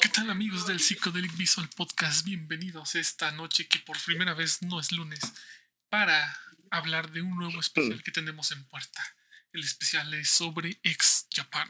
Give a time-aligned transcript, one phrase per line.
[0.00, 2.24] ¿Qué tal amigos del Psychedelic Visual Podcast?
[2.24, 5.20] Bienvenidos esta noche que por primera vez no es lunes
[5.88, 6.38] para
[6.70, 9.02] hablar de un nuevo especial que tenemos en puerta.
[9.52, 11.68] El especial es sobre ex Japan.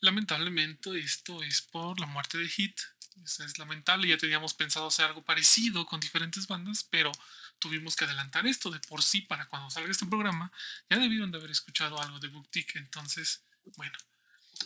[0.00, 2.78] Lamentablemente esto es por la muerte de Hit.
[3.24, 7.12] Eso es lamentable, ya teníamos pensado hacer algo parecido con diferentes bandas, pero
[7.58, 10.52] tuvimos que adelantar esto de por sí para cuando salga este programa.
[10.90, 13.44] Ya debieron de haber escuchado algo de Booktick, entonces,
[13.76, 13.96] bueno,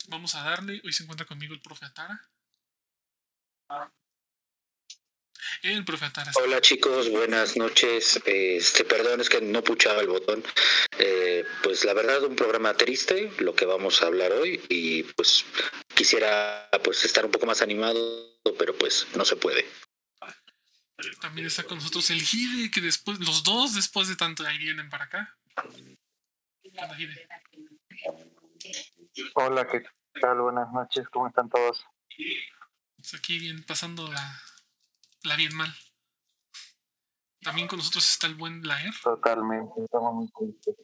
[0.09, 0.81] vamos a darle.
[0.85, 2.21] Hoy se encuentra conmigo el profe Atara.
[5.63, 6.33] El profe Atara.
[6.37, 8.21] Hola chicos, buenas noches.
[8.25, 10.43] Este, perdón, es que no puchaba el botón.
[10.99, 15.45] Eh, pues la verdad, un programa triste, lo que vamos a hablar hoy, y pues
[15.95, 19.67] quisiera pues estar un poco más animado, pero pues no se puede.
[21.21, 24.89] También está con nosotros el Gide, que después, los dos después de tanto ahí vienen
[24.89, 25.37] para acá.
[26.97, 27.29] Gide.
[29.35, 29.83] Hola, ¿qué
[30.21, 30.41] tal?
[30.41, 31.85] Buenas noches, ¿cómo están todos?
[32.97, 34.43] Pues aquí bien, pasando la,
[35.25, 35.75] la bien mal.
[37.41, 38.93] También con nosotros está el buen Blair.
[39.03, 40.75] Totalmente, estamos muy tristes.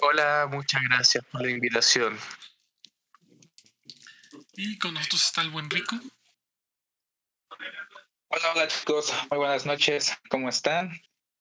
[0.00, 2.18] Hola, muchas gracias por la invitación.
[4.54, 5.96] Y con nosotros está el buen Rico.
[8.28, 10.90] Hola, hola chicos, muy buenas noches, ¿cómo están?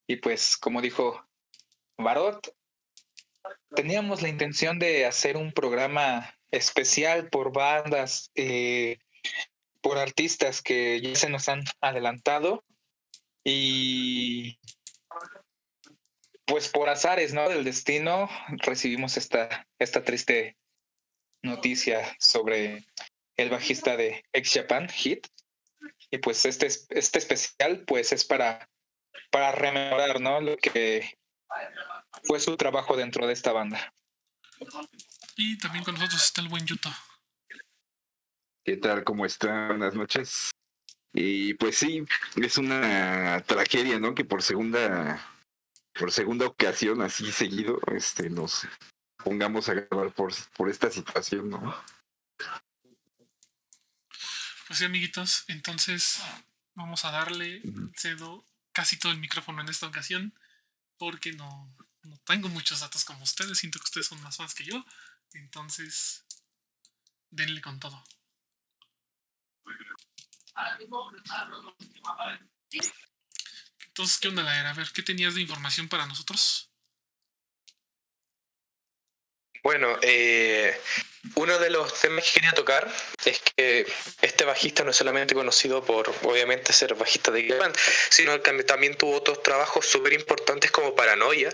[0.07, 1.23] Y pues, como dijo
[1.97, 2.53] Barot,
[3.75, 8.97] teníamos la intención de hacer un programa especial por bandas, eh,
[9.81, 12.63] por artistas que ya se nos han adelantado
[13.43, 14.59] y
[16.45, 17.47] pues por azares, ¿no?
[17.47, 20.57] Del destino recibimos esta, esta triste
[21.43, 22.85] noticia sobre
[23.37, 25.27] el bajista de Ex Japan, Hit.
[26.11, 28.67] Y pues este, este especial pues es para,
[29.29, 30.41] para rememorar, ¿no?
[30.41, 31.17] Lo que
[32.23, 33.93] fue su trabajo dentro de esta banda.
[35.35, 36.89] Y también con nosotros está el buen Yuto.
[38.63, 39.03] ¿Qué tal?
[39.03, 39.69] ¿Cómo están?
[39.69, 40.51] Buenas noches.
[41.13, 44.13] Y pues sí, es una tragedia, ¿no?
[44.13, 45.25] Que por segunda,
[45.93, 48.67] por segunda ocasión, así seguido, este, nos
[49.23, 51.75] pongamos a grabar por, por esta situación, ¿no?
[54.67, 56.21] Pues sí, amiguitos, entonces
[56.75, 57.61] vamos a darle,
[57.95, 60.33] cedo casi todo el micrófono en esta ocasión,
[60.97, 61.73] porque no,
[62.03, 64.85] no tengo muchos datos como ustedes, siento que ustedes son más fans que yo,
[65.33, 66.25] entonces
[67.29, 68.03] denle con todo.
[73.87, 74.69] Entonces, ¿qué onda la era?
[74.71, 76.69] A ver, ¿qué tenías de información para nosotros?
[79.61, 80.79] Bueno, eh,
[81.35, 82.89] uno de los temas que quería tocar
[83.25, 83.85] es que
[84.21, 87.73] este bajista no es solamente conocido por, obviamente, ser bajista de Japan,
[88.09, 91.53] sino que también tuvo otros trabajos súper importantes como Paranoia,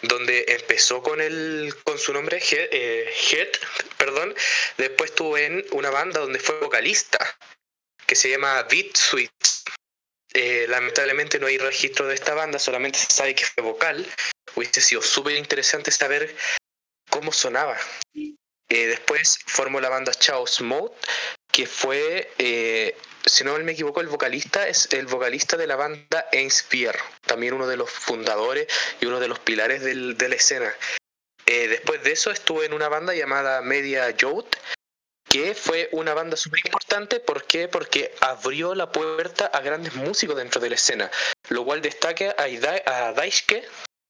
[0.00, 3.52] donde empezó con el con su nombre Head, eh,
[3.96, 4.34] perdón,
[4.78, 7.18] después estuvo en una banda donde fue vocalista
[8.06, 9.32] que se llama Beat Suite.
[10.34, 14.06] Eh, lamentablemente no hay registro de esta banda, solamente se sabe que fue vocal.
[14.54, 16.34] Hubiese sido súper interesante saber
[17.10, 17.78] cómo sonaba.
[18.14, 20.94] Eh, después formó la banda Chaos Mode,
[21.52, 22.96] que fue, eh,
[23.26, 27.66] si no me equivoco, el vocalista es el vocalista de la banda Inspire, también uno
[27.66, 28.66] de los fundadores
[29.00, 30.74] y uno de los pilares del, de la escena.
[31.44, 34.56] Eh, después de eso estuve en una banda llamada Media Youth,
[35.28, 37.20] que fue una banda súper importante.
[37.20, 37.68] ¿Por qué?
[37.68, 41.10] Porque abrió la puerta a grandes músicos dentro de la escena,
[41.50, 43.64] lo cual destaca a, a Daisuke,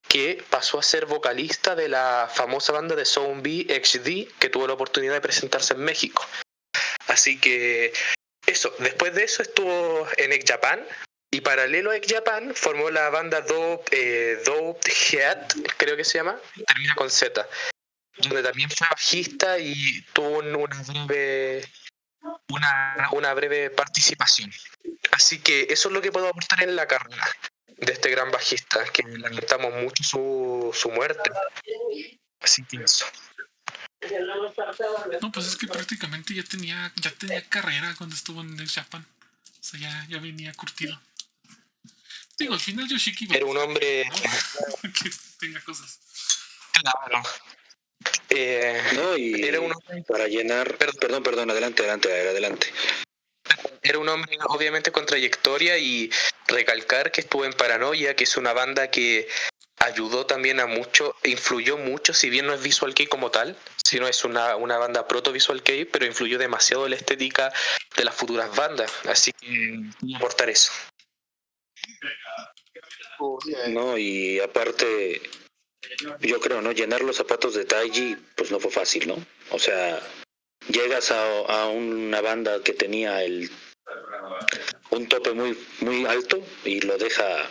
[0.09, 4.75] que pasó a ser vocalista de la famosa banda de Zombie XD, que tuvo la
[4.75, 6.25] oportunidad de presentarse en México.
[7.13, 7.93] Así que
[8.47, 10.85] eso, después de eso estuvo en Ex Japan,
[11.31, 15.47] y paralelo a Ex Japan formó la banda Dope, eh, Dope Head,
[15.77, 17.47] creo que se llama, termina con Z,
[18.19, 21.65] donde también fue bajista y tuvo un- una breve,
[22.49, 24.51] una, una breve participación.
[25.11, 27.27] Así que eso es lo que puedo aportar en la carrera
[27.67, 31.31] de este gran bajista, que lamentamos mucho su, su muerte.
[32.41, 33.07] Así que eso.
[35.21, 39.07] No, pues es que prácticamente ya tenía, ya tenía carrera cuando estuvo en Next Japan.
[39.61, 41.01] O sea, ya, ya venía curtido.
[42.39, 44.13] Digo, al final Yoshiki va Era un hombre, ¿no?
[44.93, 46.01] que tenga cosas.
[46.73, 47.23] claro.
[48.31, 52.73] Eh, No, y Era un hombre- para llenar, perdón, perdón, adelante, adelante, adelante.
[53.83, 56.11] Era un hombre obviamente con trayectoria y
[56.47, 59.29] recalcar que estuvo en Paranoia, que es una banda que
[59.79, 63.57] ayudó también a mucho, influyó mucho, si bien no es Visual Kei como tal,
[63.93, 67.53] sino es una, una banda proto Visual Kei, pero influyó demasiado la estética
[67.95, 68.91] de las futuras bandas.
[69.07, 69.83] Así que
[70.17, 70.73] aportar eso.
[73.69, 75.21] No, y aparte,
[76.21, 76.73] yo creo, ¿no?
[76.73, 79.27] Llenar los zapatos de Taiji, pues no fue fácil, ¿no?
[79.51, 80.01] O sea,
[80.69, 83.51] llegas a, a una banda que tenía el
[84.89, 87.47] un tope muy muy alto y lo deja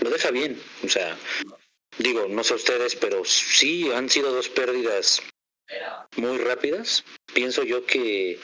[0.00, 1.16] lo deja bien, o sea,
[1.98, 5.20] digo, no sé ustedes, pero sí han sido dos pérdidas
[6.16, 7.04] muy rápidas.
[7.32, 8.38] Pienso yo que,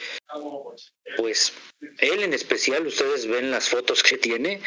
[1.16, 1.52] pues,
[1.98, 4.60] él en especial, ustedes ven las fotos que tiene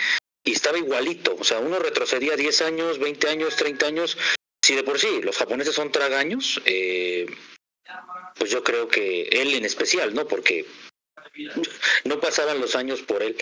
[0.43, 1.35] y estaba igualito.
[1.39, 4.17] O sea, uno retrocedía 10 años, 20 años, 30 años.
[4.63, 7.25] Si de por sí los japoneses son tragaños, eh,
[8.37, 10.27] pues yo creo que él en especial, ¿no?
[10.27, 10.65] Porque
[12.03, 13.37] no pasaban los años por él.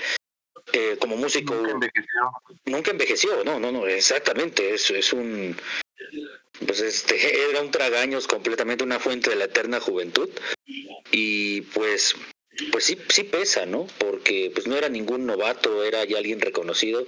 [0.73, 2.31] Eh, como músico Nunca envejeció.
[2.65, 5.55] nunca envejeció, no, no, no, exactamente, es, es un,
[6.65, 7.15] pues este,
[7.49, 10.29] era un tragaños completamente una fuente de la eterna juventud
[11.11, 12.15] y pues,
[12.71, 13.87] pues sí, sí pesa, ¿no?
[13.97, 17.05] Porque pues no era ningún novato, era ya alguien reconocido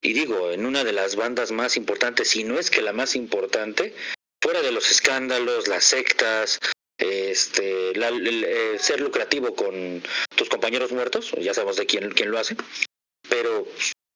[0.00, 3.16] y digo, en una de las bandas más importantes, si no es que la más
[3.16, 3.94] importante,
[4.40, 6.58] fuera de los escándalos, las sectas,
[6.98, 10.02] este, la- el, eh, ser lucrativo con
[10.36, 12.56] tus compañeros muertos, ya sabemos de quién, quién lo hace,
[13.28, 13.66] pero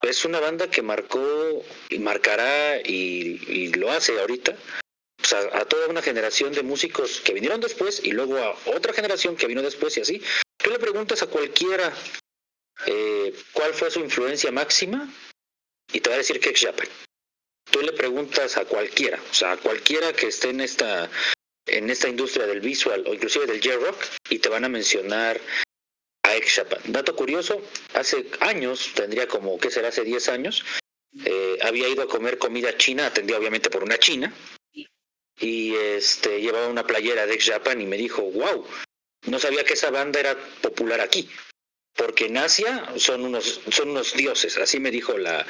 [0.02, 4.56] es una banda que marcó y marcará y, lo hace ahorita
[5.52, 9.46] a, toda una generación de músicos que vinieron después y luego a otra generación que
[9.46, 10.22] vino después y así.
[10.58, 11.92] Tú le preguntas a cualquiera
[12.86, 15.08] eh, cuál fue su influencia máxima
[15.92, 16.88] y te va a decir que Japan.
[17.70, 21.08] Tú le preguntas a cualquiera, o sea, a cualquiera que esté en esta
[21.66, 23.96] en esta industria del visual o inclusive del J-Rock
[24.28, 25.40] y te van a mencionar
[26.36, 26.80] ex Japan.
[26.86, 27.62] Dato curioso,
[27.94, 29.88] hace años, tendría como, ¿qué será?
[29.88, 30.64] Hace 10 años,
[31.24, 34.32] eh, había ido a comer comida china, atendida obviamente por una china,
[35.38, 38.66] y este llevaba una playera de ex Japan y me dijo, wow,
[39.26, 41.28] no sabía que esa banda era popular aquí,
[41.94, 45.46] porque en Asia son unos, son unos dioses, así me dijo la,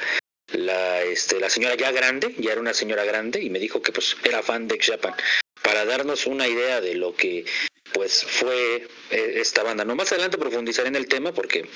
[0.51, 3.91] la, este, la señora ya grande, ya era una señora grande, y me dijo que
[3.91, 5.15] pues era fan de ex Japan,
[5.63, 7.45] para darnos una idea de lo que
[7.93, 9.85] pues fue eh, esta banda.
[9.85, 11.67] No más adelante profundizaré en el tema porque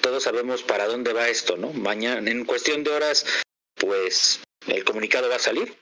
[0.00, 1.72] todos sabemos para dónde va esto, ¿no?
[1.72, 3.24] Mañana, en cuestión de horas,
[3.74, 5.74] pues el comunicado va a salir.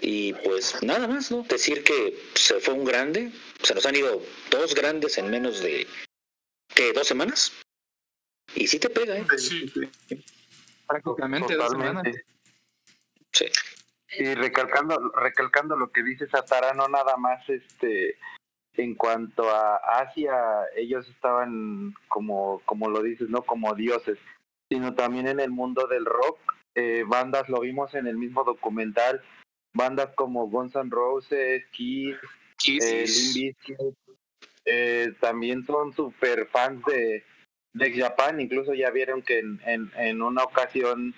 [0.00, 1.42] Y pues nada más, ¿no?
[1.42, 3.32] Decir que se fue un grande,
[3.62, 5.86] se nos han ido dos grandes en menos de,
[6.74, 6.92] ¿qué?
[6.92, 7.52] ¿Dos semanas?
[8.54, 9.24] Y sí te pega, ¿eh?
[9.36, 9.72] Sí.
[10.86, 12.04] Prácticamente dos semanas.
[12.04, 12.24] Totalmente.
[13.32, 13.46] Sí.
[14.18, 18.16] Y recalcando, recalcando lo que dice Satara, no nada más este
[18.76, 20.34] en cuanto a Asia,
[20.76, 24.18] ellos estaban como, como lo dices, no como dioses,
[24.68, 26.38] sino también en el mundo del rock,
[26.74, 29.22] eh, bandas, lo vimos en el mismo documental,
[29.74, 32.16] bandas como Guns N' Roses, Kiss,
[32.66, 33.56] eh, Limp
[34.64, 37.22] eh, también son super fans de,
[37.74, 41.14] de Japan, incluso ya vieron que en, en, en una ocasión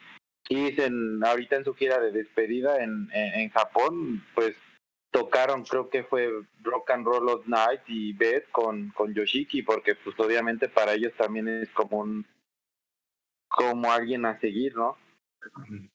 [0.49, 4.55] Kiss en, ahorita en su gira de despedida en, en, en Japón, pues
[5.11, 6.31] tocaron, creo que fue
[6.63, 11.13] Rock and Roll of Night y Beth con, con Yoshiki, porque pues obviamente para ellos
[11.17, 12.27] también es como un
[13.49, 14.99] como alguien a seguir, ¿no?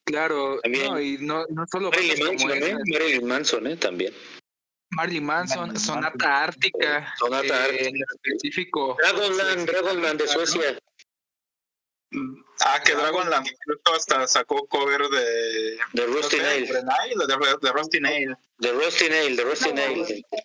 [0.06, 2.78] Claro, También- no, y no, no solo Marilyn Manson, ¿eh?
[2.92, 3.76] Marilyn Manson, ¿eh?
[3.78, 4.14] También.
[4.92, 7.86] Marilyn Manson, Marilyn Sonata Ártica, Sonata eh, Ártica.
[7.90, 8.98] en específico.
[9.02, 10.80] Dragonland, Dragonland de Suecia.
[12.60, 15.78] Ah, que Dragonland incluso hasta sacó cover de.
[15.94, 16.68] De no Rusty sé, Nail.
[16.68, 16.82] de
[17.62, 18.36] de, Rusty Nail.
[18.58, 20.26] De Rusty Nail, de Rusty Nail.
[20.32, 20.38] O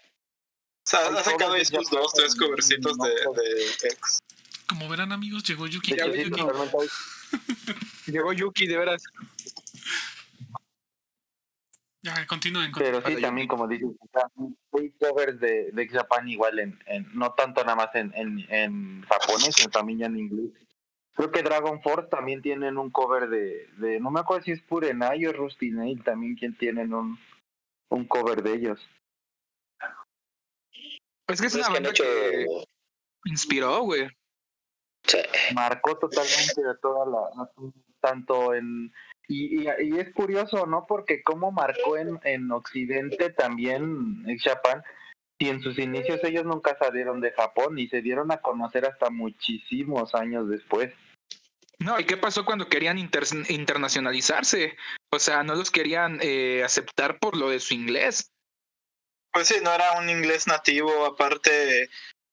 [0.85, 4.21] sea, ha sacado sus dos, tres covercitos de, de ex.
[4.69, 5.95] Como verán, amigos, llegó Yuki.
[8.07, 9.02] Llegó Yuki, de veras.
[12.02, 12.71] Ya, continúen.
[12.71, 13.88] con- Pero sí, también como dices,
[14.73, 19.02] hay covers de, de Japan igual en, en, no tanto nada más en, en, en
[19.09, 20.50] japonés, sino también ya en inglés.
[21.16, 24.61] Creo que Dragon Force también tienen un cover de, de no me acuerdo si es
[24.61, 27.18] Purenai o Rusty Nail, también quien tienen un,
[27.88, 28.88] un cover de ellos.
[31.26, 32.46] Es que es Es una banda que
[33.25, 34.08] inspiró, güey.
[35.04, 35.18] Sí.
[35.54, 37.50] marcó totalmente a toda la,
[38.00, 38.92] tanto en
[39.28, 44.82] y, y, y es curioso no porque cómo marcó en, en Occidente también en Japan
[45.38, 49.08] y en sus inicios ellos nunca salieron de Japón y se dieron a conocer hasta
[49.11, 50.92] muchísimos años después
[51.78, 54.76] No, ¿y qué pasó cuando querían inter- internacionalizarse?
[55.12, 58.30] O sea, no los querían eh, aceptar por lo de su inglés.
[59.33, 61.90] Pues sí, no era un inglés nativo, aparte,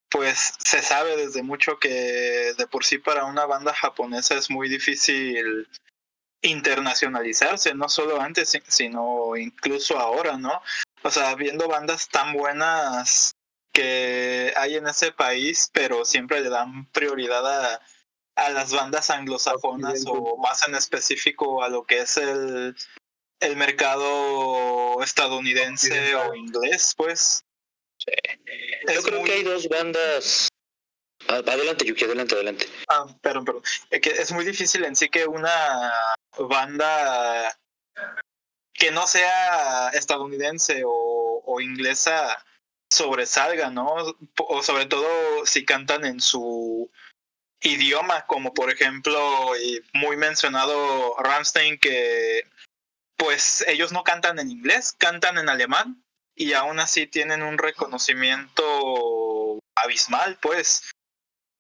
[0.10, 4.70] pues se sabe desde mucho que de por sí para una banda japonesa es muy
[4.70, 5.68] difícil
[6.42, 10.62] internacionalizarse, no solo antes, si- sino incluso ahora, ¿no?
[11.04, 13.34] O sea, viendo bandas tan buenas
[13.74, 17.82] que hay en ese país, pero siempre le dan prioridad a,
[18.36, 22.76] a las bandas anglosajonas o más en específico a lo que es el,
[23.40, 27.44] el mercado estadounidense o inglés, pues.
[28.94, 30.48] Yo creo que hay dos bandas.
[31.28, 32.66] Ah, Adelante, Yuki, adelante, adelante.
[32.90, 33.64] Ah, perdón, perdón.
[33.90, 35.94] Es que es muy difícil en sí que una
[36.38, 37.58] banda
[38.74, 42.44] que no sea estadounidense o, o inglesa
[42.92, 43.96] sobresalga, ¿no?
[44.36, 46.92] O sobre todo si cantan en su
[47.64, 52.48] idioma, como por ejemplo, y muy mencionado Ramstein, que
[53.18, 56.04] pues ellos no cantan en inglés, cantan en alemán
[56.36, 60.84] y aún así tienen un reconocimiento abismal, pues.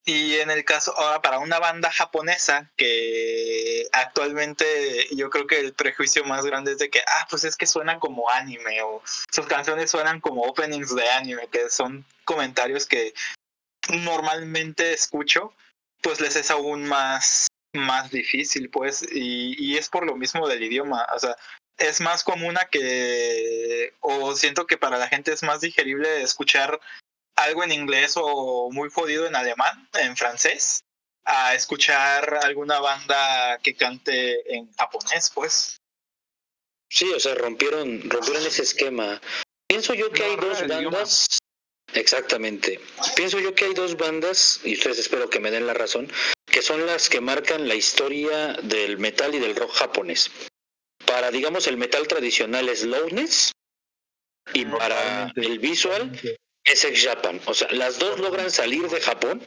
[0.05, 5.73] Y en el caso, ahora para una banda japonesa que actualmente yo creo que el
[5.73, 9.45] prejuicio más grande es de que, ah, pues es que suenan como anime o sus
[9.45, 13.13] canciones suenan como openings de anime, que son comentarios que
[13.89, 15.53] normalmente escucho,
[16.03, 20.63] pues les es aún más, más difícil, pues, y, y es por lo mismo del
[20.63, 21.35] idioma, o sea,
[21.77, 26.79] es más común a que, o siento que para la gente es más digerible escuchar
[27.35, 30.81] algo en inglés o muy jodido en alemán, en francés,
[31.25, 35.77] a escuchar alguna banda que cante en japonés, pues.
[36.89, 39.19] Sí, o sea, rompieron, rompieron ese esquema.
[39.67, 41.39] Pienso yo que No, hay dos bandas.
[41.93, 42.79] Exactamente.
[43.15, 46.11] Pienso yo que hay dos bandas, y ustedes espero que me den la razón,
[46.45, 50.31] que son las que marcan la historia del metal y del rock japonés.
[51.05, 53.51] Para, digamos, el metal tradicional es Loudness,
[54.53, 56.11] y para el visual
[56.63, 57.39] es Ex Japan.
[57.45, 59.45] O sea, las dos logran salir de Japón,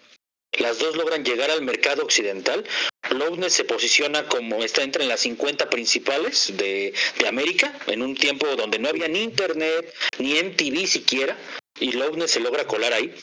[0.58, 2.64] las dos logran llegar al mercado occidental.
[3.10, 8.46] Loudness se posiciona como está entre las 50 principales de, de América, en un tiempo
[8.56, 11.36] donde no había ni internet, ni MTV siquiera,
[11.80, 13.14] y Loudness se logra colar ahí.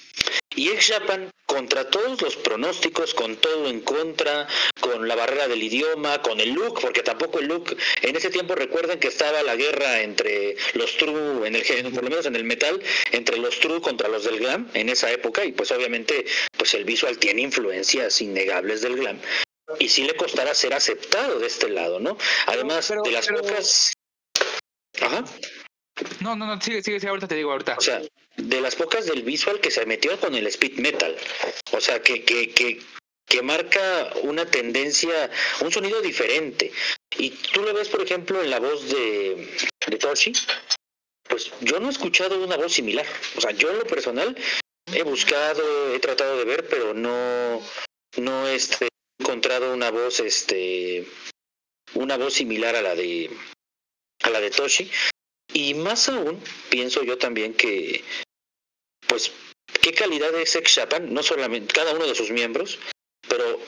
[0.56, 4.48] Y Ex Japan, contra todos los pronósticos, con todo en contra,
[4.82, 8.54] con la barrera del idioma, con el look, porque tampoco el look, en ese tiempo
[8.54, 12.44] recuerden que estaba la guerra entre los true, en el, por lo menos en el
[12.44, 12.80] metal,
[13.12, 16.86] entre los true contra los del glam en esa época, y pues obviamente pues el
[16.86, 19.20] visual tiene influencias innegables del glam.
[19.80, 22.16] Y sí le costará ser aceptado de este lado, ¿no?
[22.46, 23.94] Además pero- de las pero- pocas...
[25.02, 25.24] Ajá.
[26.22, 27.76] No, no, no, sigue, sigue, sigue, ahorita te digo, ahorita.
[27.78, 28.02] O sea,
[28.38, 31.16] de las pocas del visual que se metió con el speed metal.
[31.72, 35.30] O sea, que, que, que, marca una tendencia,
[35.62, 36.72] un sonido diferente.
[37.18, 39.50] Y tú lo ves, por ejemplo, en la voz de,
[39.88, 40.34] de.
[41.28, 43.06] Pues yo no he escuchado una voz similar.
[43.36, 44.38] O sea, yo en lo personal
[44.94, 47.62] he buscado, he tratado de ver, pero no,
[48.18, 51.08] no este, he encontrado una voz, este,
[51.96, 53.30] una voz similar a la de,
[54.24, 54.92] a la de Toshi.
[55.54, 58.04] Y más aún, pienso yo también que,
[59.08, 59.32] pues,
[59.82, 62.80] qué calidad es Ex Japan, no solamente cada uno de sus miembros,
[63.28, 63.60] pero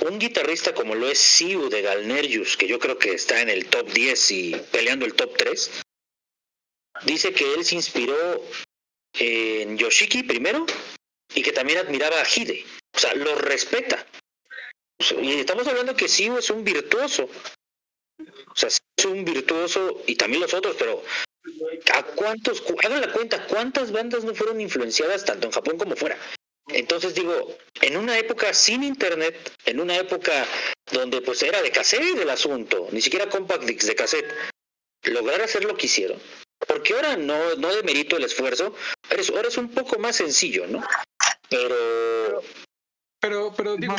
[0.00, 3.66] un guitarrista como lo es Siu de Galnerius, que yo creo que está en el
[3.66, 5.82] top 10 y peleando el top 3,
[7.04, 8.42] dice que él se inspiró
[9.14, 10.66] en Yoshiki primero
[11.34, 12.64] y que también admiraba a Hide.
[12.94, 14.06] O sea, lo respeta.
[15.20, 17.28] Y estamos hablando que Siu es un virtuoso.
[18.48, 21.04] O sea, es un virtuoso y también los otros, pero
[21.94, 22.60] ¿a cuántos?
[22.60, 26.16] cu- Hagan la cuenta, ¿cuántas bandas no fueron influenciadas tanto en Japón como fuera?
[26.68, 29.36] Entonces digo, en una época sin internet,
[29.66, 30.44] en una época
[30.92, 34.32] donde pues era de cassette el asunto, ni siquiera compact discs de cassette,
[35.04, 36.20] lograr hacer lo que hicieron,
[36.66, 38.74] porque ahora no, no demerito el esfuerzo,
[39.08, 40.82] ahora es, ahora es un poco más sencillo, ¿no?
[41.48, 42.42] Pero
[43.20, 43.94] Pero, pero digo,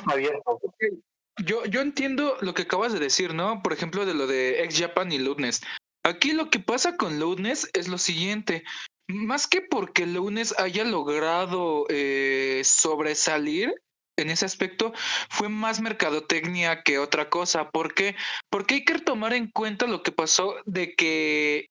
[1.46, 3.62] yo, yo entiendo lo que acabas de decir, ¿no?
[3.64, 5.62] Por ejemplo, de lo de Ex Japan y Loudness.
[6.08, 8.64] Aquí lo que pasa con Loudness es lo siguiente.
[9.08, 13.74] Más que porque Loudness haya logrado eh, sobresalir
[14.18, 14.94] en ese aspecto,
[15.30, 17.70] fue más mercadotecnia que otra cosa.
[17.70, 18.16] ¿Por qué?
[18.50, 21.70] Porque hay que tomar en cuenta lo que pasó de que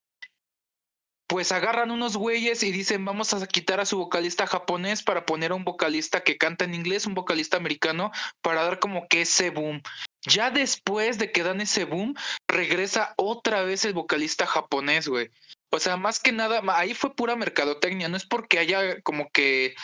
[1.29, 5.51] pues agarran unos güeyes y dicen vamos a quitar a su vocalista japonés para poner
[5.51, 8.13] a un vocalista que canta en inglés, un vocalista americano,
[8.43, 9.83] para dar como que ese boom.
[10.27, 12.15] Ya después de que dan ese boom,
[12.49, 15.31] regresa otra vez el vocalista japonés, güey.
[15.71, 19.75] O sea, más que nada, ahí fue pura mercadotecnia, no es porque haya como que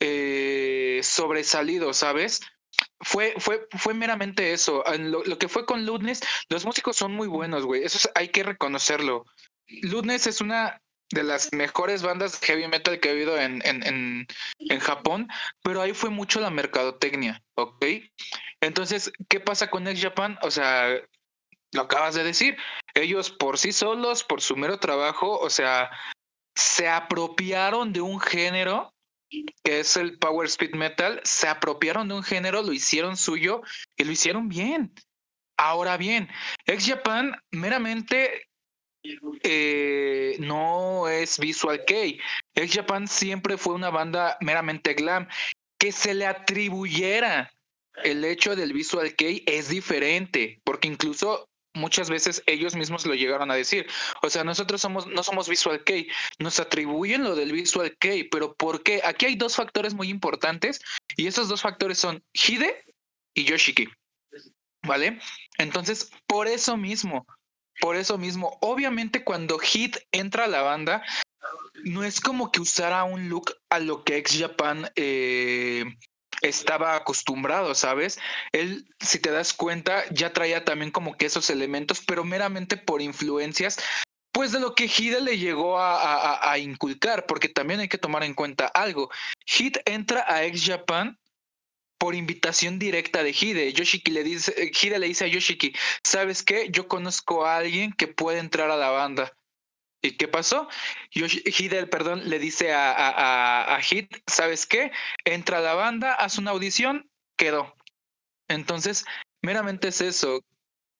[0.00, 2.40] eh, sobresalido, ¿sabes?
[3.00, 4.84] Fue, fue, fue meramente eso.
[4.98, 7.82] Lo, que fue con Ludness, los músicos son muy buenos, güey.
[7.84, 9.24] Eso es- hay que reconocerlo.
[9.82, 10.80] Ludness es una
[11.10, 14.26] de las mejores bandas de heavy metal que he habido en, en, en,
[14.58, 15.28] en Japón,
[15.62, 17.84] pero ahí fue mucho la mercadotecnia, ¿ok?
[18.60, 20.38] Entonces, ¿qué pasa con Ex Japan?
[20.42, 20.88] O sea,
[21.72, 22.56] lo acabas de decir,
[22.94, 25.90] ellos por sí solos, por su mero trabajo, o sea,
[26.54, 28.92] se apropiaron de un género
[29.62, 33.62] que es el Power Speed Metal, se apropiaron de un género, lo hicieron suyo
[33.96, 34.92] y lo hicieron bien.
[35.58, 36.28] Ahora bien,
[36.66, 38.47] Ex Japan meramente
[39.42, 41.94] eh, no es Visual K.
[42.54, 45.28] X Japan siempre fue una banda meramente glam.
[45.78, 47.52] Que se le atribuyera
[48.04, 53.50] el hecho del Visual K es diferente, porque incluso muchas veces ellos mismos lo llegaron
[53.50, 53.86] a decir.
[54.22, 55.94] O sea, nosotros somos, no somos Visual K,
[56.38, 59.00] nos atribuyen lo del Visual K, pero ¿por qué?
[59.04, 60.80] Aquí hay dos factores muy importantes
[61.16, 62.84] y esos dos factores son Hide
[63.34, 63.88] y Yoshiki.
[64.86, 65.18] ¿Vale?
[65.58, 67.26] Entonces, por eso mismo,
[67.80, 71.02] por eso mismo, obviamente cuando Hit entra a la banda,
[71.84, 75.84] no es como que usara un look a lo que ex Japan eh,
[76.42, 78.18] estaba acostumbrado, ¿sabes?
[78.52, 83.02] Él, si te das cuenta, ya traía también como que esos elementos, pero meramente por
[83.02, 83.78] influencias,
[84.32, 88.22] pues de lo que Hide le llegó a, a, inculcar, porque también hay que tomar
[88.22, 89.10] en cuenta algo.
[89.46, 91.18] Hit entra a ex Japan
[91.98, 93.72] por invitación directa de Hide.
[93.72, 95.74] Yoshiki le dice, Hide le dice a Yoshiki,
[96.04, 96.68] ¿sabes qué?
[96.70, 99.32] Yo conozco a alguien que puede entrar a la banda.
[100.00, 100.68] ¿Y qué pasó?
[101.10, 103.80] Hide, perdón, le dice a, a, a,
[104.28, 104.92] ¿sabes qué?
[105.24, 107.74] Entra a la banda, haz una audición, quedó.
[108.48, 109.04] Entonces,
[109.42, 110.40] meramente es eso.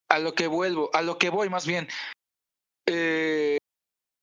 [0.09, 1.87] A lo que vuelvo, a lo que voy más bien.
[2.87, 3.59] Eh,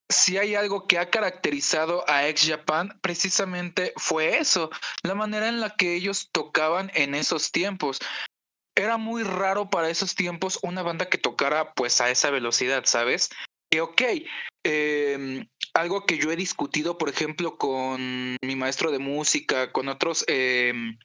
[0.10, 4.70] si hay algo que ha caracterizado a Ex Japan, precisamente fue eso,
[5.04, 8.00] la manera en la que ellos tocaban en esos tiempos.
[8.76, 13.30] Era muy raro para esos tiempos una banda que tocara pues a esa velocidad, ¿sabes?
[13.72, 14.02] Que ok,
[14.64, 20.24] em, algo que yo he discutido, por ejemplo, con mi maestro de música, con otros,
[20.28, 20.98] em,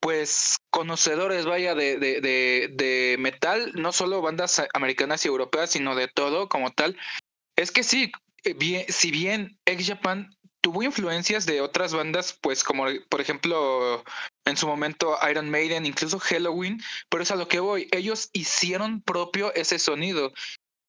[0.00, 5.94] pues, conocedores, vaya, de, de, de, de metal, no solo bandas americanas y europeas, sino
[5.94, 6.96] de todo como tal,
[7.56, 8.12] es que sí,
[8.44, 10.30] eh, si bien X Japan
[10.60, 14.02] tuvo influencias de otras bandas, pues como por ejemplo
[14.46, 16.80] en su momento Iron Maiden, incluso Halloween,
[17.10, 20.32] pero es a lo que voy, ellos hicieron propio ese sonido,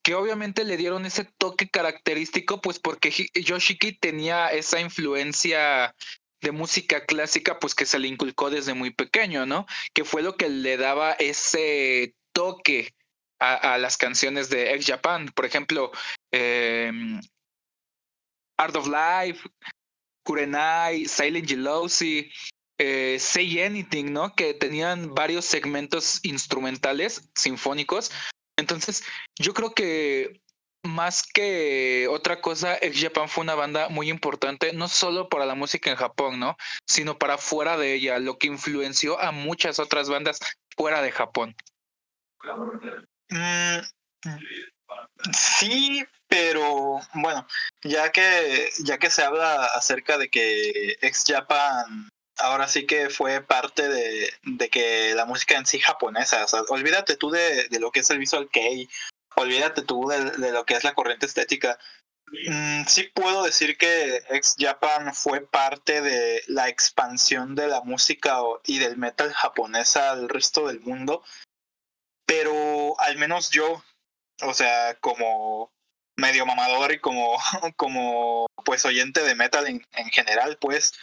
[0.01, 5.93] que obviamente le dieron ese toque característico, pues porque Yoshiki tenía esa influencia
[6.41, 9.65] de música clásica, pues que se le inculcó desde muy pequeño, ¿no?
[9.93, 12.93] Que fue lo que le daba ese toque
[13.39, 15.31] a, las canciones de X Japan.
[15.35, 15.91] Por ejemplo,
[16.31, 17.19] em,
[18.57, 19.47] Art of Life,
[20.23, 22.31] Kurenai, Silent Jealousy,
[22.77, 24.33] eh, Say Anything, ¿no?
[24.35, 28.11] Que tenían varios segmentos instrumentales, sinfónicos.
[28.57, 29.03] Entonces,
[29.39, 30.41] yo creo que
[30.83, 35.55] más que otra cosa, X Japan fue una banda muy importante, no solo para la
[35.55, 36.55] música en Japón, ¿no?
[36.87, 40.39] Sino para fuera de ella, lo que influenció a muchas otras bandas
[40.77, 41.55] fuera de Japón.
[43.29, 43.79] Mm,
[45.33, 47.47] sí, pero bueno,
[47.81, 53.41] ya que ya que se habla acerca de que ex Japan ahora sí que fue
[53.41, 58.01] parte de, de que la música en sí japonesa, olvídate tú de, de lo que
[58.01, 58.89] es el visual kei,
[59.37, 61.79] olvídate tú de, de lo que es la corriente estética.
[62.49, 68.39] Mm, sí puedo decir que ex Japan fue parte de la expansión de la música
[68.65, 71.23] y del metal japonesa al resto del mundo
[72.25, 73.83] pero al menos yo,
[74.41, 75.71] o sea, como
[76.17, 77.37] medio mamador y como,
[77.75, 80.93] como pues oyente de metal en, en general, pues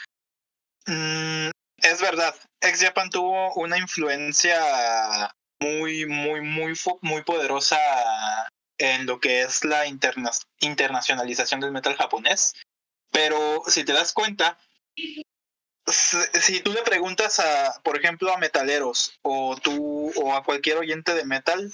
[0.87, 7.79] mm, es verdad, Ex Japan tuvo una influencia muy, muy, muy, muy poderosa
[8.79, 12.55] en lo que es la interna internacionalización del metal japonés.
[13.11, 14.59] Pero si te das cuenta,
[15.87, 21.15] si tú le preguntas a, por ejemplo, a metaleros o tú o a cualquier oyente
[21.15, 21.73] de metal,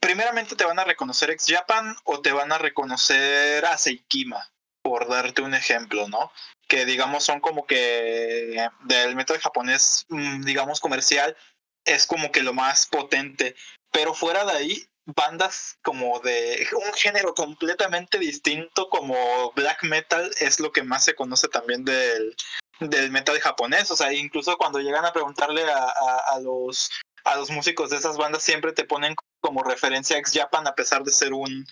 [0.00, 3.76] primeramente te van a reconocer ex Japan o te van a reconocer a
[4.82, 6.32] por darte un ejemplo, ¿no?
[6.66, 11.36] Que digamos son como que del metal japonés, mm, digamos comercial,
[11.84, 13.54] es como que lo más potente.
[13.90, 20.60] Pero fuera de ahí, bandas como de un género completamente distinto como black metal es
[20.60, 22.36] lo que más se conoce también del,
[22.80, 23.90] del metal japonés.
[23.90, 25.88] O sea, incluso cuando llegan a preguntarle a,
[26.32, 26.90] a, los
[27.24, 31.02] a los músicos de esas bandas siempre te ponen como referencia ex Japan a pesar
[31.04, 31.66] de ser un,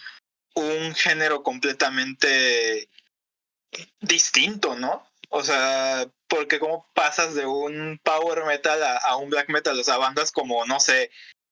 [0.55, 2.89] un género completamente
[4.01, 5.07] distinto, ¿no?
[5.29, 9.85] O sea, porque como pasas de un power metal a, a, un black metal, o
[9.85, 11.11] sea, bandas como, no sé,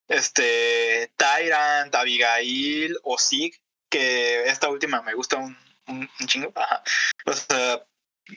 [0.09, 5.57] este Tyrant, Abigail o Sig, que esta última me gusta un,
[5.89, 6.53] un, chingo.
[6.55, 6.83] Ajá.
[7.27, 7.85] O sea,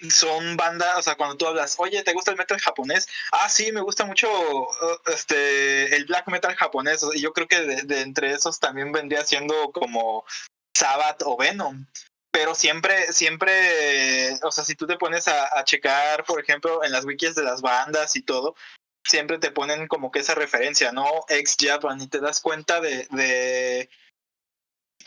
[0.10, 3.08] son bandas, o sea, cuando tú hablas, oye, ¿te gusta el metal japonés?
[3.32, 7.06] Ah, sí, me gusta mucho uh, este el black metal japonés.
[7.14, 10.26] Y yo creo que de, entre esos también vendría siendo como
[10.76, 11.86] Sabbath o Venom.
[12.32, 17.06] Pero siempre, siempre, o sea, si tú te pones a, checar, por ejemplo, en las
[17.06, 18.56] wikis de las bandas y todo,
[19.04, 21.06] siempre te ponen como que esa referencia, ¿no?
[21.30, 23.90] Ex Japan y te das cuenta de, de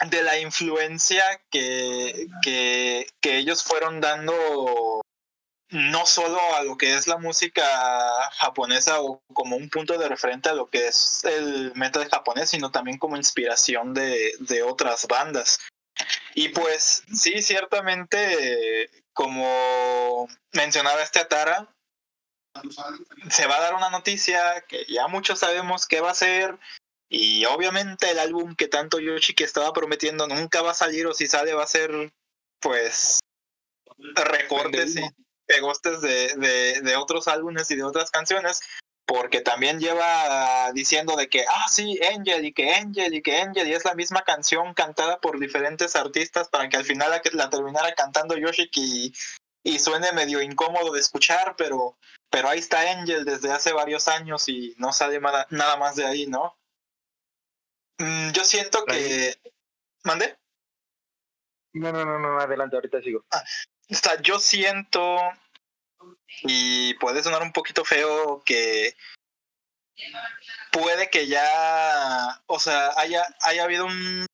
[0.08, 5.02] de la influencia que, que, ellos fueron dando
[5.70, 7.64] no solo a lo que es la música
[8.32, 12.70] japonesa o como un punto de referente a lo que es el metal japonés, sino
[12.70, 15.60] también como inspiración de, de otras bandas.
[16.34, 21.68] Y pues sí, ciertamente, como mencionaba este Atara,
[23.30, 26.58] se va a dar una noticia que ya muchos sabemos qué va a ser.
[27.12, 31.12] Y obviamente el álbum que tanto Yoshi que estaba prometiendo nunca va a salir o
[31.12, 31.90] si sale va a ser
[32.61, 33.18] pues
[33.99, 35.03] recortes y
[35.44, 38.62] pegostes de, de, de otros álbumes y de otras canciones
[39.11, 43.66] porque también lleva diciendo de que, ah, sí, Angel y que Angel y que Angel,
[43.66, 47.51] y es la misma canción cantada por diferentes artistas para que al final la, la
[47.51, 49.12] terminara cantando Yoshiki
[49.64, 51.99] y, y, suene medio incómodo de escuchar, pero,
[52.31, 56.07] pero ahí está Angel desde hace varios años y no sale nada, nada más de
[56.07, 56.57] ahí, ¿no?
[58.00, 59.38] Mm, yo siento que...
[60.04, 60.38] ¿Mandé?
[61.74, 63.24] No, no, no, no, adelante, ahorita sigo.
[63.30, 63.44] Ah,
[63.90, 65.18] o sea, yo siento
[66.42, 68.96] y puede sonar un poquito feo que
[70.72, 74.26] puede que ya, o sea, haya, haya habido un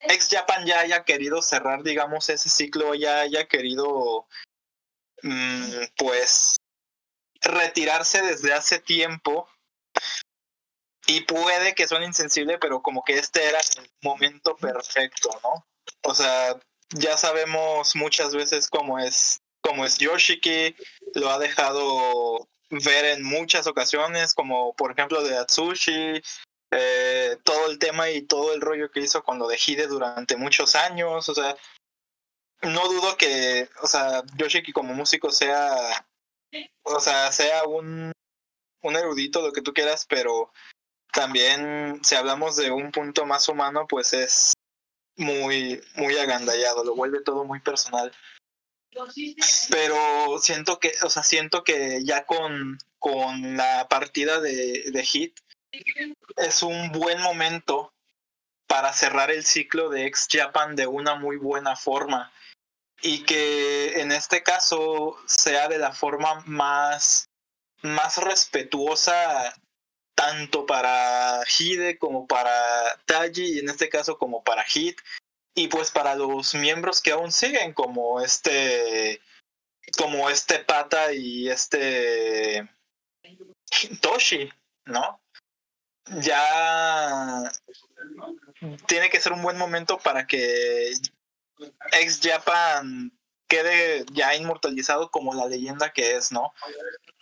[0.00, 4.28] ex Japan ya haya querido cerrar, digamos, ese ciclo, ya haya querido,
[5.22, 6.56] mmm, pues,
[7.40, 9.48] retirarse desde hace tiempo.
[11.08, 15.66] Y puede que suene insensible, pero como que este era el momento perfecto, ¿no?
[16.02, 16.54] O sea,
[16.90, 20.76] ya sabemos muchas veces cómo es como es Yoshiki,
[21.14, 26.22] lo ha dejado ver en muchas ocasiones, como por ejemplo de Atsushi,
[26.70, 30.36] eh, todo el tema y todo el rollo que hizo con lo de Hide durante
[30.36, 31.56] muchos años, o sea,
[32.62, 36.06] no dudo que, o sea, Yoshiki como músico sea,
[36.82, 38.12] o sea, sea un,
[38.82, 40.52] un erudito, lo que tú quieras, pero
[41.18, 44.52] también si hablamos de un punto más humano, pues es
[45.16, 48.12] muy, muy agandallado, lo vuelve todo muy personal.
[49.68, 55.40] Pero siento que, o sea, siento que ya con, con la partida de, de Hit
[56.36, 57.92] es un buen momento
[58.68, 62.32] para cerrar el ciclo de ex Japan de una muy buena forma
[63.02, 67.28] y que en este caso sea de la forma más
[67.82, 69.54] más respetuosa
[70.18, 72.52] tanto para Hide como para
[73.06, 74.98] Taji y en este caso como para Hit
[75.54, 79.20] y pues para los miembros que aún siguen, como este,
[79.96, 82.68] como este Pata y este
[84.00, 84.50] Toshi,
[84.86, 85.20] ¿no?
[86.20, 87.52] Ya
[88.88, 90.94] tiene que ser un buen momento para que
[91.92, 96.52] ex Japan quede ya inmortalizado como la leyenda que es, ¿no?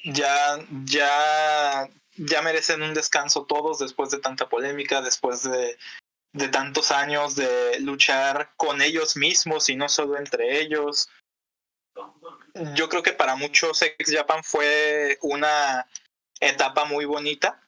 [0.02, 5.76] Ya, ya, ya merecen un descanso todos después de tanta polémica, después de
[6.36, 11.08] de tantos años de luchar con ellos mismos y no solo entre ellos.
[12.74, 15.86] Yo creo que para muchos Ex Japan fue una
[16.40, 17.62] etapa muy bonita.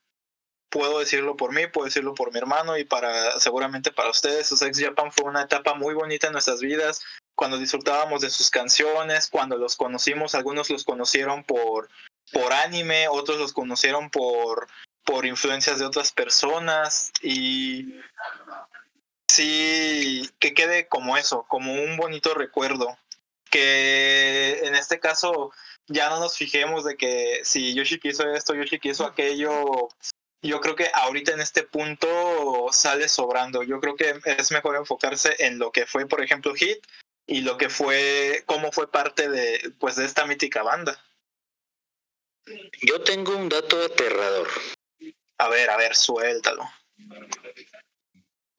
[0.70, 4.52] Puedo decirlo por mí, puedo decirlo por mi hermano y para seguramente para ustedes.
[4.60, 7.02] Ex Japan fue una etapa muy bonita en nuestras vidas.
[7.34, 11.88] Cuando disfrutábamos de sus canciones, cuando los conocimos, algunos los conocieron por,
[12.32, 14.68] por anime, otros los conocieron por
[15.08, 17.94] por influencias de otras personas y
[19.26, 22.98] sí, que quede como eso, como un bonito recuerdo.
[23.50, 25.50] Que en este caso
[25.86, 29.88] ya no nos fijemos de que si Yoshi quiso esto, Yoshi quiso aquello.
[30.42, 33.62] Yo creo que ahorita en este punto sale sobrando.
[33.62, 36.86] Yo creo que es mejor enfocarse en lo que fue, por ejemplo, Hit
[37.26, 41.02] y lo que fue, cómo fue parte de, pues, de esta mítica banda.
[42.82, 44.48] Yo tengo un dato aterrador.
[45.38, 46.68] A ver, a ver, suéltalo.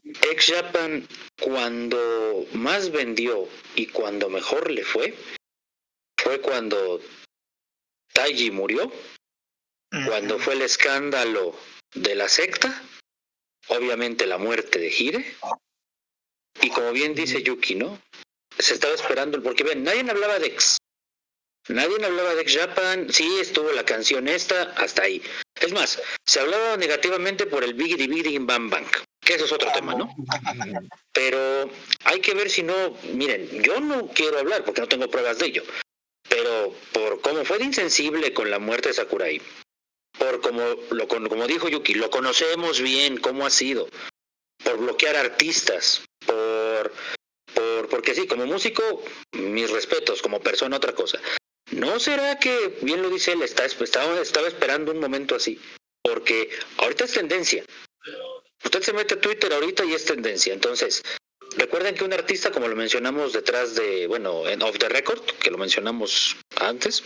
[0.03, 1.07] Ex Japan,
[1.41, 5.15] cuando más vendió y cuando mejor le fue,
[6.17, 7.01] fue cuando
[8.13, 8.91] Taiji murió,
[10.07, 11.55] cuando fue el escándalo
[11.93, 12.83] de la secta,
[13.67, 15.35] obviamente la muerte de Hire,
[16.61, 18.01] y como bien dice Yuki, ¿no?
[18.57, 20.78] Se estaba esperando, porque ven, nadie hablaba de Ex.
[21.69, 25.21] Nadie hablaba de Japan, sí estuvo la canción esta, hasta ahí.
[25.61, 28.87] Es más, se hablaba negativamente por el Biggie Biggie Bang Bang,
[29.21, 30.09] que eso es otro tema, ¿no?
[31.13, 31.69] Pero
[32.05, 35.45] hay que ver si no, miren, yo no quiero hablar porque no tengo pruebas de
[35.45, 35.63] ello,
[36.27, 39.39] pero por cómo fue de insensible con la muerte de Sakurai,
[40.17, 43.87] por como, lo, como dijo Yuki, lo conocemos bien, cómo ha sido,
[44.63, 46.91] por bloquear artistas, por,
[47.53, 49.03] por, porque sí, como músico,
[49.33, 51.21] mis respetos, como persona, otra cosa.
[51.71, 55.59] ¿No será que, bien lo dice él, está, estaba, estaba esperando un momento así?
[56.01, 57.63] Porque ahorita es tendencia.
[58.63, 60.53] Usted se mete a Twitter ahorita y es tendencia.
[60.53, 61.03] Entonces,
[61.57, 65.51] recuerden que un artista, como lo mencionamos detrás de, bueno, en Off the Record, que
[65.51, 67.03] lo mencionamos antes,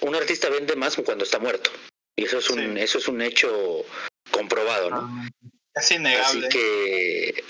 [0.00, 1.70] un artista vende más cuando está muerto.
[2.16, 3.84] Y eso es un, eso es un hecho
[4.30, 4.96] comprobado, ¿no?
[4.96, 5.28] Ah,
[5.74, 6.46] Es innegable.
[6.46, 7.44] Así que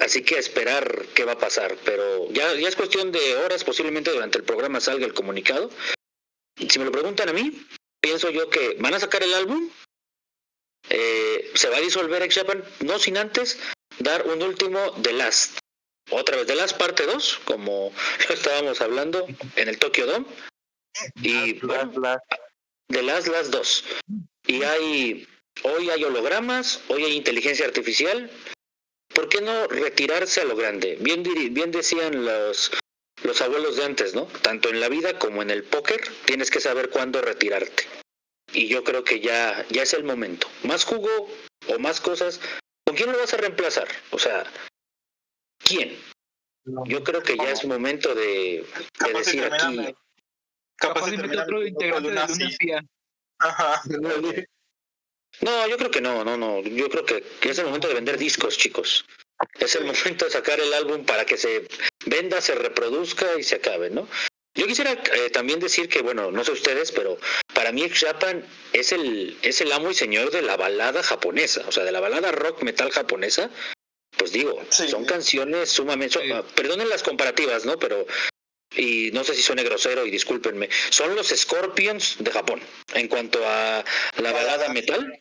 [0.00, 3.64] así que a esperar qué va a pasar, pero ya, ya es cuestión de horas,
[3.64, 5.70] posiblemente durante el programa salga el comunicado.
[6.56, 7.66] Si me lo preguntan a mí,
[8.00, 9.70] pienso yo que van a sacar el álbum,
[10.90, 13.58] eh, se va a disolver Ex Japan, no sin antes
[13.98, 15.58] dar un último The Last.
[16.10, 17.92] Otra vez, The Last parte 2, como
[18.28, 20.26] lo estábamos hablando en el Tokyo Dome.
[21.22, 21.92] Y bueno,
[22.88, 23.84] The Last Last 2.
[24.46, 25.28] Y hay,
[25.62, 28.30] hoy hay hologramas, hoy hay inteligencia artificial.
[29.14, 30.96] ¿Por qué no retirarse a lo grande?
[31.00, 32.70] Bien, bien decían los,
[33.22, 34.26] los abuelos de antes, ¿no?
[34.42, 37.84] Tanto en la vida como en el póker, tienes que saber cuándo retirarte.
[38.52, 40.48] Y yo creo que ya, ya es el momento.
[40.64, 41.28] Más jugo
[41.68, 42.40] o más cosas,
[42.86, 43.88] ¿con quién lo vas a reemplazar?
[44.10, 44.44] O sea,
[45.58, 45.98] ¿quién?
[46.86, 48.64] Yo creo que ya es momento de,
[49.14, 49.94] decir aquí.
[50.76, 52.50] Capaz de meter otro integrante de.
[52.58, 52.84] Fía.
[53.38, 53.82] Ajá.
[55.40, 56.60] No, yo creo que no, no, no.
[56.62, 59.04] Yo creo que que es el momento de vender discos, chicos.
[59.60, 61.66] Es el momento de sacar el álbum para que se
[62.06, 64.08] venda, se reproduzca y se acabe, ¿no?
[64.54, 67.18] Yo quisiera eh, también decir que, bueno, no sé ustedes, pero
[67.54, 71.70] para mí Japan es el, es el amo y señor de la balada japonesa, o
[71.72, 73.50] sea, de la balada rock metal japonesa.
[74.16, 74.88] Pues digo, Sí.
[74.88, 76.14] son canciones sumamente...
[76.14, 76.32] son- Sí.
[76.32, 77.78] ah, perdonen las comparativas, ¿no?
[77.78, 78.04] Pero...
[78.76, 80.68] Y no sé si suene grosero y discúlpenme.
[80.90, 82.60] Son los Scorpions de Japón.
[82.94, 83.84] En cuanto a
[84.18, 85.20] la balada metal,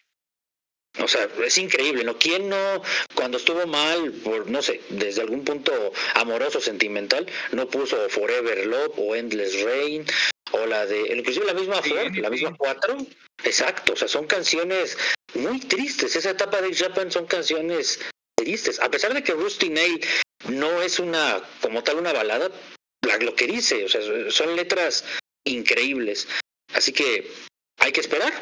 [0.99, 2.17] o sea, es increíble, ¿no?
[2.17, 2.81] ¿Quién no,
[3.13, 8.93] cuando estuvo mal, por, no sé, desde algún punto amoroso, sentimental, no puso Forever Love
[8.97, 10.05] o Endless Rain
[10.51, 12.97] o la de, inclusive la misma Sí, Four, sí, la misma Cuatro?
[13.43, 14.97] Exacto, o sea, son canciones
[15.35, 16.15] muy tristes.
[16.15, 17.99] Esa etapa de Japan son canciones
[18.35, 18.79] tristes.
[18.79, 20.03] A pesar de que Rusty Nail
[20.49, 22.76] no es una, como tal, una balada, la-
[23.21, 25.03] lo que dice, o sea, son letras
[25.45, 26.27] increíbles.
[26.73, 27.31] Así que
[27.77, 28.33] hay que esperar.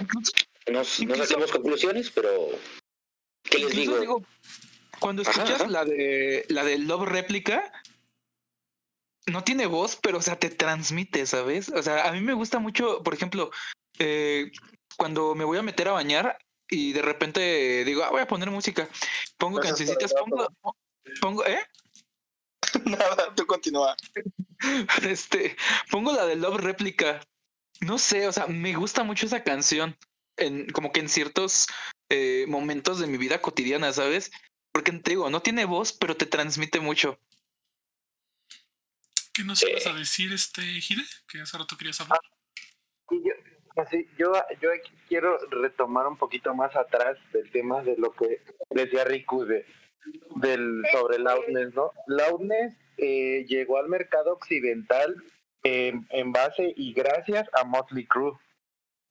[0.71, 2.49] No, saquemos conclusiones, pero
[3.43, 4.23] ¿qué les digo?
[4.99, 5.67] cuando escuchas ajá.
[5.67, 7.71] la de la de Love Réplica,
[9.27, 11.69] no tiene voz, pero o sea, te transmite, ¿sabes?
[11.69, 13.51] O sea, a mí me gusta mucho, por ejemplo,
[13.99, 14.51] eh,
[14.97, 16.37] cuando me voy a meter a bañar
[16.69, 18.89] y de repente digo, ah, voy a poner música,
[19.37, 20.47] pongo Gracias pongo,
[21.21, 21.59] pongo, ¿eh?
[22.85, 23.95] Nada, tú continúa.
[25.07, 25.55] este,
[25.91, 27.21] pongo la de Love Réplica.
[27.81, 29.97] No sé, o sea, me gusta mucho esa canción.
[30.37, 31.67] En, como que en ciertos
[32.09, 34.31] eh, momentos de mi vida cotidiana, ¿sabes?
[34.73, 37.17] Porque te digo, no tiene voz, pero te transmite mucho.
[39.33, 41.03] ¿Qué nos ibas a decir, este Hide?
[41.27, 42.19] Que hace rato querías hablar.
[43.11, 43.33] Y yo,
[43.81, 48.41] así, yo, yo aquí quiero retomar un poquito más atrás del tema de lo que
[48.71, 49.65] decía Riku de,
[50.35, 51.91] del, sobre Loudness, ¿no?
[52.07, 55.15] Loudness eh, llegó al mercado occidental
[55.63, 58.33] en, base y gracias a Motley Crue.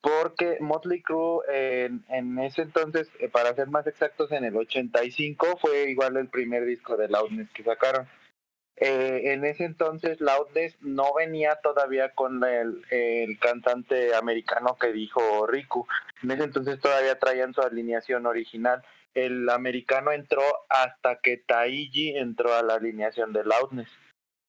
[0.00, 5.58] Porque Motley Crue en, en ese entonces, eh, para ser más exactos, en el 85
[5.60, 8.06] fue igual el primer disco de Loudness que sacaron.
[8.76, 15.46] Eh, en ese entonces Loudness no venía todavía con el, el cantante americano que dijo
[15.46, 15.86] Riku.
[16.22, 18.82] En ese entonces todavía traían su alineación original.
[19.14, 23.88] El americano entró hasta que Taiji entró a la alineación de Loudness.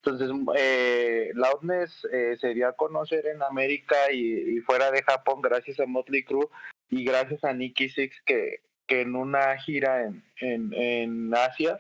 [0.04, 5.80] Entonces, eh, Loudness eh, se dio a conocer en América y, fuera de Japón gracias
[5.80, 6.48] a Motley Crue
[6.90, 11.80] y gracias a Nicky Six que, que en una gira en, en, en Asia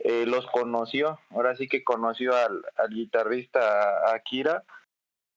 [0.00, 1.20] eh, los conoció.
[1.30, 4.64] Ahora sí que conoció al, al guitarrista Akira,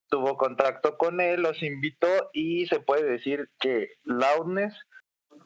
[0.10, 4.73] tuvo contacto con él, los invitó y se puede decir que Loudness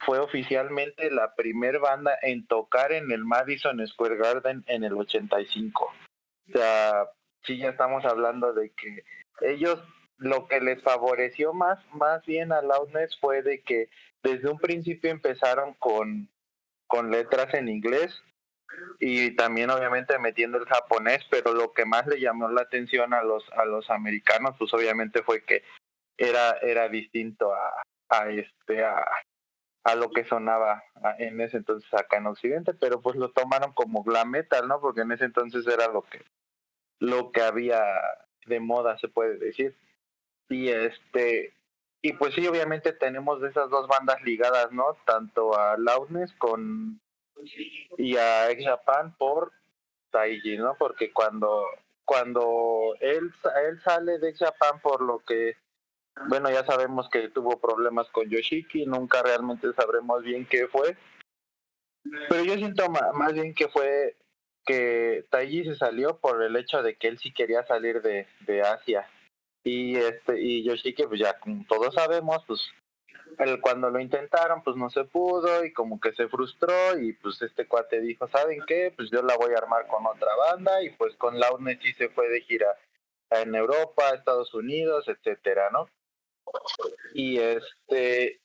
[0.05, 5.83] fue oficialmente la primer banda en tocar en el Madison Square Garden en el 85.
[5.85, 7.09] O sea,
[7.43, 9.03] sí ya estamos hablando de que
[9.41, 9.79] ellos
[10.17, 13.89] lo que les favoreció más, más bien a Loudness fue de que
[14.23, 16.29] desde un principio empezaron con,
[16.87, 18.21] con letras en inglés
[18.99, 23.23] y también obviamente metiendo el japonés, pero lo que más le llamó la atención a
[23.23, 25.63] los a los americanos, pues obviamente fue que
[26.17, 29.05] era era distinto a, a este a,
[29.87, 33.71] a lo que sonaba a- en ese entonces acá en Occidente, pero pues lo tomaron
[33.71, 34.81] como glam metal, ¿no?
[34.81, 36.23] Porque en ese entonces era lo que
[36.99, 37.81] lo que había
[38.47, 39.75] de moda, se puede decir.
[40.49, 41.53] Y este
[42.01, 44.95] y pues sí, obviamente tenemos esas dos bandas ligadas, ¿no?
[45.05, 46.99] Tanto a Loudness con
[47.97, 49.53] y a Ex Japan por
[50.11, 50.75] Taiji, ¿no?
[50.77, 51.63] Porque cuando
[52.03, 53.31] cuando él
[53.67, 55.55] él sale de Ex Japan por lo que
[56.27, 60.97] bueno, ya sabemos que tuvo problemas con Yoshiki, nunca realmente sabremos bien qué fue.
[62.29, 64.15] Pero yo siento más bien que fue
[64.65, 68.61] que Taiji se salió por el hecho de que él sí quería salir de, de
[68.61, 69.09] Asia.
[69.63, 72.69] Y este y Yoshiki, pues ya como todos sabemos, pues
[73.39, 77.41] él cuando lo intentaron, pues no se pudo y como que se frustró y pues
[77.41, 78.93] este cuate dijo, ¿saben qué?
[78.95, 82.09] Pues yo la voy a armar con otra banda y pues con Loudness sí se
[82.09, 82.67] fue de gira
[83.29, 85.89] en Europa, Estados Unidos, etcétera, ¿no?
[87.13, 88.41] Y este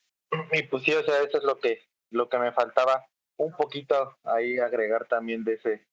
[0.52, 4.16] y pues sí, o sea, eso es lo que lo que me faltaba un poquito
[4.24, 5.86] ahí agregar también de ese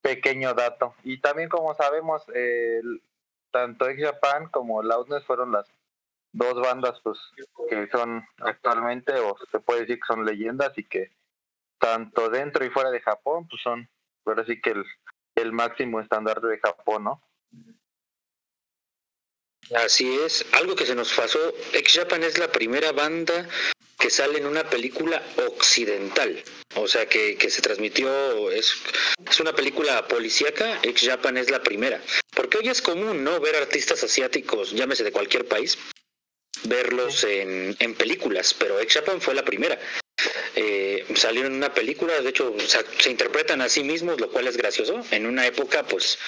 [0.00, 0.94] pequeño dato.
[1.04, 3.02] Y también como sabemos, el,
[3.52, 5.66] tanto X Japan como Loudness fueron las
[6.32, 7.18] dos bandas pues
[7.68, 11.12] que son actualmente o se puede decir que son leyendas y que
[11.78, 13.88] tanto dentro y fuera de Japón pues son
[14.24, 14.84] ahora sí que el,
[15.34, 17.22] el máximo estandarte de Japón, ¿no?
[19.70, 23.48] Así es, algo que se nos pasó, X Japan es la primera banda
[23.98, 26.42] que sale en una película occidental,
[26.74, 28.74] o sea que, que se transmitió, es,
[29.30, 32.02] es una película policíaca, X Japan es la primera,
[32.34, 33.40] porque hoy es común, ¿no?
[33.40, 35.78] Ver artistas asiáticos, llámese de cualquier país,
[36.64, 39.78] verlos en, en películas, pero X Japan fue la primera.
[40.54, 44.48] Eh, salieron en una película, de hecho se, se interpretan a sí mismos, lo cual
[44.48, 46.18] es gracioso, en una época pues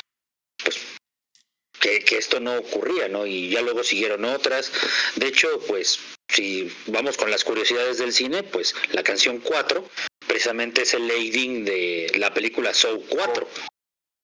[1.84, 3.26] que, que, esto no ocurría, ¿no?
[3.26, 4.72] Y ya luego siguieron otras.
[5.16, 9.86] De hecho, pues, si vamos con las curiosidades del cine, pues la canción 4
[10.26, 13.46] precisamente es el leading de la película Soul 4.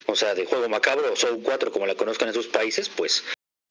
[0.07, 3.23] O sea, de Juego Macabro o Soul 4, como la conozcan en sus países, pues.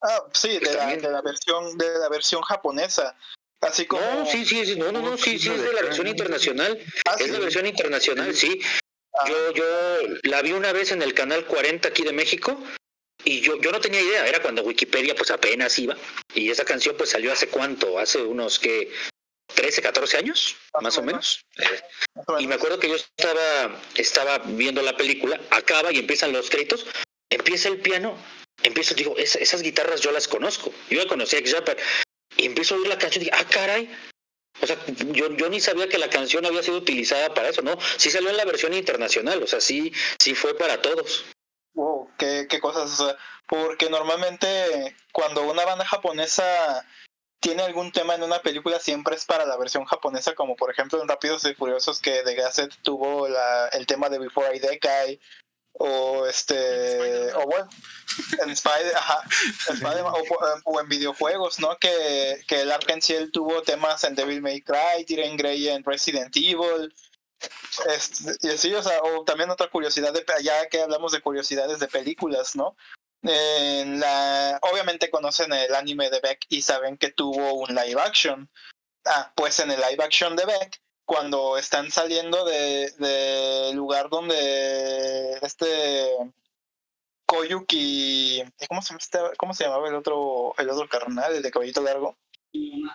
[0.03, 3.17] Ah, sí, de la, de la, versión de la versión japonesa.
[3.61, 4.03] Así como.
[4.03, 6.79] No, sí, sí, sí, no, no, no, sí, sí, es de la versión internacional.
[7.09, 7.33] Ah, es ¿sí?
[7.33, 8.61] la versión internacional, sí.
[9.19, 9.29] Ah.
[9.29, 9.65] Yo, yo
[10.23, 12.57] la vi una vez en el canal 40 aquí de México
[13.25, 15.97] y yo, yo no tenía idea, era cuando Wikipedia pues apenas iba
[16.35, 18.93] y esa canción pues salió hace cuánto, hace unos que
[19.55, 21.45] 13, 14 años, más, más o menos.
[21.57, 22.43] menos.
[22.43, 26.87] Y me acuerdo que yo estaba, estaba viendo la película, acaba y empiezan los créditos,
[27.31, 28.17] empieza el piano,
[28.63, 31.41] empiezo, digo, es, esas guitarras yo las conozco, yo ya conocí a
[32.37, 33.91] y empiezo a oír la canción y digo, ah, caray,
[34.63, 34.79] o sea,
[35.13, 37.79] yo, yo ni sabía que la canción había sido utilizada para eso, ¿no?
[37.97, 41.25] Sí salió en la versión internacional, o sea, sí, sí fue para todos.
[41.75, 46.85] Wow, qué, qué cosas, o sea, porque normalmente cuando una banda japonesa
[47.41, 51.01] tiene algún tema en una película siempre es para la versión japonesa, como por ejemplo
[51.01, 55.21] en Rápidos y Furiosos que The Gazette tuvo la, el tema de Before I Die,
[55.73, 57.69] o este o bueno
[58.43, 59.23] en Spider, ajá,
[59.71, 60.23] Spider o,
[60.65, 65.37] o, en videojuegos no que, que el Arkansas tuvo temas en Devil May Cry Tyrion
[65.37, 66.93] Grey en Resident Evil
[67.89, 71.89] este, y así o sea o también otra curiosidad ya que hablamos de curiosidades de
[71.89, 72.77] películas no
[73.23, 78.49] en la obviamente conocen el anime de Beck y saben que tuvo un live action.
[79.05, 85.39] Ah pues en el live action de Beck cuando están saliendo del de lugar donde
[85.43, 86.09] este
[87.27, 88.95] Koyuki ¿cómo se,
[89.37, 92.17] ¿cómo se llamaba el otro el otro carnal el de cabellito largo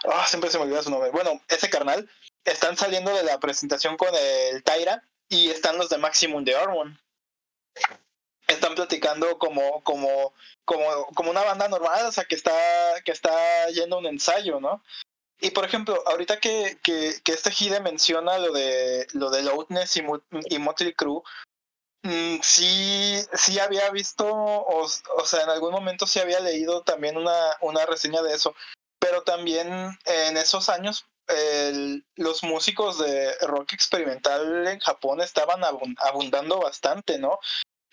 [0.09, 1.11] ah siempre se me olvida su nombre.
[1.11, 2.09] Bueno ese carnal
[2.45, 6.97] están saliendo de la presentación con el Taira y están los de Maximum de Ormond.
[8.47, 12.53] Están platicando como como como como una banda normal o sea que está
[13.03, 14.81] que está yendo un ensayo no
[15.39, 19.97] y por ejemplo, ahorita que, que, que este Hide menciona lo de lo de Loudness
[19.97, 20.03] y,
[20.49, 21.21] y Motley Crue,
[22.03, 27.17] mmm, sí, sí había visto, o, o sea, en algún momento sí había leído también
[27.17, 28.55] una, una reseña de eso,
[28.99, 36.59] pero también en esos años el, los músicos de rock experimental en Japón estaban abundando
[36.59, 37.39] bastante, ¿no?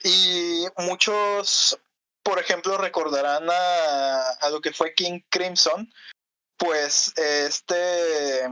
[0.04, 1.78] Y muchos,
[2.22, 5.92] por ejemplo, recordarán a, a lo que fue King Crimson,
[6.56, 8.48] pues este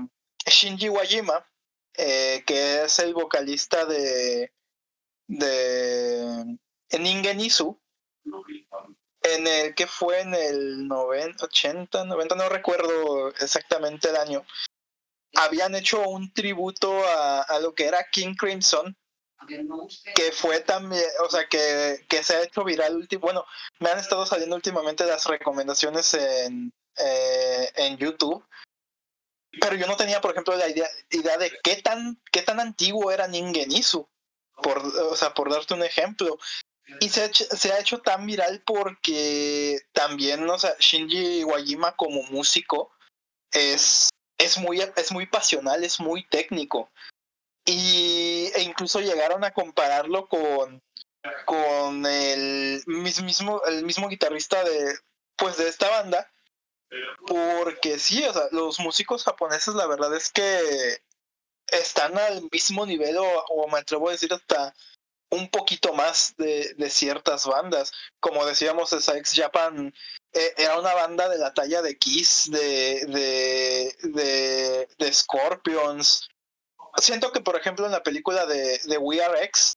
[0.46, 1.46] Shinji Wajima,
[1.94, 4.52] eh, que es el vocalista de,
[5.26, 6.58] de
[6.98, 7.40] Ningen
[9.22, 14.44] en el que fue en el 90, 80, 90, no recuerdo exactamente el año,
[15.34, 18.96] habían hecho un tributo a, a lo que era King Crimson,
[20.14, 23.44] que fue también, o sea, que, que se ha hecho viral, bueno,
[23.78, 28.44] me han estado saliendo últimamente las recomendaciones en, eh, en YouTube.
[29.60, 33.10] Pero yo no tenía, por ejemplo, la idea, idea de qué tan, qué tan antiguo
[33.10, 34.08] era Ningenisu,
[34.62, 36.38] por, o sea, por darte un ejemplo.
[37.00, 41.96] Y se ha, hecho, se ha hecho tan viral porque también, o sea, Shinji Wajima
[41.96, 42.92] como músico
[43.52, 44.08] es,
[44.40, 46.90] es, muy, es muy pasional, es muy técnico.
[47.64, 50.82] Y, e incluso llegaron a compararlo con,
[51.44, 54.94] con el mismo, el mismo guitarrista de,
[55.36, 56.32] pues, de esta banda,
[57.26, 61.02] porque sí, o sea, los músicos japoneses la verdad es que
[61.68, 64.74] están al mismo nivel o, o me atrevo a decir hasta
[65.30, 67.92] un poquito más de, de ciertas bandas.
[68.18, 69.94] Como decíamos, esa ex Japan
[70.32, 76.28] era una banda de la talla de Kiss, de, de, de, de Scorpions.
[76.96, 79.74] Siento que, por ejemplo, en la película de, de We Are X,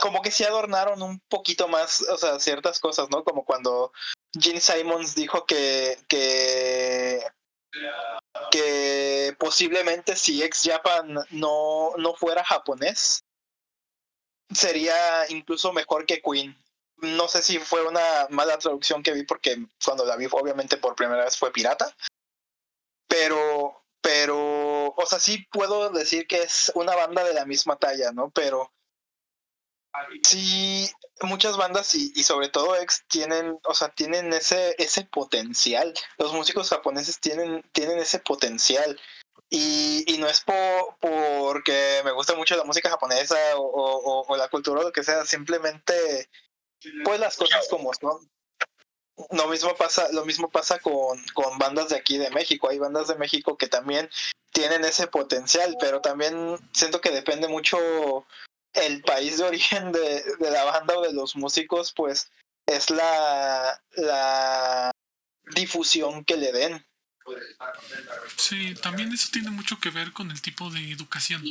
[0.00, 3.22] como que sí adornaron un poquito más, o sea, ciertas cosas, ¿no?
[3.24, 3.92] Como cuando
[4.38, 7.22] Gene Simons dijo que, que,
[8.50, 13.24] que posiblemente si ex Japan no, no fuera japonés,
[14.52, 16.56] sería incluso mejor que Queen.
[16.98, 20.94] No sé si fue una mala traducción que vi porque cuando la vi obviamente por
[20.94, 21.94] primera vez fue pirata.
[23.08, 28.12] Pero, pero, o sea, sí puedo decir que es una banda de la misma talla,
[28.12, 28.30] ¿no?
[28.30, 28.72] Pero
[30.22, 30.90] sí,
[31.22, 35.94] muchas bandas y, y sobre todo ex tienen, o sea, tienen ese, ese potencial.
[36.18, 38.98] Los músicos japoneses tienen, tienen ese potencial.
[39.50, 44.36] Y, y no es por, porque me gusta mucho la música japonesa o, o, o
[44.36, 46.28] la cultura o lo que sea, simplemente
[47.04, 48.30] pues las cosas como son.
[49.30, 52.68] Lo mismo pasa, lo mismo pasa con, con bandas de aquí de México.
[52.68, 54.10] Hay bandas de México que también
[54.52, 58.26] tienen ese potencial, pero también siento que depende mucho
[58.72, 62.30] el país de origen de, de la banda o de los músicos, pues
[62.66, 64.90] es la, la
[65.54, 66.86] difusión que le den.
[68.36, 71.42] Sí, también eso tiene mucho que ver con el tipo de educación.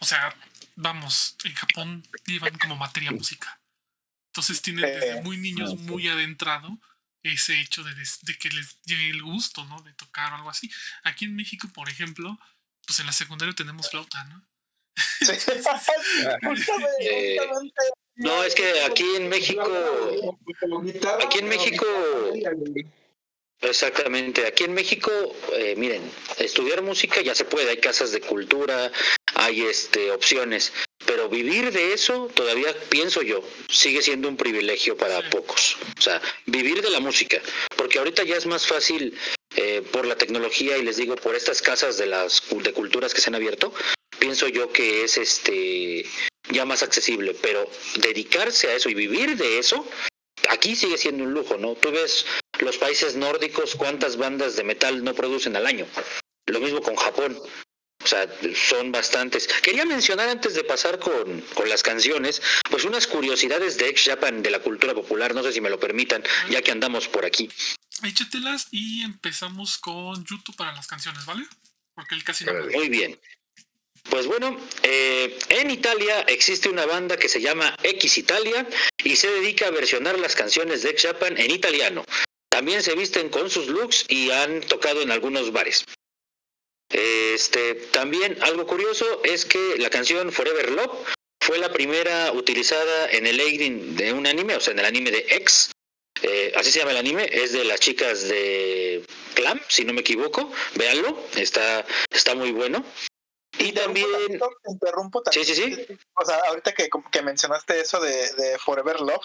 [0.00, 0.34] O sea,
[0.76, 3.60] vamos, en Japón llevan como materia música.
[4.32, 6.80] Entonces tienen desde muy niños muy adentrado
[7.22, 9.82] ese hecho de, de, que les llegue el gusto, ¿no?
[9.82, 10.70] De tocar o algo así.
[11.04, 12.38] Aquí en México, por ejemplo,
[12.86, 14.42] pues en la secundaria tenemos flauta, ¿no?
[15.20, 15.32] Sí.
[17.00, 17.36] eh,
[18.14, 20.38] no, es que aquí en México,
[21.22, 21.86] aquí en México,
[23.60, 25.10] exactamente, aquí en México,
[25.54, 26.02] eh, miren,
[26.38, 28.90] estudiar música ya se puede, hay casas de cultura,
[29.42, 30.72] hay este opciones,
[31.04, 35.76] pero vivir de eso todavía pienso yo sigue siendo un privilegio para pocos.
[35.98, 37.40] O sea vivir de la música.
[37.76, 39.18] Porque ahorita ya es más fácil
[39.56, 43.20] eh, por la tecnología y les digo por estas casas de las de culturas que
[43.20, 43.72] se han abierto
[44.18, 46.06] pienso yo que es este
[46.50, 47.34] ya más accesible.
[47.42, 49.84] Pero dedicarse a eso y vivir de eso
[50.50, 52.26] aquí sigue siendo un lujo no tú ves
[52.60, 55.86] los países nórdicos cuántas bandas de metal no producen al año.
[56.46, 57.40] Lo mismo con Japón
[58.02, 59.48] o sea, son bastantes.
[59.62, 64.42] Quería mencionar antes de pasar con, con, las canciones, pues unas curiosidades de ex Japan
[64.42, 67.48] de la cultura popular, no sé si me lo permitan, ya que andamos por aquí.
[68.02, 71.46] Échatelas y empezamos con YouTube para las canciones, ¿vale?
[71.94, 72.52] Porque él casi no.
[72.72, 73.18] Muy bien.
[74.10, 78.66] Pues bueno, eh, en Italia existe una banda que se llama X Italia
[79.04, 82.04] y se dedica a versionar las canciones de ex Japan en italiano.
[82.50, 85.84] También se visten con sus looks y han tocado en algunos bares.
[86.92, 91.06] Este, también algo curioso es que la canción Forever Love
[91.42, 95.10] fue la primera utilizada en el ending de un anime, o sea, en el anime
[95.10, 95.70] de X.
[96.22, 100.02] Eh, así se llama el anime, es de las chicas de Clam, si no me
[100.02, 100.52] equivoco.
[100.74, 102.84] Véanlo, está, está muy bueno.
[103.58, 104.06] Y también.
[104.68, 105.44] Interrumpo también.
[105.44, 105.98] Sí, sí, sí.
[106.14, 109.24] O sea, ahorita que, que mencionaste eso de, de Forever Love,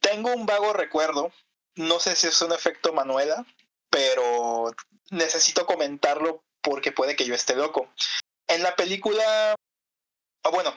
[0.00, 1.32] tengo un vago recuerdo.
[1.76, 3.46] No sé si es un efecto Manuela,
[3.88, 4.70] pero
[5.10, 7.92] necesito comentarlo porque puede que yo esté loco.
[8.48, 9.54] En la película,
[10.44, 10.74] oh, bueno,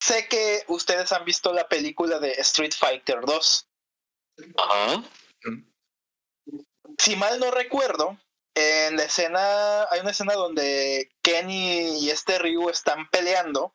[0.00, 3.66] sé que ustedes han visto la película de Street Fighter 2.
[4.56, 5.02] Ajá.
[6.98, 8.18] Si mal no recuerdo,
[8.54, 13.74] en la escena, hay una escena donde Kenny y este Ryu están peleando.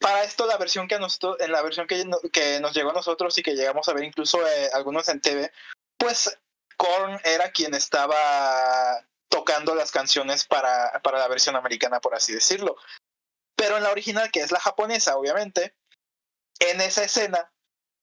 [0.00, 3.36] Para esto, la versión que nos, en la versión que, que nos llegó a nosotros
[3.38, 5.52] y que llegamos a ver incluso eh, algunos en TV,
[5.98, 6.36] pues
[6.76, 12.76] Korn era quien estaba tocando las canciones para, para la versión americana, por así decirlo.
[13.56, 15.74] Pero en la original, que es la japonesa, obviamente,
[16.58, 17.50] en esa escena,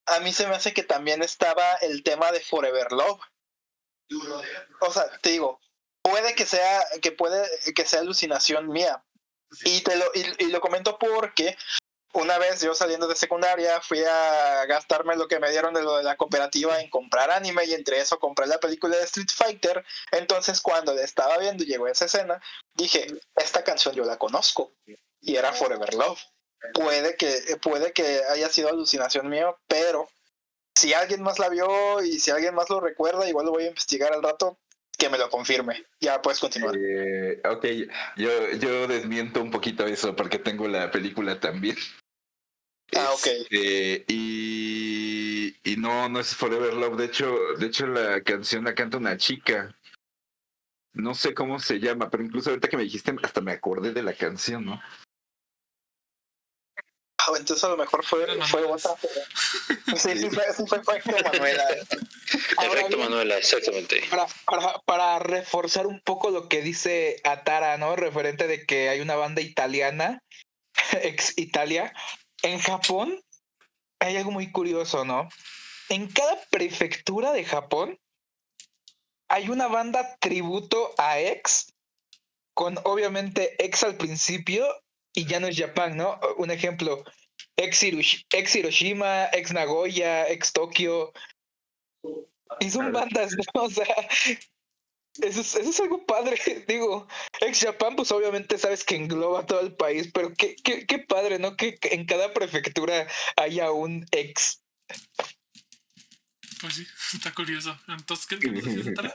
[0.08, 3.22] a mí se me hace que también estaba el tema de Forever Love.
[4.80, 5.60] O sea, te digo,
[6.02, 9.04] puede que sea, que puede que sea alucinación mía.
[9.64, 11.58] Y te lo, y, y lo comento porque
[12.18, 15.98] una vez yo saliendo de secundaria fui a gastarme lo que me dieron de lo
[15.98, 19.86] de la cooperativa en comprar anime y entre eso compré la película de Street Fighter.
[20.12, 22.42] Entonces cuando la estaba viendo y llegó esa escena,
[22.74, 24.74] dije, esta canción yo la conozco
[25.22, 26.20] y era Forever Love.
[26.74, 30.10] Puede que, puede que haya sido alucinación mío, pero
[30.76, 33.68] si alguien más la vio y si alguien más lo recuerda, igual lo voy a
[33.68, 34.58] investigar al rato,
[34.98, 35.86] que me lo confirme.
[36.00, 36.76] Ya puedes continuar.
[36.76, 37.66] Eh, ok,
[38.18, 41.78] yo, yo desmiento un poquito eso porque tengo la película también.
[42.96, 43.28] Ah, ok.
[43.28, 46.98] Este, y, y no, no es Forever Love.
[46.98, 49.76] De hecho, de hecho la canción la canta una chica.
[50.94, 54.02] No sé cómo se llama, pero incluso ahorita que me dijiste, hasta me acordé de
[54.02, 54.82] la canción, ¿no?
[57.36, 58.64] entonces a lo mejor fue, fue
[59.98, 61.64] Sí, sí, fue, sí fue efecto Manuela.
[62.64, 64.04] Efecto Manuela, exactamente.
[64.10, 67.96] Para, para, para reforzar un poco lo que dice Atara, ¿no?
[67.96, 70.24] Referente de que hay una banda italiana,
[71.02, 71.94] ex Italia.
[72.44, 73.22] En Japón
[74.00, 75.30] hay algo muy curioso, ¿no?
[75.90, 78.00] En cada prefectura de Japón
[79.30, 81.74] hay una banda tributo a ex,
[82.54, 84.66] con obviamente ex al principio
[85.14, 86.20] y ya no es Japan, ¿no?
[86.38, 87.04] Un ejemplo,
[87.58, 91.12] ex, Hirosh- ex Hiroshima, ex Nagoya, ex Tokio.
[92.60, 93.64] Y son bandas, ¿no?
[93.64, 93.86] O sea,
[95.22, 96.40] eso es, eso es algo padre.
[96.68, 97.08] Digo,
[97.42, 101.40] ex Japan, pues obviamente sabes que engloba todo el país, pero qué, qué, qué padre,
[101.40, 101.56] ¿no?
[101.56, 104.62] Que en cada prefectura haya un ex.
[106.62, 107.78] Pues sí, está curioso.
[107.88, 109.14] Entonces, ¿qué qué nos?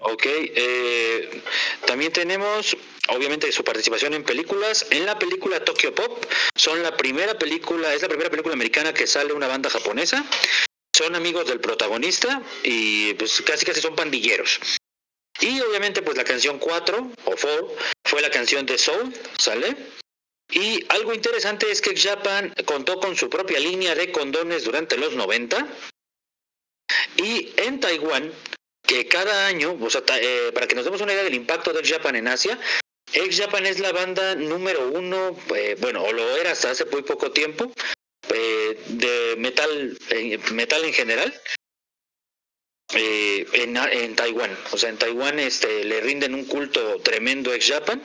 [0.00, 1.42] Ok, eh,
[1.84, 2.76] también tenemos
[3.08, 4.86] obviamente su participación en películas.
[4.90, 6.24] En la película Tokyo Pop
[6.54, 10.24] son la primera película, es la primera película americana que sale una banda japonesa.
[10.98, 14.58] Son amigos del protagonista y pues casi casi son pandilleros.
[15.38, 19.76] Y obviamente pues la canción 4 o 4 fue la canción de Soul, ¿sale?
[20.50, 25.14] Y algo interesante es que Japan contó con su propia línea de condones durante los
[25.14, 25.68] 90.
[27.18, 28.32] Y en Taiwán
[28.82, 29.78] que cada año,
[30.20, 32.58] eh, para que nos demos una idea del impacto de X-Japan en Asia,
[33.12, 37.30] X-Japan es la banda número uno, eh, bueno, o lo era hasta hace muy poco
[37.30, 37.72] tiempo,
[38.34, 41.40] eh, de metal, eh, metal en general,
[42.94, 44.56] eh, en, en Taiwán.
[44.72, 48.02] O sea, en Taiwán este, le rinden un culto tremendo a X-Japan.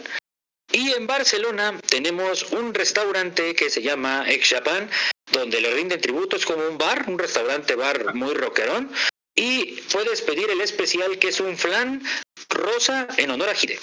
[0.71, 4.89] Y en Barcelona tenemos un restaurante que se llama X-Japan,
[5.31, 8.91] donde le rinden tributos como un bar, un restaurante bar muy rockerón,
[9.35, 12.03] y puedes pedir el especial que es un flan
[12.49, 13.79] rosa en honor a Hide.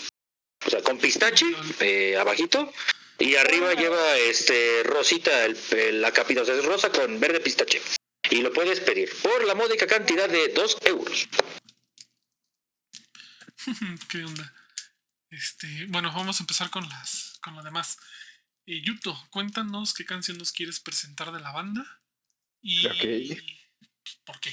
[0.66, 1.46] O sea, con pistache
[1.80, 2.72] eh, abajito
[3.20, 7.40] y arriba lleva este rosita el- el- la capita, o sea, es rosa con verde
[7.40, 7.80] pistache.
[8.30, 11.28] Y lo puedes pedir por la módica cantidad de 2 euros.
[14.08, 14.54] ¿Qué onda?
[15.30, 17.98] Este, bueno, vamos a empezar con las con lo demás.
[18.66, 22.02] Eh, Yuto, cuéntanos qué canción nos quieres presentar de la banda
[22.62, 22.86] y
[24.24, 24.52] por qué.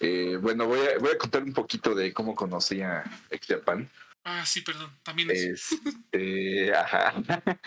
[0.00, 3.88] Eh, bueno, voy a, voy a contar un poquito de cómo conocí a Ex Japan.
[4.24, 5.76] Ah, sí, perdón, también eso.
[5.84, 7.14] Este, ajá.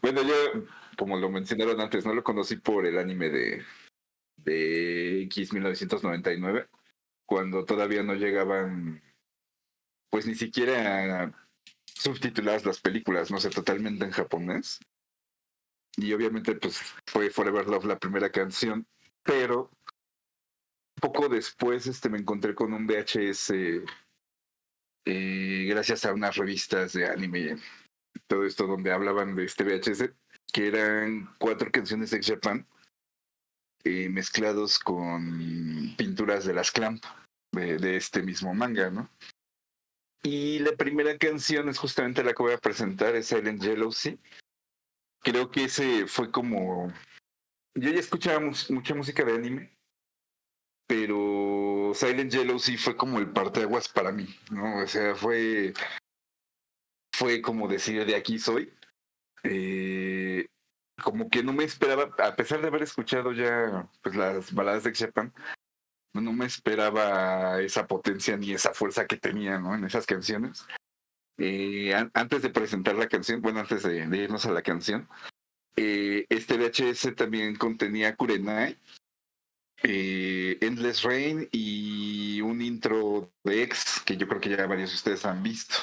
[0.00, 0.64] Bueno, yo,
[0.96, 3.64] como lo mencionaron antes, no lo conocí por el anime de,
[4.36, 6.68] de X 1999,
[7.26, 9.02] cuando todavía no llegaban,
[10.08, 11.34] pues ni siquiera
[11.84, 14.78] subtituladas las películas, no sé, totalmente en japonés.
[15.96, 18.86] Y obviamente, pues fue Forever Love la primera canción,
[19.24, 19.72] pero
[21.00, 23.52] poco después este, me encontré con un VHS
[25.04, 27.56] eh, gracias a unas revistas de anime
[28.26, 30.10] todo esto donde hablaban de este VHS,
[30.52, 32.66] que eran cuatro canciones de Japan
[33.84, 37.04] eh, mezclados con pinturas de las Clamp
[37.52, 39.10] de, este mismo manga, ¿no?
[40.22, 44.18] Y la primera canción es justamente la que voy a presentar, es Silent Jealousy.
[45.22, 46.92] Creo que ese fue como...
[47.74, 49.77] Yo ya escuchaba mucha música de anime,
[50.88, 54.78] pero Silent Jealousy fue como el parteaguas para mí, ¿no?
[54.82, 55.72] O sea, fue
[57.14, 58.72] fue como decir de aquí soy.
[59.44, 60.46] Eh,
[61.02, 64.90] como que no me esperaba, a pesar de haber escuchado ya pues, las baladas de
[64.90, 65.32] X Japan,
[66.14, 69.74] no me esperaba esa potencia ni esa fuerza que tenía ¿no?
[69.74, 70.66] en esas canciones.
[71.38, 75.08] Eh, an- antes de presentar la canción, bueno, antes de, de irnos a la canción,
[75.76, 78.76] eh, este VHS también contenía Kurenai,
[79.82, 84.96] eh, Endless Rain y un intro de X que yo creo que ya varios de
[84.96, 85.76] ustedes han visto.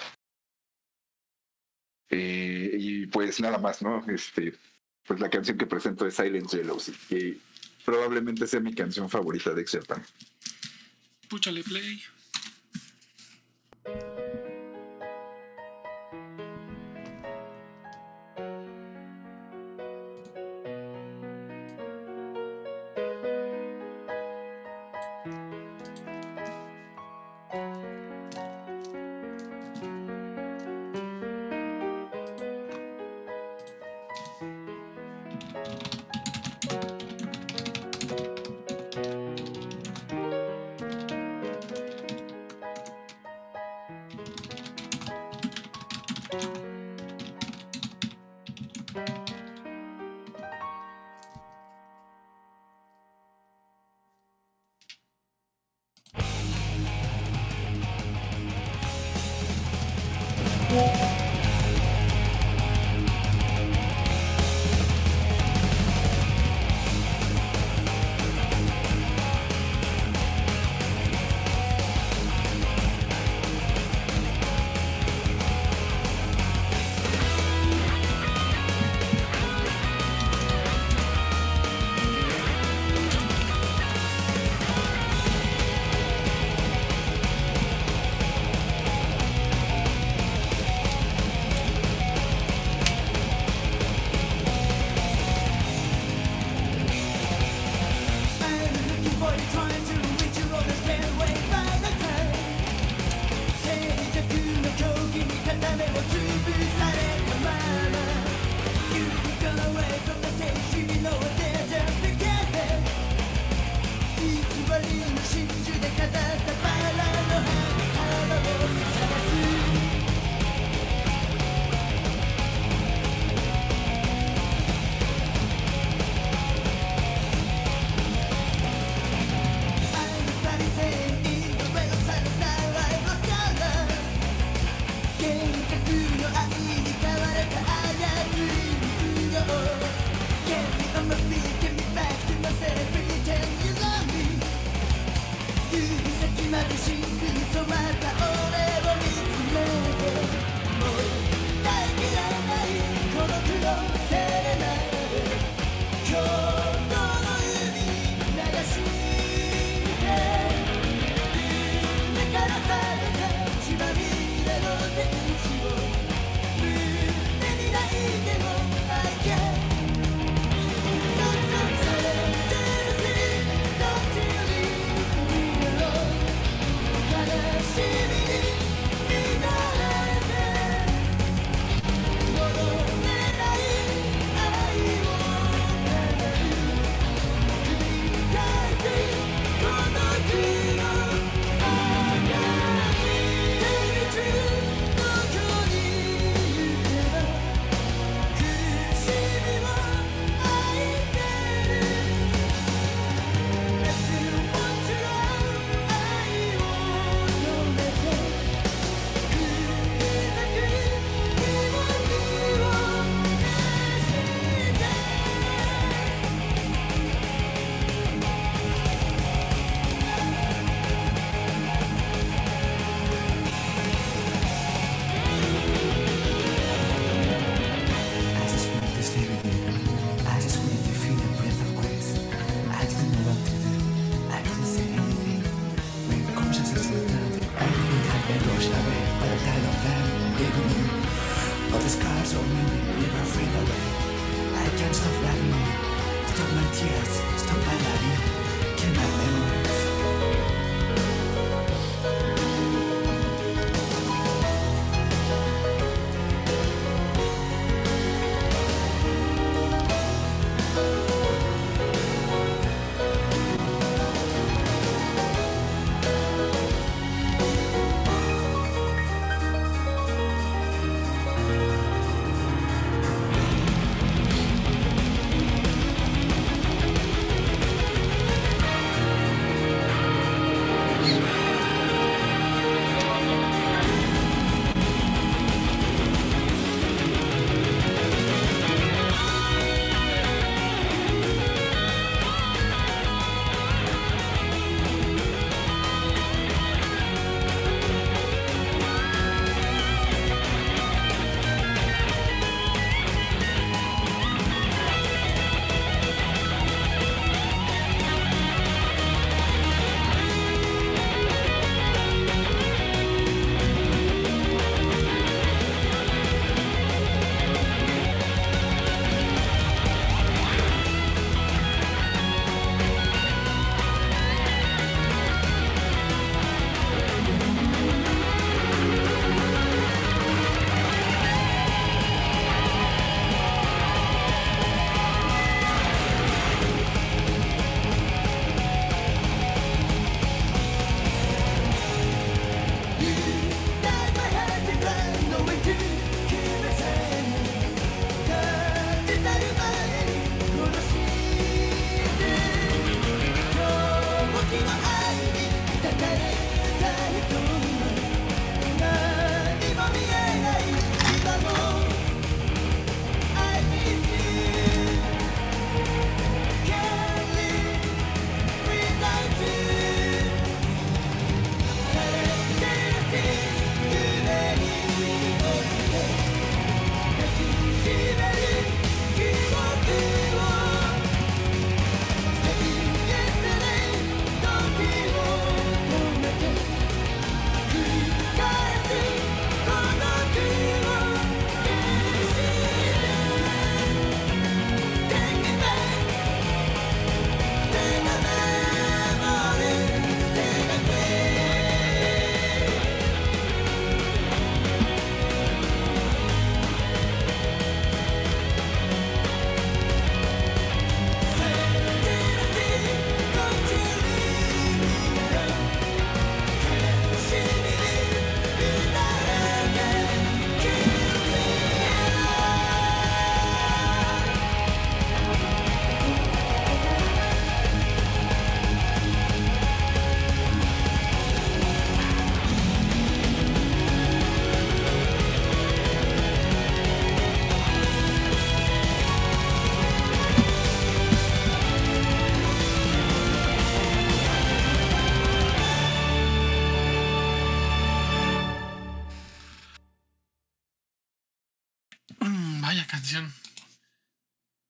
[2.09, 4.05] Eh, y pues nada más, ¿no?
[4.07, 4.53] Este,
[5.05, 7.37] pues la canción que presento es Silent Jealousy, que
[7.83, 10.03] probablemente sea mi canción favorita de Japan.
[11.29, 12.15] Púchale play.「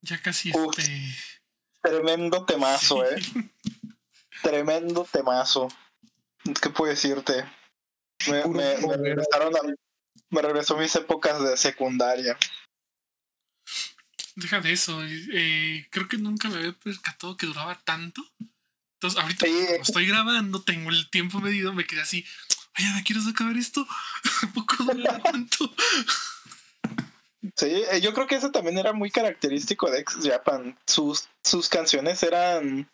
[0.06, 0.78] Ya casi Uf.
[0.78, 1.14] este.
[1.82, 3.32] Tremendo temazo, Sí.
[3.38, 3.50] eh.
[4.42, 5.68] Tremendo temazo.
[6.60, 7.44] ¿Qué puedo decirte?
[8.28, 9.74] Me, regresaron a-
[10.30, 12.36] me regresó a mis épocas de secundaria.
[14.34, 15.02] Deja de eso.
[15.04, 18.22] eh, creo que nunca me había percatado que duraba tanto.
[18.94, 19.52] Entonces, ahorita Sí.
[19.66, 22.24] como estoy grabando, tengo el tiempo medido, me quedé así.
[22.78, 23.86] Oye, ¿me quieres acabar esto?
[23.90, 24.22] ¿A
[24.54, 25.74] poco dura tanto?
[27.56, 30.78] Sí, eh, yo creo que eso también era muy característico de Ex Japan.
[30.86, 32.88] Sus, sus canciones eran.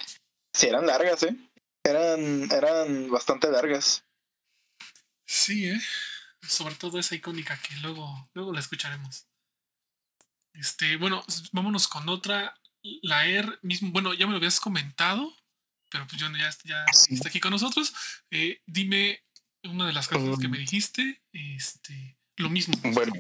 [0.55, 1.37] Sí, eran largas, ¿eh?
[1.85, 4.05] Eran, eran bastante largas.
[5.27, 5.81] Sí, ¿eh?
[6.43, 9.27] Sobre todo esa icónica que luego, luego la escucharemos.
[10.55, 12.55] Este, bueno, vámonos con otra.
[13.03, 15.33] La Air mismo, bueno, ya me lo habías comentado,
[15.89, 17.15] pero pues yo ya, ya Sí.
[17.15, 17.95] está aquí con nosotros.
[18.31, 19.23] Eh, dime
[19.65, 21.23] una de las canciones que me dijiste.
[21.33, 22.75] Este, lo mismo.
[22.93, 23.13] Bueno,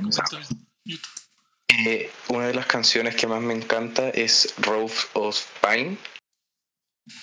[0.84, 1.08] Yuto.
[1.78, 5.96] Eh, una de las canciones que más me encanta es Rose of Pine.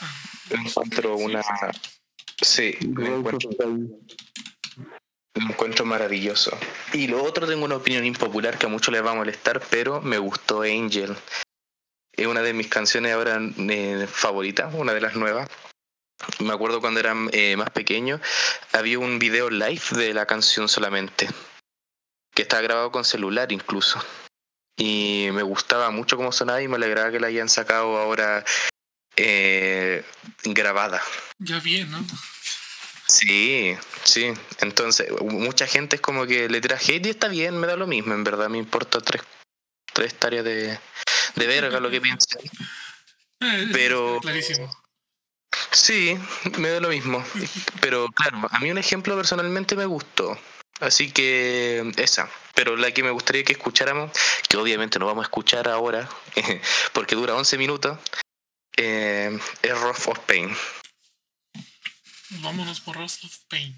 [0.02, 0.16] Ah,
[0.50, 1.43] Encuentro sí, una.
[2.41, 3.50] Sí, lo encuentro,
[5.36, 6.58] lo encuentro maravilloso.
[6.93, 10.02] Y lo otro, tengo una opinión impopular que a muchos les va a molestar, pero
[10.02, 11.16] me gustó Angel.
[12.14, 15.47] Es una de mis canciones ahora eh, favoritas, una de las nuevas.
[16.39, 18.20] Me acuerdo cuando era eh, más pequeño,
[18.74, 21.30] había un video live de la canción solamente,
[22.34, 24.04] que estaba grabado con celular incluso.
[24.82, 28.46] Y me gustaba mucho cómo sonaba y me alegraba que la hayan sacado ahora
[29.18, 30.06] eh,
[30.46, 31.02] grabada.
[31.38, 32.00] Ya bien, ¿no?
[33.08, 34.32] Sí, sí.
[34.62, 37.88] Entonces, mucha gente es como que le tira hate y está bien, me da lo
[37.88, 39.22] mismo, en verdad me importa tres,
[39.94, 40.80] tres tareas de,
[41.36, 42.42] de verga lo que piensen.
[43.42, 44.70] Eh, Pero- Clarísimo.
[45.72, 46.18] Sí,
[46.58, 47.24] me da lo mismo.
[47.80, 50.38] Pero claro, a mí un ejemplo personalmente me gustó.
[50.80, 52.30] Así que esa.
[52.56, 54.12] Pero la que me gustaría que escucháramos,
[54.48, 56.10] que obviamente no vamos a escuchar ahora,
[56.94, 57.98] porque dura 11 minutos,
[58.78, 60.56] eh, es Rough of Pain.
[62.42, 63.76] Vámonos por Rose of Pain.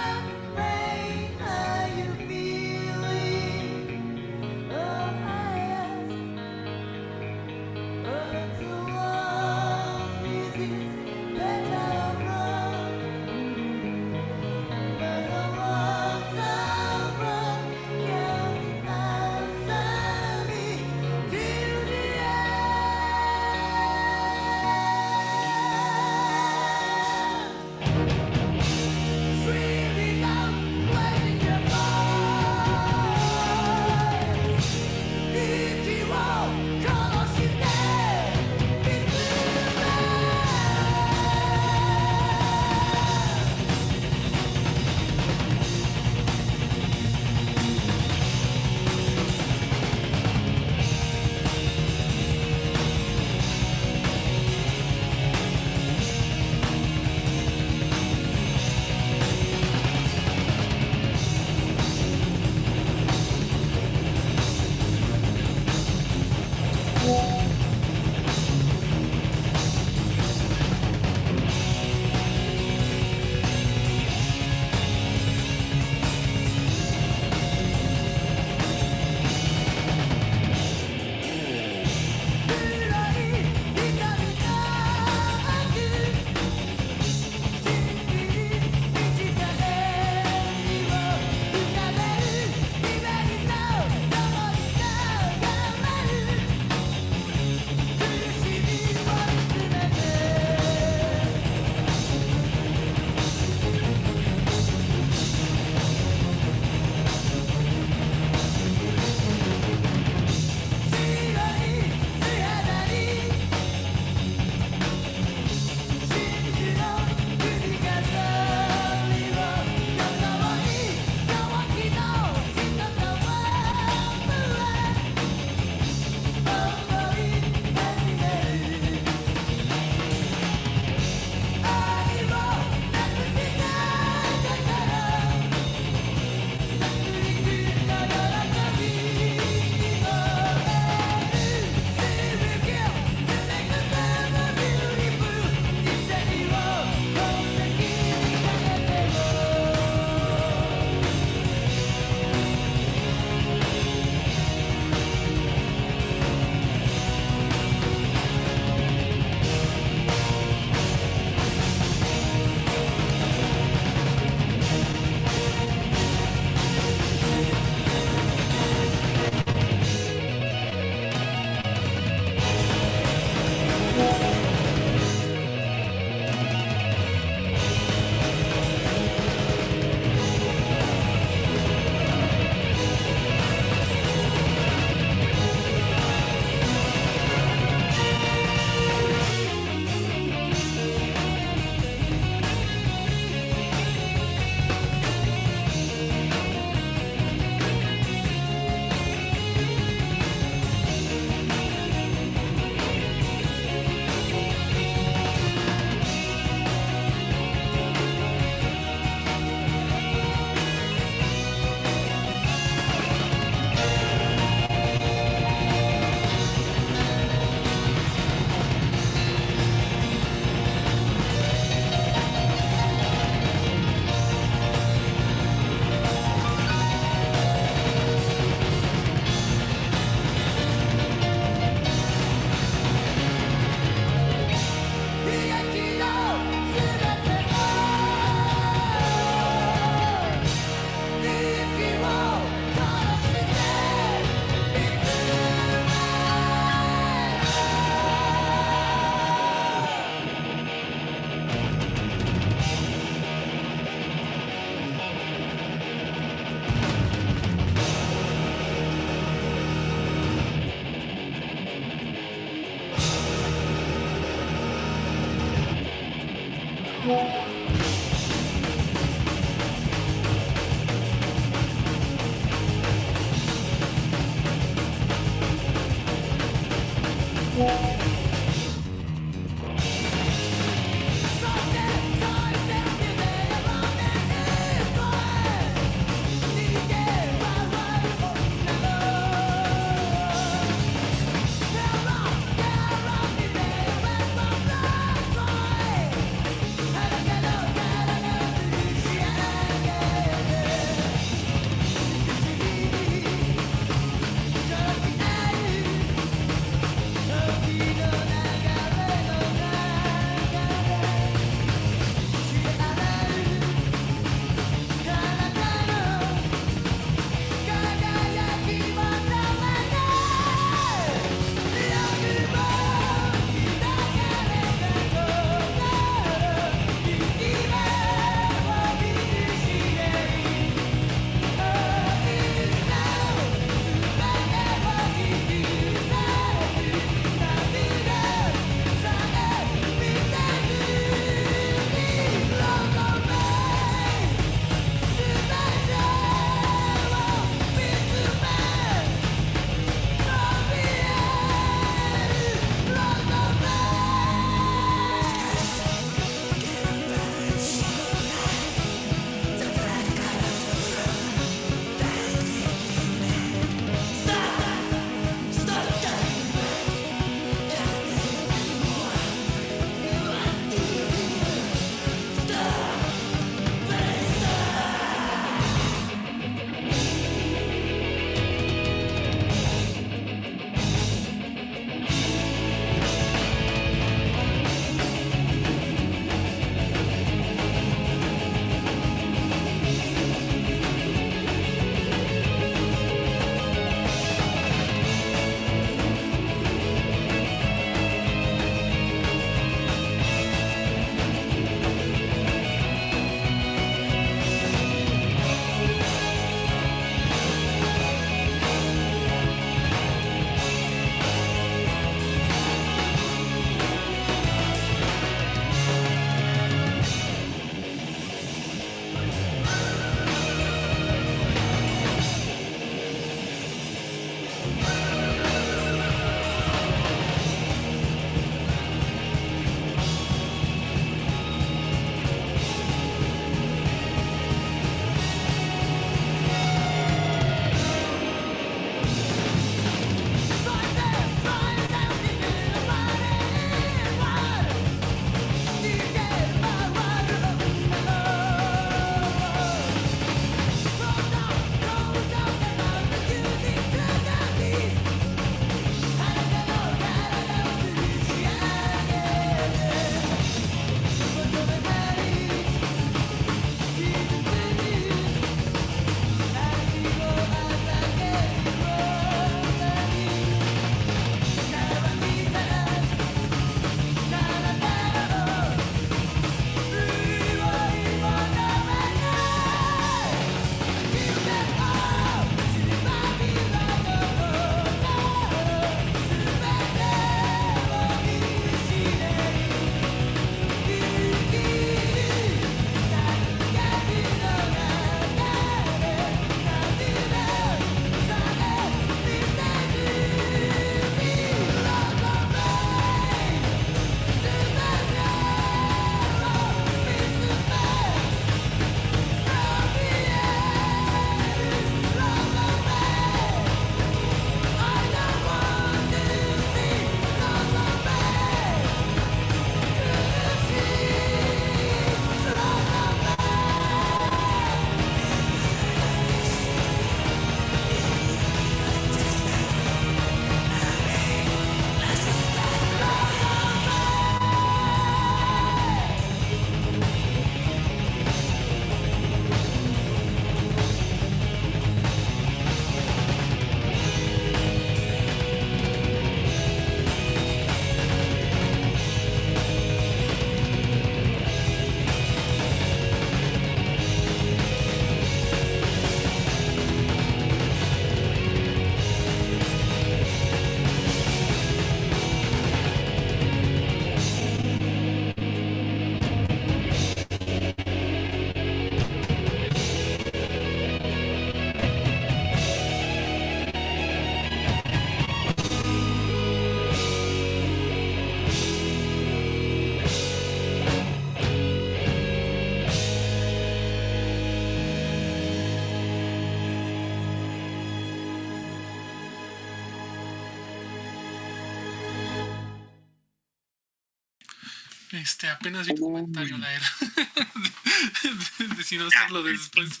[595.28, 596.86] Este, apenas vi tu comentario, la era.
[598.76, 600.00] de, si no hacerlo después.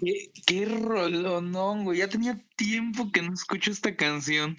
[0.00, 1.98] ¿Qué, qué rolonón, güey.
[1.98, 4.56] Ya tenía tiempo que no escucho esta canción.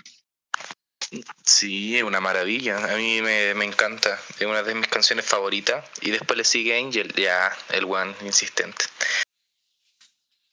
[1.45, 2.93] Sí, es una maravilla.
[2.93, 4.19] A mí me, me encanta.
[4.37, 5.89] Es una de mis canciones favoritas.
[6.01, 8.83] Y después le sigue Angel, ya el one insistente.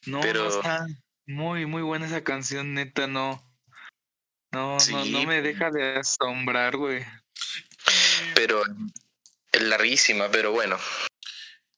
[0.06, 0.86] No, Pero- no está
[1.26, 3.42] muy, muy buena esa canción, neta, no.
[4.52, 7.04] No, no, no me deja de asombrar, güey.
[8.34, 8.62] Pero
[9.52, 10.76] es larguísima, pero bueno.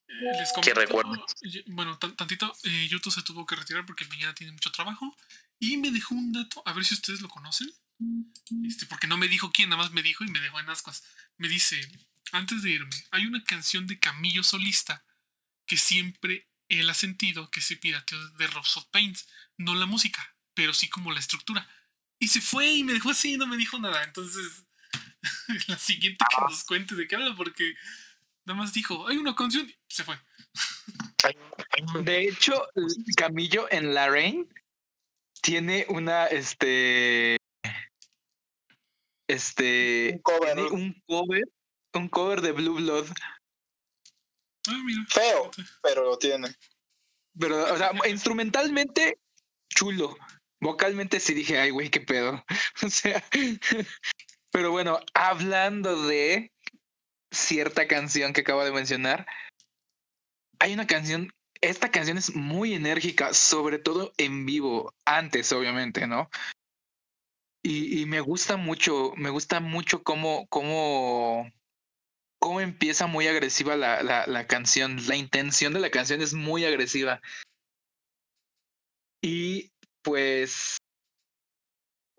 [0.09, 1.34] Eh, Les ¿Qué comento, recuerdas?
[1.43, 5.16] y- Bueno, tan- tantito, eh, YouTube se tuvo que retirar porque mañana tiene mucho trabajo.
[5.61, 7.70] Y me dejó un dato, a ver si ustedes lo conocen.
[8.66, 11.03] Este, porque no me dijo quién, nada más me dijo y me dejó en ascuas.
[11.36, 11.80] Me dice,
[12.32, 15.05] antes de irme, hay una canción de Camillo Solista
[15.66, 19.26] que siempre él ha sentido que se pirateó de Rose of Paints.
[19.57, 21.68] No la música, pero sí como la estructura.
[22.20, 24.05] Y se fue y me dejó así y no me dijo nada.
[24.05, 24.64] Entonces,
[25.69, 27.75] la siguiente que nos cuente de qué habla porque
[28.47, 30.19] nada más dijo, hay una canción y se fue.
[32.05, 32.66] De hecho,
[33.16, 34.49] Camillo en La Rain
[35.43, 37.37] tiene una, este,
[39.29, 40.55] este, Un cover.
[40.55, 41.45] tiene un cover,
[41.95, 43.07] un cover de Blue Blood,
[44.71, 45.03] Ah, mira.
[45.09, 45.51] Feo.
[45.53, 45.71] fíjate.
[45.83, 46.49] pero lo tiene.
[47.39, 49.19] pero, o sea, instrumentalmente
[49.71, 50.16] chulo,
[50.61, 52.45] vocalmente sí dije, ay, güey, qué pedo,
[52.83, 53.25] o sea,
[54.59, 56.51] pero bueno, hablando de
[57.31, 59.25] cierta canción que acabo de mencionar,
[60.59, 66.29] hay una canción, esta canción es muy enérgica, sobre todo en vivo, antes, obviamente, ¿no?
[67.63, 71.49] Y, me gusta mucho, me gusta mucho cómo, cómo,
[72.41, 74.97] cómo empieza muy agresiva la, la canción.
[75.07, 77.21] La intención de la canción es muy agresiva.
[79.23, 79.71] Y
[80.03, 80.79] pues,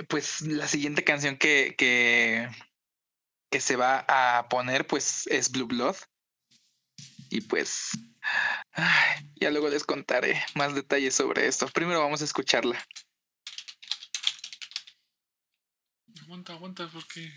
[0.07, 2.47] pues la siguiente canción que, que,
[3.51, 5.95] que se va a poner, pues es Blue Blood.
[7.29, 7.91] Y pues,
[8.71, 11.67] ay, ya luego les contaré más detalles sobre esto.
[11.67, 12.83] Primero vamos a escucharla.
[16.21, 17.31] Aguanta, aguanta, porque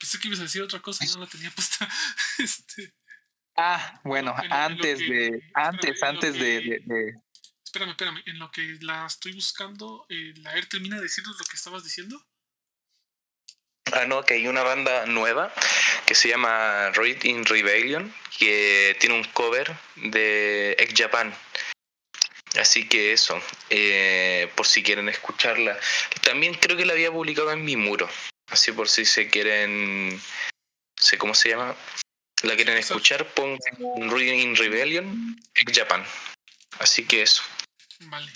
[0.00, 1.88] pensé que ibas a decir otra cosa y no la tenía puesta.
[2.38, 2.92] Este,
[3.60, 6.80] Ah, bueno, antes de, antes, antes de-
[7.68, 8.22] espérame, espérame.
[8.26, 11.84] En lo que la estoy buscando, eh, la Air termina de decirnos lo que estabas
[11.84, 12.24] diciendo.
[13.92, 15.52] Ah, no, que hay una banda nueva
[16.06, 21.34] que se llama Read in Rebellion, que tiene un cover de Ex Japan.
[22.58, 23.40] Así que eso,
[23.70, 25.78] eh, por si quieren escucharla.
[26.22, 28.08] También creo que la había publicado en mi muro.
[28.50, 30.20] Así por si se quieren,
[30.98, 31.76] sé cómo se llama,
[32.42, 33.58] la quieren escuchar, pongan
[34.10, 36.04] Read in Rebellion, Ex Japan.
[36.78, 37.42] Así que eso.
[38.00, 38.32] Vale.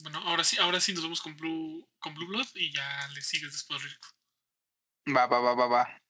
[0.00, 3.22] Bueno, ahora sí, ahora sí nos vamos con Blue, con Blue Blood y ya le
[3.22, 4.08] sigues después, Rico.
[5.16, 6.01] Va, va, va, va, va.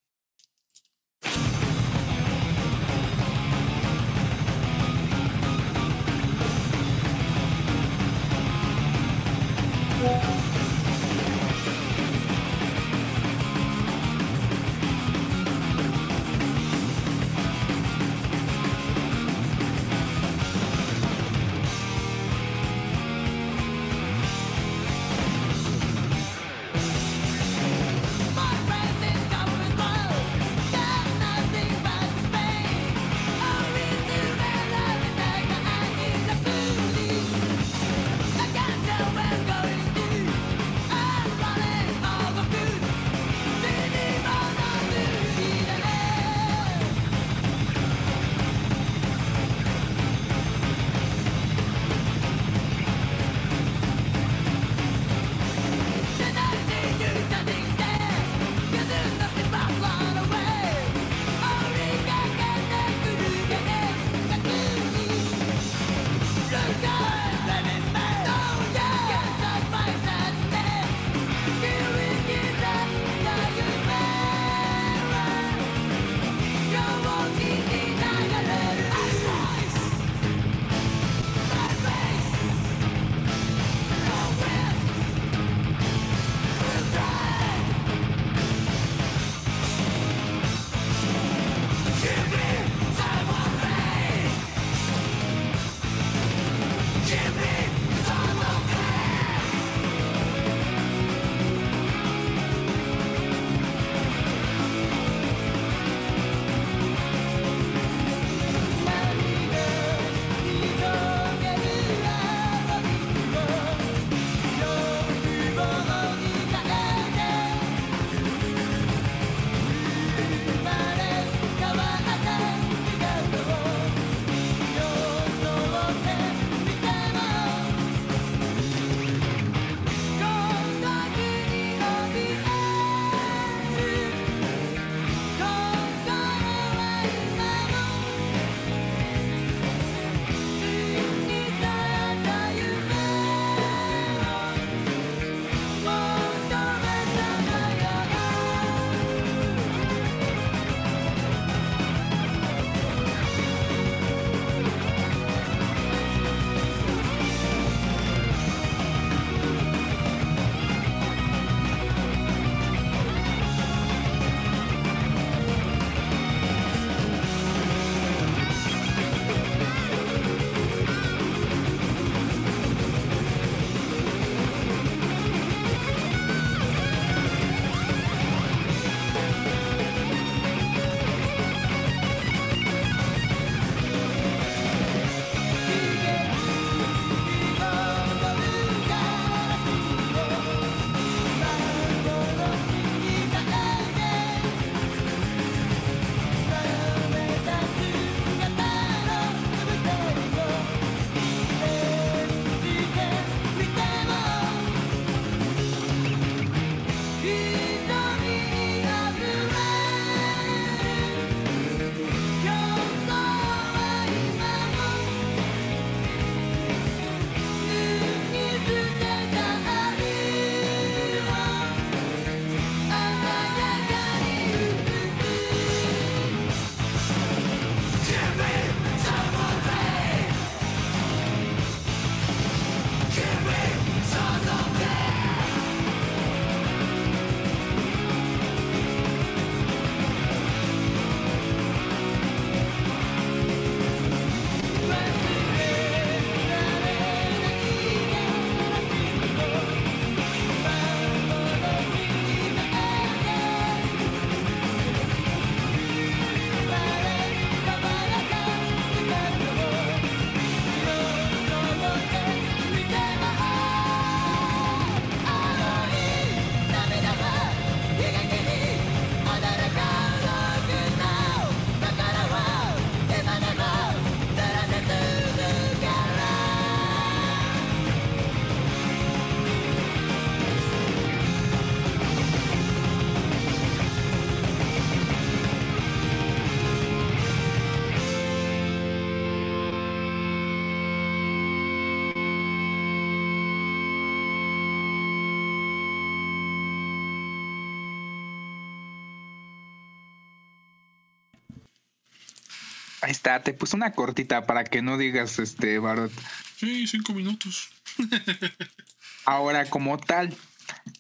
[303.22, 306.10] Te puse una cortita para que no digas, este, Barot.
[306.56, 307.70] Sí, cinco minutos.
[309.24, 310.34] Ahora, como tal,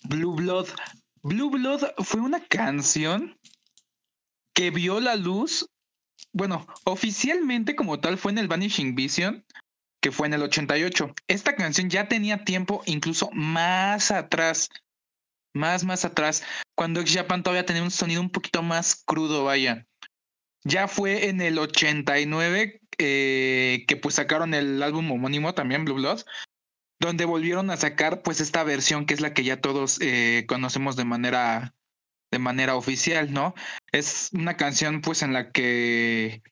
[0.04, 0.68] Blue Blood.
[1.22, 3.36] Blue Blood fue una canción
[4.54, 5.68] que vio la luz.
[6.32, 9.44] Bueno, oficialmente como tal fue en el Vanishing Vision,
[10.00, 11.14] que fue en el 88.
[11.26, 14.68] Esta canción ya tenía tiempo incluso más atrás.
[15.54, 16.44] Más, más atrás.
[16.76, 19.86] Cuando X Japan todavía tenía un sonido un poquito más crudo, vaya.
[20.64, 26.20] Ya fue en el 89 eh, que pues sacaron el álbum homónimo también, Blue Blood,
[27.00, 30.96] donde volvieron a sacar pues esta versión que es la que ya todos eh, conocemos
[30.96, 31.74] de manera
[32.30, 33.54] de manera oficial, ¿no?
[33.92, 36.42] Es una canción pues en la que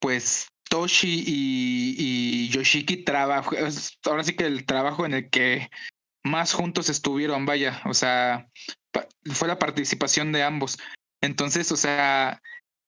[0.00, 3.58] pues Toshi y, y Yoshiki trabajan,
[4.04, 5.68] ahora sí que el trabajo en el que
[6.24, 8.48] más juntos estuvieron, vaya, o sea,
[9.32, 10.78] fue la participación de ambos.
[11.20, 12.40] Entonces, o sea,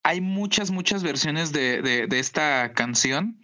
[0.04, 3.40] hay muchas, muchas versiones de, de, esta canción.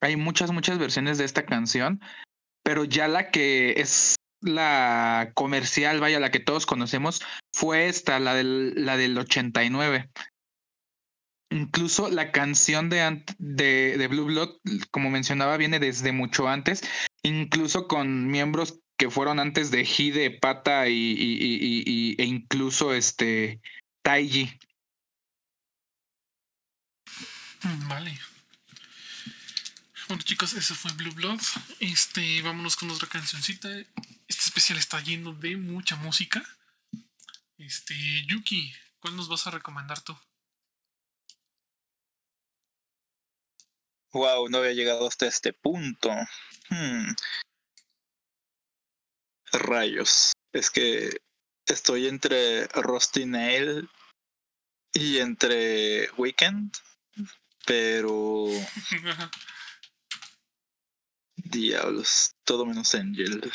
[0.00, 2.00] Hay muchas, muchas versiones de esta canción.
[2.62, 7.22] Pero ya la que es la comercial, vaya, la que todos conocemos,
[7.52, 10.10] fue esta, la del, la del 89.
[11.50, 14.56] Incluso la canción de, de, de Blue Blood,
[14.90, 16.82] como mencionaba, viene desde mucho antes,
[17.22, 22.92] incluso con miembros que fueron antes de Hide, Pata y, y, y, y, e incluso
[22.92, 23.60] este
[24.02, 24.58] Taiji.
[27.64, 28.18] Vale.
[30.08, 31.40] Bueno chicos, eso fue Blue Blood.
[31.80, 33.70] Este, vámonos con otra cancioncita.
[34.28, 36.42] Este especial está lleno de mucha música.
[37.56, 37.94] Este,
[38.26, 40.14] Yuki, ¿cuál nos vas a recomendar tú?
[44.12, 46.10] Wow, no había llegado hasta este punto.
[46.68, 47.14] Hmm.
[49.52, 50.32] Rayos.
[50.52, 51.16] Es que
[51.66, 53.88] estoy entre Rusty Nail
[54.92, 56.76] y entre Weekend.
[57.66, 58.46] Pero.
[61.36, 63.52] Diablos, todo menos Angel.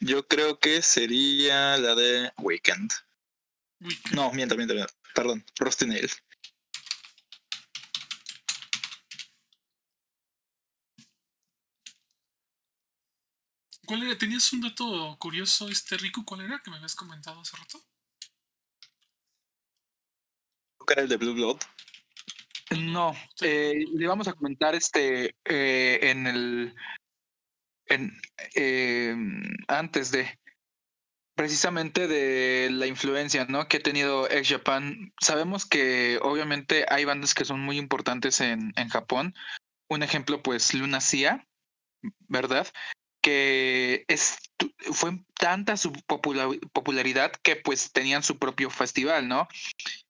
[0.00, 2.90] Yo creo que sería la de Weekend.
[3.80, 4.14] Weekend.
[4.14, 4.92] No, miento, miento, miento.
[5.14, 6.10] Perdón, Rusty Nail.
[13.86, 14.16] ¿Cuál era?
[14.16, 16.24] ¿Tenías un dato curioso, este Rico?
[16.24, 17.84] ¿Cuál era que me habías comentado hace rato?
[20.88, 21.58] Era el de Blue Blood.
[22.78, 26.74] No, eh, le vamos a comentar este eh, en el
[27.86, 28.12] en,
[28.54, 29.14] eh,
[29.68, 30.38] antes de
[31.34, 33.68] precisamente de la influencia ¿no?
[33.68, 35.12] que ha tenido X Japan.
[35.20, 39.34] Sabemos que obviamente hay bandas que son muy importantes en, en Japón.
[39.88, 41.46] Un ejemplo, pues Luna Cia,
[42.28, 42.66] ¿verdad?
[43.20, 44.38] Que es,
[44.92, 49.48] fue tanta su popular, popularidad que pues tenían su propio festival, ¿no?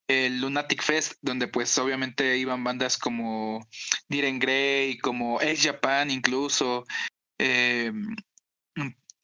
[0.08, 3.66] El Lunatic Fest, donde pues obviamente iban bandas como
[4.08, 6.84] Diren Grey, como X Japan incluso.
[7.38, 7.92] Eh,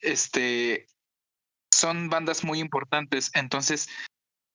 [0.01, 0.87] este
[1.73, 3.31] son bandas muy importantes.
[3.35, 3.89] Entonces,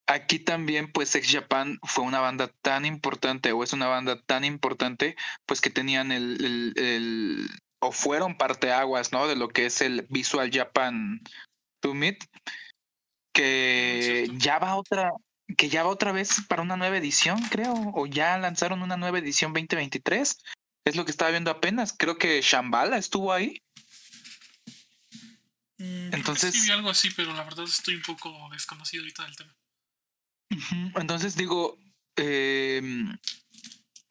[0.08, 4.46] aquí también, pues, X Japan fue una banda tan importante, o es una banda tan
[4.46, 5.16] importante,
[5.46, 7.50] pues que tenían el, el, el
[7.80, 9.28] o fueron parteaguas, ¿no?
[9.28, 11.22] De lo que es el Visual Japan
[11.84, 12.24] Summit,
[13.34, 15.12] que ya va otra,
[15.58, 19.20] que ya va otra vez para una nueva edición, creo, o ya lanzaron una nueva
[19.20, 20.38] edición 2023.
[20.86, 21.94] Es lo que estaba viendo apenas.
[21.98, 23.62] Creo que Shambhala estuvo ahí.
[25.78, 29.36] Mm, Entonces- Sí, vi algo así, pero la verdad estoy un poco desconocido ahorita del
[29.36, 29.56] tema.
[30.96, 31.78] Entonces digo,
[32.18, 32.82] eh,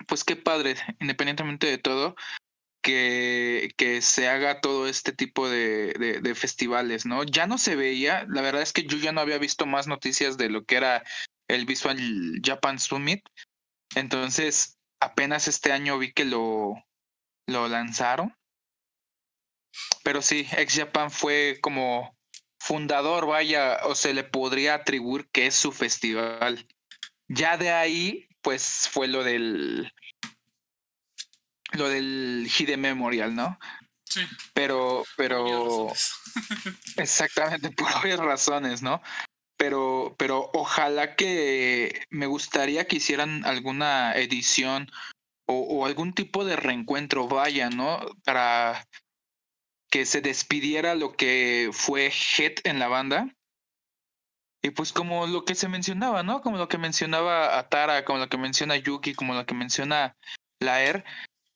[0.07, 2.17] pues qué padre, independientemente de todo,
[2.85, 7.25] que, que se haga todo este tipo de, de- festivales, ¿no?
[7.25, 10.37] Ya no se veía, la verdad es que yo ya no había visto más noticias
[10.37, 11.03] de lo que era
[11.49, 11.99] el Visual
[12.45, 13.25] Japan Summit.
[13.97, 16.75] Entonces, apenas este año vi que lo,
[17.47, 18.37] lo lanzaron.
[20.03, 22.15] Pero sí, X Japan fue como
[22.61, 26.67] fundador, vaya, o se le podría atribuir que es su festival.
[27.29, 29.91] Ya de ahí, pues fue lo del
[31.75, 33.59] lo del Hide Memorial, ¿no?
[34.05, 34.21] Sí,
[34.53, 35.93] Pero, pero
[36.97, 39.03] exactamente por obvias razones, ¿no?
[39.57, 44.91] Pero, pero ojalá que me gustaría que hicieran alguna edición
[45.47, 48.01] o, o algún tipo de reencuentro, vaya, ¿no?
[48.25, 48.87] Para
[49.95, 53.33] que se despidiera lo que fue Head en la banda.
[54.61, 56.41] Y pues como lo que se mencionaba, ¿no?
[56.41, 60.17] Como lo que mencionaba Atara, como lo que menciona Yuki, como lo que menciona
[60.59, 61.05] Laer,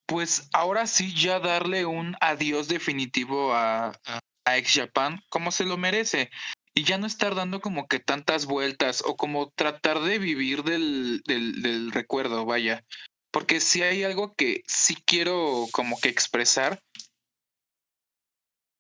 [0.09, 5.67] pues ahora sí ya darle un adiós definitivo a, a, a X Japan como se
[5.67, 6.31] lo merece.
[6.75, 11.23] y ya no estar dando como que tantas vueltas o como tratar de vivir del,
[11.27, 12.85] del, del recuerdo, vaya.
[13.31, 16.81] Porque si hay algo que sí quiero como que expresar,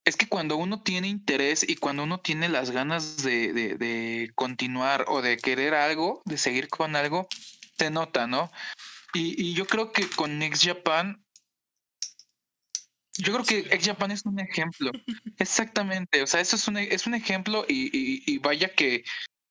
[0.07, 4.31] es que cuando uno tiene interés y cuando uno tiene las ganas de, de, de,
[4.35, 7.29] continuar o de querer algo, de seguir con algo,
[7.77, 8.51] se nota, ¿no?
[9.15, 11.25] Y, y yo creo que con Next Japan,
[13.19, 14.93] yo creo que Ex Japan es un ejemplo.
[15.39, 19.05] Exactamente, o sea, eso es un, es un ejemplo y, y, y vaya que,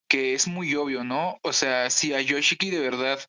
[0.08, 1.38] que es muy obvio, ¿no?
[1.44, 3.20] O sea, si a Yoshiki de verdad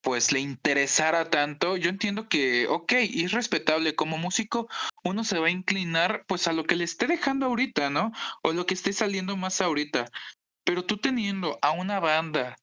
[0.00, 4.68] pues le interesara tanto, yo entiendo que, ok, y es respetable como músico,
[5.04, 8.12] uno se va a inclinar pues a lo que le esté dejando ahorita, ¿no?
[8.42, 10.10] O lo que esté saliendo más ahorita.
[10.64, 12.56] Pero tú teniendo a una banda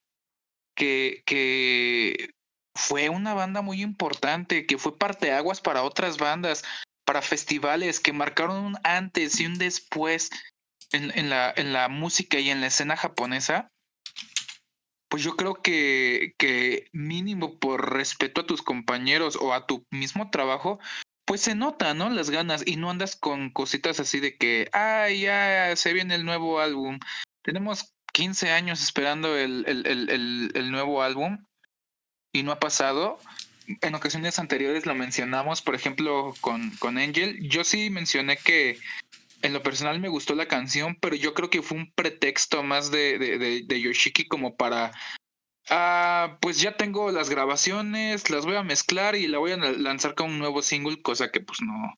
[0.76, 2.35] que, que
[2.76, 6.64] fue una banda muy importante, que fue parteaguas para otras bandas,
[7.06, 10.30] para festivales, que marcaron un antes y un después
[10.92, 13.70] en, en, la, en la música y en la escena japonesa,
[15.10, 20.30] pues yo creo que, que mínimo por respeto a tus compañeros o a tu mismo
[20.30, 20.80] trabajo,
[21.26, 22.10] pues se nota, ¿no?
[22.10, 26.26] Las ganas y no andas con cositas así de que, ay, ya se viene el
[26.26, 27.00] nuevo álbum.
[27.44, 31.44] Tenemos 15 años esperando el, el, el, el, nuevo álbum
[32.36, 33.18] y no ha pasado.
[33.82, 37.40] En ocasiones anteriores lo mencionamos, por ejemplo, con, con Angel.
[37.50, 38.78] Yo sí mencioné que
[39.42, 42.92] en lo personal me gustó la canción, pero yo creo que fue un pretexto más
[42.92, 44.92] de, de, de, Yoshiki como para,
[45.70, 50.16] ah, pues ya tengo las grabaciones, las voy a mezclar y la voy a lanzar
[50.16, 51.94] con un nuevo single, cosa que pues no,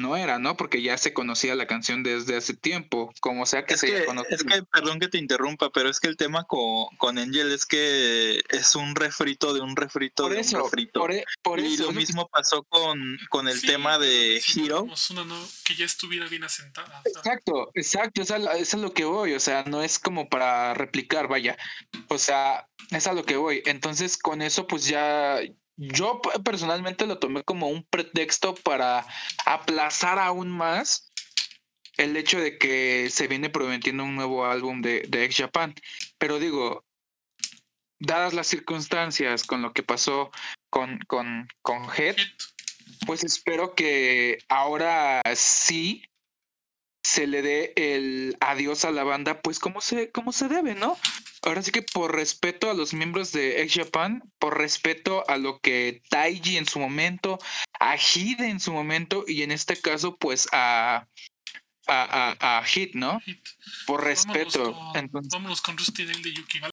[0.00, 0.56] no era, ¿no?
[0.56, 4.04] Porque ya se conocía la canción desde hace tiempo, como sea que es se que,
[4.04, 4.36] conocido.
[4.36, 7.66] Es que, perdón que te interrumpa, pero es que el tema con, con Angel es
[7.66, 11.00] que es un refrito de un refrito por de eso, un refrito.
[11.00, 14.64] Por, e, por y eso, lo mismo pasó con, con el Sí, tema de sí,
[14.64, 14.86] Hero.
[14.86, 17.02] necesitamos Una no, que ya estuviera bien asentada.
[17.04, 20.28] Exacto, exacto, es a, eso es a lo que voy, o sea, no es como
[20.28, 21.56] para replicar, vaya,
[22.08, 23.62] o sea, es a lo que voy.
[23.66, 25.40] Entonces, con eso, pues ya,
[25.80, 29.06] yo personalmente lo tomé como un pretexto para
[29.46, 31.10] aplazar aún más
[31.96, 35.74] el hecho de que se viene prometiendo un nuevo álbum de, de Ex Japan.
[36.18, 36.84] Pero digo,
[37.98, 40.30] dadas las circunstancias con lo que pasó
[40.68, 42.16] con, con, con Head,
[43.06, 46.09] pues espero que ahora sí
[47.02, 50.96] se le dé el adiós a la banda, pues como se, como se debe, ¿no?
[51.42, 55.58] Ahora sí que por respeto a los miembros de X Japan, por respeto a lo
[55.60, 57.38] que Taiji en su momento,
[57.78, 61.06] a Hide en su momento, y en este caso, pues a,
[61.86, 63.20] a, a, a Hit, ¿no?
[63.20, 63.40] hit.
[63.86, 64.72] Por Vámonos respeto.
[64.74, 66.72] con- Entonces, vámonos con Rusty Nail de Yuki, ¿vale?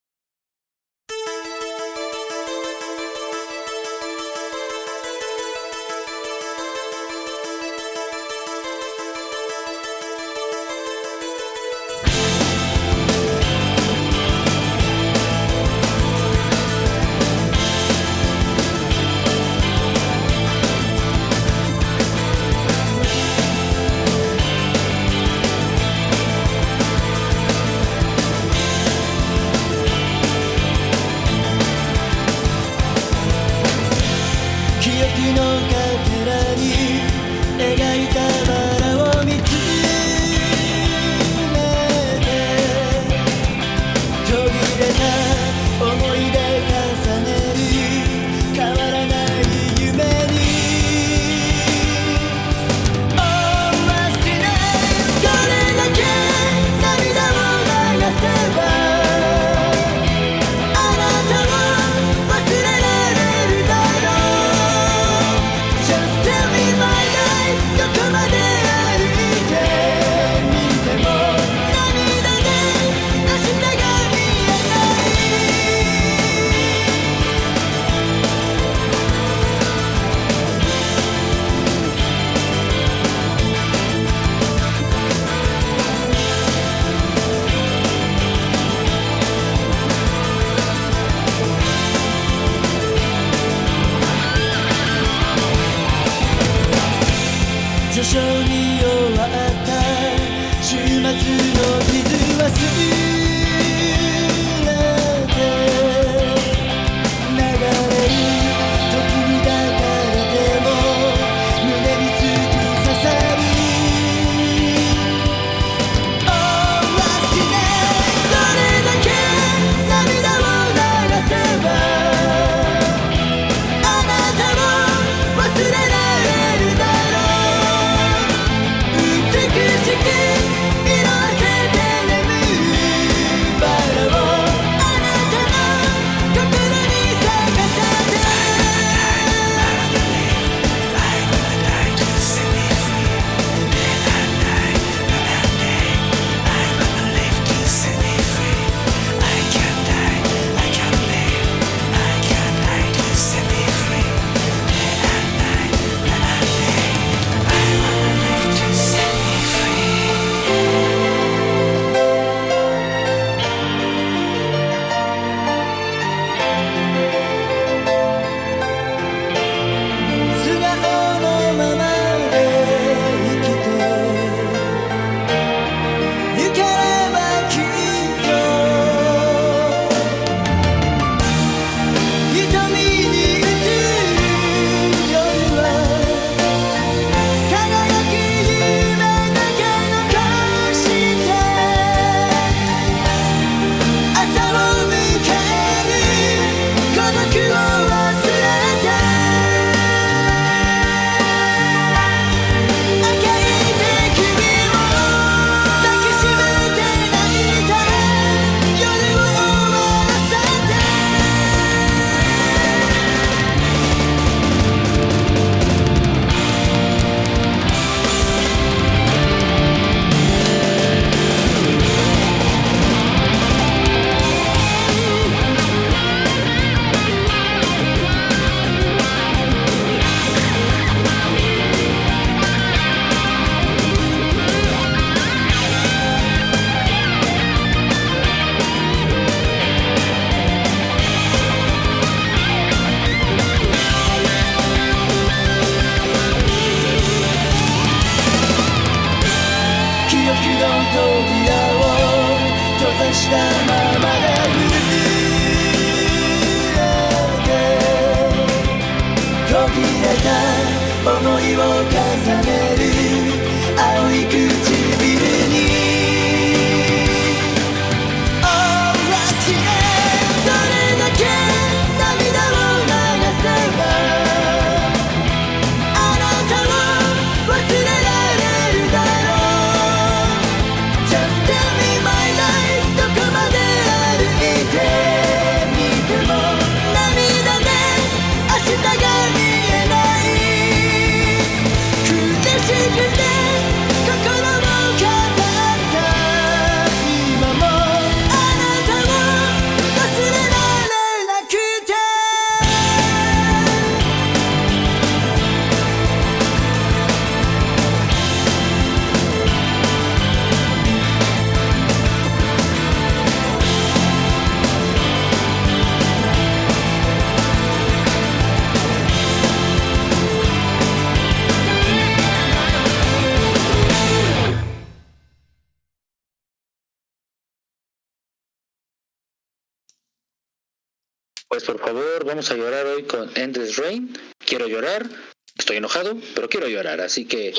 [331.57, 334.15] Pues por favor, vamos a llorar hoy con Endless Rain.
[334.38, 335.09] Quiero llorar.
[335.57, 337.01] Estoy enojado, pero quiero llorar.
[337.01, 337.51] Así que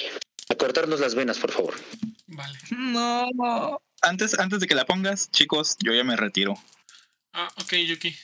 [0.48, 1.74] a cortarnos las venas, por favor.
[2.28, 2.56] Vale.
[2.70, 3.82] No, no.
[4.02, 6.54] Antes, antes de que la pongas, chicos, yo ya me retiro.
[7.32, 8.16] Ah, ok, Yuki.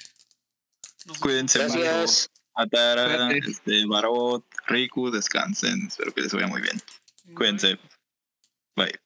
[1.06, 1.18] Nos.
[1.18, 1.58] Cuídense.
[1.58, 2.30] Gracias.
[2.54, 5.88] Atara, este, Barot, Riku, descansen.
[5.88, 6.80] Espero que les vaya muy bien.
[7.34, 7.80] Cuídense.
[8.76, 9.03] Bye.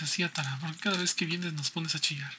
[0.00, 0.58] Así, Atara?
[0.60, 2.32] ¿Por cada vez que vienes nos pones a chillar?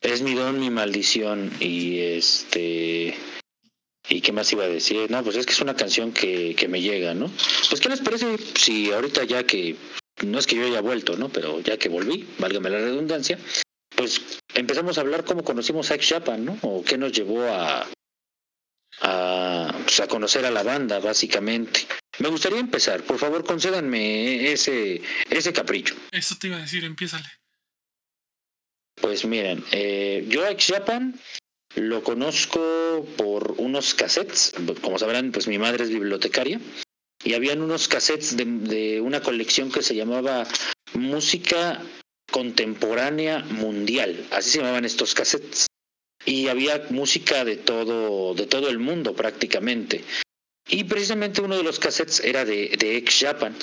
[0.00, 3.18] Es mi don, mi maldición y este...
[4.08, 5.10] ¿Y qué más iba a decir?
[5.10, 7.30] No, pues es que es una canción que, que me llega, ¿no?
[7.68, 9.76] Pues ¿qué les parece si ahorita ya que...
[10.22, 11.28] No es que yo haya vuelto, ¿no?
[11.28, 13.38] Pero ya que volví, válgame la redundancia,
[13.96, 14.20] pues
[14.54, 16.58] empezamos a hablar cómo conocimos a Ex ¿no?
[16.62, 17.88] O qué nos llevó a...
[19.00, 21.86] A, pues, a conocer a la banda, básicamente.
[22.18, 23.02] Me gustaría empezar.
[23.04, 25.94] Por favor, concédanme ese, ese capricho.
[26.10, 27.28] Eso te iba a decir, empiézale.
[29.00, 31.18] Pues miren, eh, yo a Ex Japan
[31.74, 34.52] lo conozco por unos cassettes.
[34.82, 36.60] Como sabrán, pues mi madre es bibliotecaria.
[37.24, 40.46] Y habían unos cassettes de, de una colección que se llamaba
[40.94, 41.82] Música
[42.30, 44.26] Contemporánea Mundial.
[44.30, 45.66] Así se llamaban estos cassettes.
[46.26, 50.04] Y había música de todo, de todo el mundo prácticamente.
[50.68, 53.54] Y precisamente uno de los cassettes era de, de Ex Japan.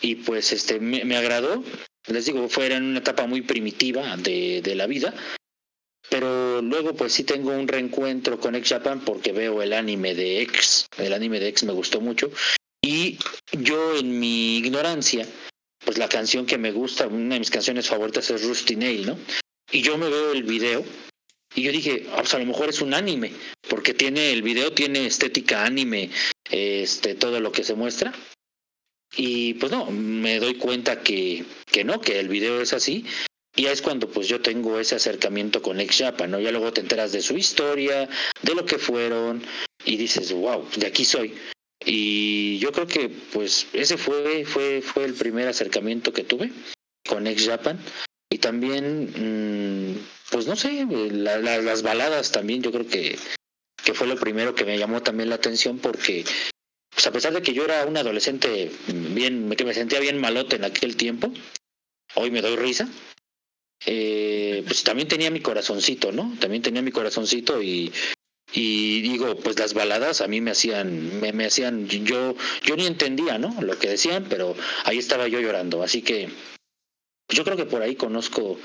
[0.00, 1.64] Y pues este me, agradó.
[2.06, 5.14] Les digo, fue en una etapa muy primitiva de, de la vida.
[6.10, 10.40] Pero luego pues sí tengo un reencuentro con Ex Japan porque veo el anime de
[10.42, 10.86] X.
[10.96, 12.30] El anime de X me gustó mucho.
[12.82, 13.18] Y
[13.52, 15.26] yo en mi ignorancia,
[15.84, 19.18] pues la canción que me gusta, una de mis canciones favoritas es Rusty Nail, ¿no?
[19.70, 20.84] Y yo me veo el video
[21.54, 23.32] y yo dije, pues a lo mejor es un anime,
[23.68, 26.10] porque tiene el video tiene estética anime,
[26.50, 28.12] este todo lo que se muestra.
[29.16, 33.04] Y pues no, me doy cuenta que, que no, que el video es así.
[33.56, 36.38] Y es cuando pues yo tengo ese acercamiento con Ex Japan, ¿no?
[36.38, 38.08] Ya luego te enteras de su historia,
[38.42, 39.42] de lo que fueron,
[39.84, 41.34] y dices, wow, de aquí soy.
[41.84, 46.52] Y yo creo que pues ese fue, fue, fue el primer acercamiento que tuve
[47.08, 47.80] con Ex Japan.
[48.30, 49.96] Y también, mmm,
[50.30, 53.18] pues no sé, la, la, las baladas también yo creo que,
[53.82, 56.24] que fue lo primero que me llamó también la atención porque
[56.90, 60.56] pues a pesar de que yo era un adolescente bien, que me sentía bien malote
[60.56, 61.32] en aquel tiempo,
[62.16, 62.88] hoy me doy risa,
[63.86, 66.34] eh, pues también tenía mi corazoncito, ¿no?
[66.40, 67.92] También tenía mi corazoncito y,
[68.52, 72.34] y digo, pues las baladas a mí me hacían, me, me hacían, yo,
[72.64, 73.54] yo ni entendía, ¿no?
[73.62, 76.28] Lo que decían, pero ahí estaba yo llorando, así que
[77.28, 78.58] yo creo que por ahí conozco,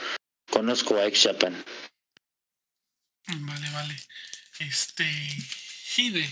[0.51, 1.53] conozco a Ex Japan.
[3.27, 3.95] Vale, vale.
[4.59, 5.05] Este.
[5.95, 6.27] Hide.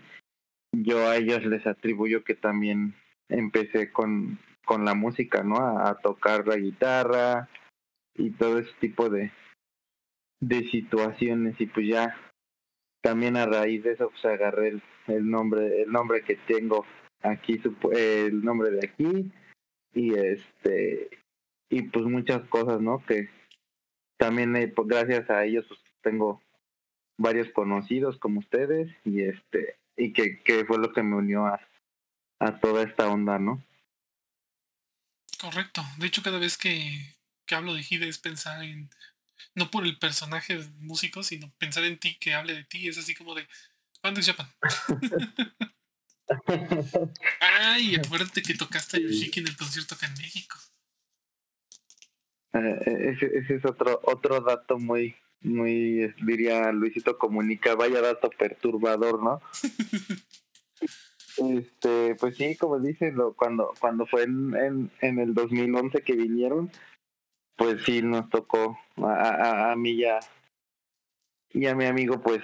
[0.72, 2.94] yo a ellos les atribuyo que también
[3.30, 5.58] empecé con, con la música, ¿no?
[5.58, 7.50] A, tocar la guitarra
[8.16, 9.32] y todo ese tipo de,
[10.40, 12.16] de situaciones y pues ya
[13.02, 16.86] también a raíz de eso pues agarré el, el nombre el nombre que tengo
[17.22, 17.62] aquí
[17.94, 19.32] el nombre de aquí
[19.94, 21.10] y este
[21.70, 23.30] y pues muchas cosas no que
[24.18, 26.42] también eh, pues, gracias a ellos pues tengo
[27.18, 31.62] varios conocidos como ustedes y este y que, fue lo que me unió a,
[32.40, 33.64] a toda esta onda no
[35.40, 35.82] correcto.
[35.98, 38.90] De hecho cada vez que, que hablo de Hide es pensar en
[39.56, 43.16] no por el personaje músico sino pensar en ti que hable de ti es así
[43.16, 43.48] como de
[44.02, 44.48] ¿cuándo es Japan?
[47.40, 50.58] Ay, acuérdate que tocaste a Yoshiki en el concierto acá en México.
[52.54, 59.22] Eh, ese, ese, es otro otro dato muy muy diría Luisito comunica vaya dato perturbador
[59.22, 59.42] no
[61.38, 66.14] este pues sí como dices lo, cuando cuando fue en, en, en el 2011 que
[66.14, 66.72] vinieron
[67.56, 70.20] pues sí nos tocó a, a, a mí ya
[71.52, 72.42] y a mi amigo pues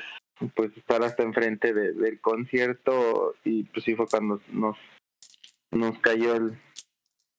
[0.55, 4.77] pues estar hasta enfrente de, del concierto y pues sí fue cuando nos
[5.71, 6.57] nos cayó el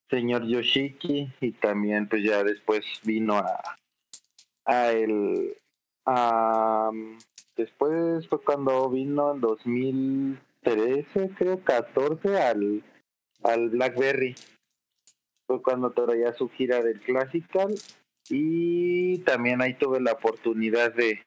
[0.08, 3.60] señor Yoshiki y también pues ya después vino a
[4.64, 5.56] a el
[6.04, 6.90] a,
[7.56, 12.82] después fue cuando vino en 2013 creo 14 al
[13.42, 14.34] al Blackberry
[15.46, 17.74] fue cuando traía su gira del Classical
[18.28, 21.24] y también ahí tuve la oportunidad de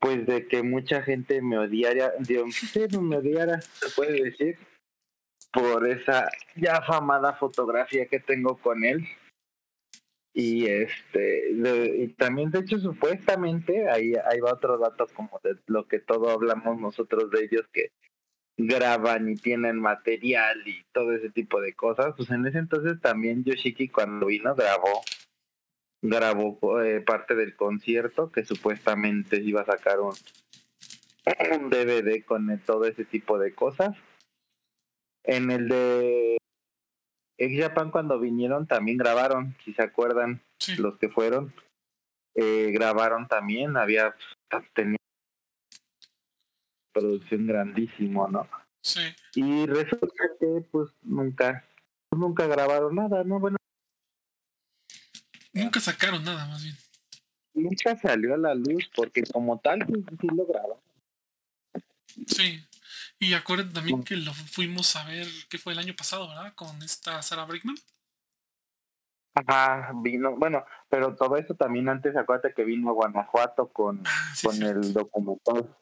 [0.00, 2.44] pues de que mucha gente me odiara, de,
[3.00, 4.58] me odiara, se puede decir,
[5.52, 9.06] por esa ya afamada fotografía que tengo con él.
[10.34, 15.88] Y este, y también de hecho supuestamente, ahí, ahí va otro dato como de lo
[15.88, 17.90] que todo hablamos nosotros de ellos, que
[18.58, 23.44] graban y tienen material y todo ese tipo de cosas, pues en ese entonces también
[23.44, 25.02] Yoshiki cuando vino grabó
[26.02, 30.14] grabó eh, parte del concierto que supuestamente iba a sacar un,
[31.60, 33.96] un DVD con todo ese tipo de cosas.
[35.24, 36.38] En el de
[37.36, 40.40] Ex Japan cuando vinieron también grabaron, si se acuerdan,
[40.78, 41.52] los que fueron,
[42.34, 44.14] eh, grabaron también, había
[44.74, 44.98] tenido
[46.98, 48.48] producción grandísimo, ¿no?
[48.82, 49.00] Sí.
[49.34, 51.64] Y resulta que pues nunca,
[52.10, 53.38] nunca grabaron nada, ¿no?
[53.40, 53.56] Bueno.
[55.52, 56.76] Nunca sacaron nada, más bien.
[57.54, 60.78] Nunca salió a la luz porque como tal pues, sí lo grabaron.
[62.26, 62.64] Sí.
[63.20, 66.54] Y acuérdense también que lo fuimos a ver, que fue el año pasado, ¿verdad?
[66.54, 67.76] Con esta Sarah Brickman.
[69.34, 74.32] Ajá, vino, bueno, pero todo eso también antes, acuérdate que vino a Guanajuato con, Ah,
[74.34, 74.64] sí, con sí.
[74.64, 75.76] el documental.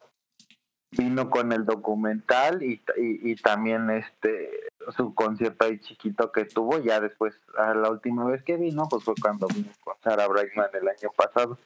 [0.91, 4.49] Vino con el documental y, y, y también este
[4.95, 6.79] su concierto ahí chiquito que tuvo.
[6.79, 10.69] Ya después, a la última vez que vino, pues fue cuando vino con Sarah Brightman
[10.73, 11.59] el año pasado,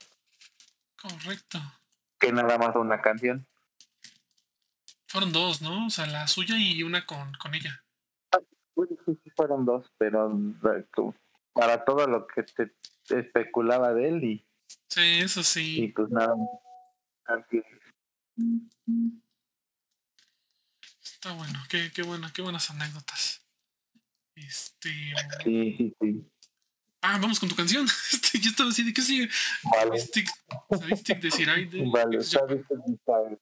[1.00, 1.60] Correcto.
[2.20, 3.46] que nada más una canción.
[5.08, 5.86] Fueron dos, ¿no?
[5.86, 7.84] O sea, la suya y una con, con ella.
[8.74, 10.32] Uy, sí, sí, fueron dos, pero
[11.54, 12.72] para todo lo que se
[13.10, 14.46] especulaba de él y,
[14.88, 15.94] Sí, eso y sí.
[15.96, 16.34] pues nada.
[17.26, 17.62] Así.
[21.04, 21.60] Está bueno.
[21.70, 23.42] Qué, qué bueno, qué buenas anécdotas.
[24.36, 24.90] Este.
[25.44, 26.32] Sí, sí, sí.
[27.02, 27.86] Ah, vamos con tu canción.
[28.12, 29.30] Este, yo estaba así de qué sigue.
[29.64, 30.30] Vale, Sadistic,
[30.70, 33.40] Sadistic Desire de vale, Japan.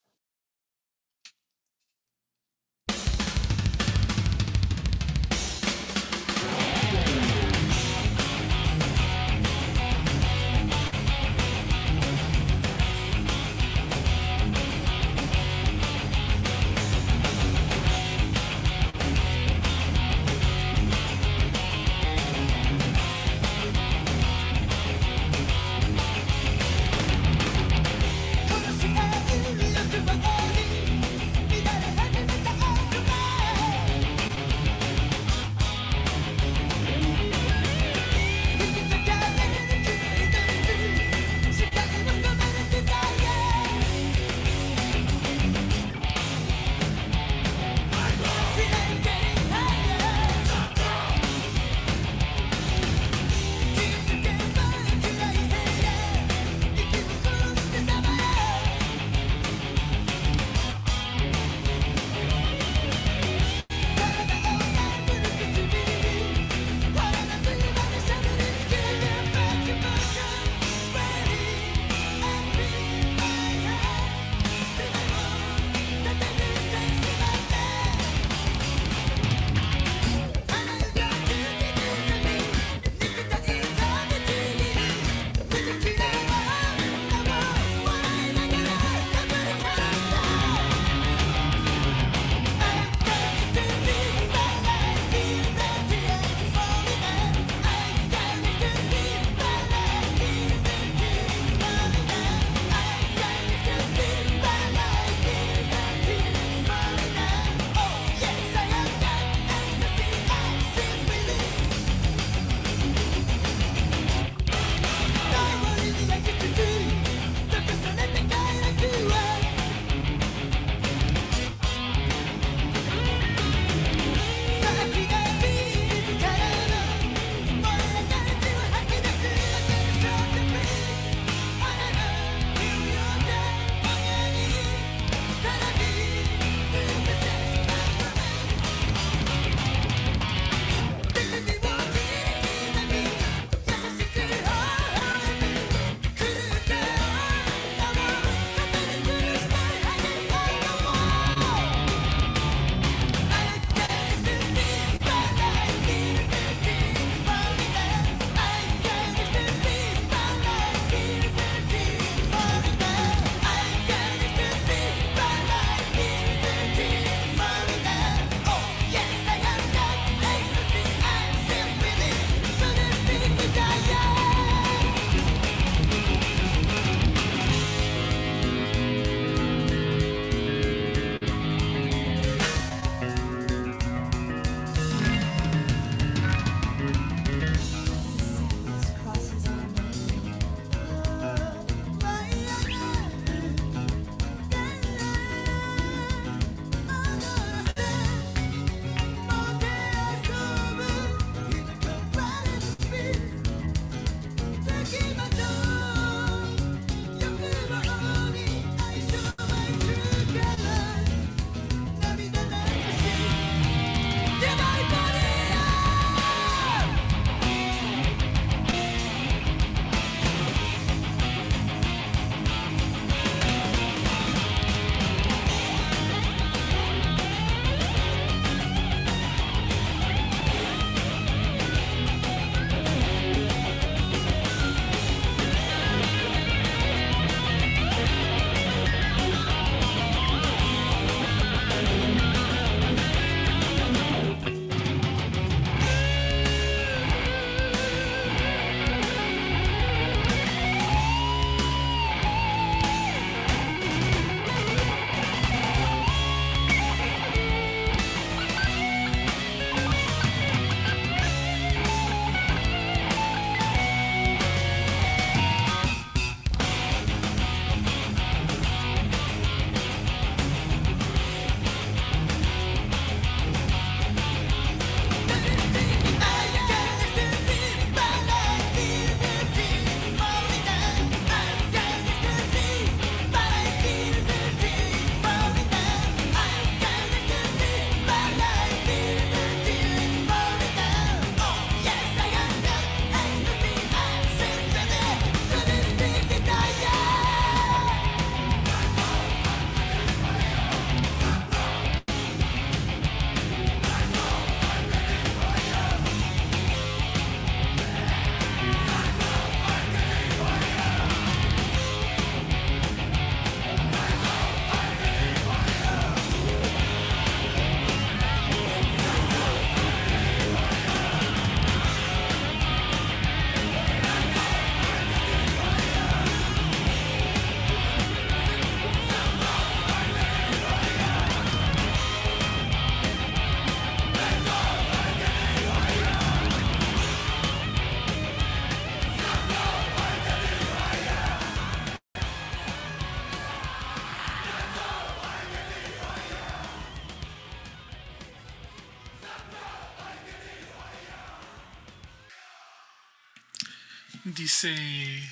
[354.49, 355.31] Dice,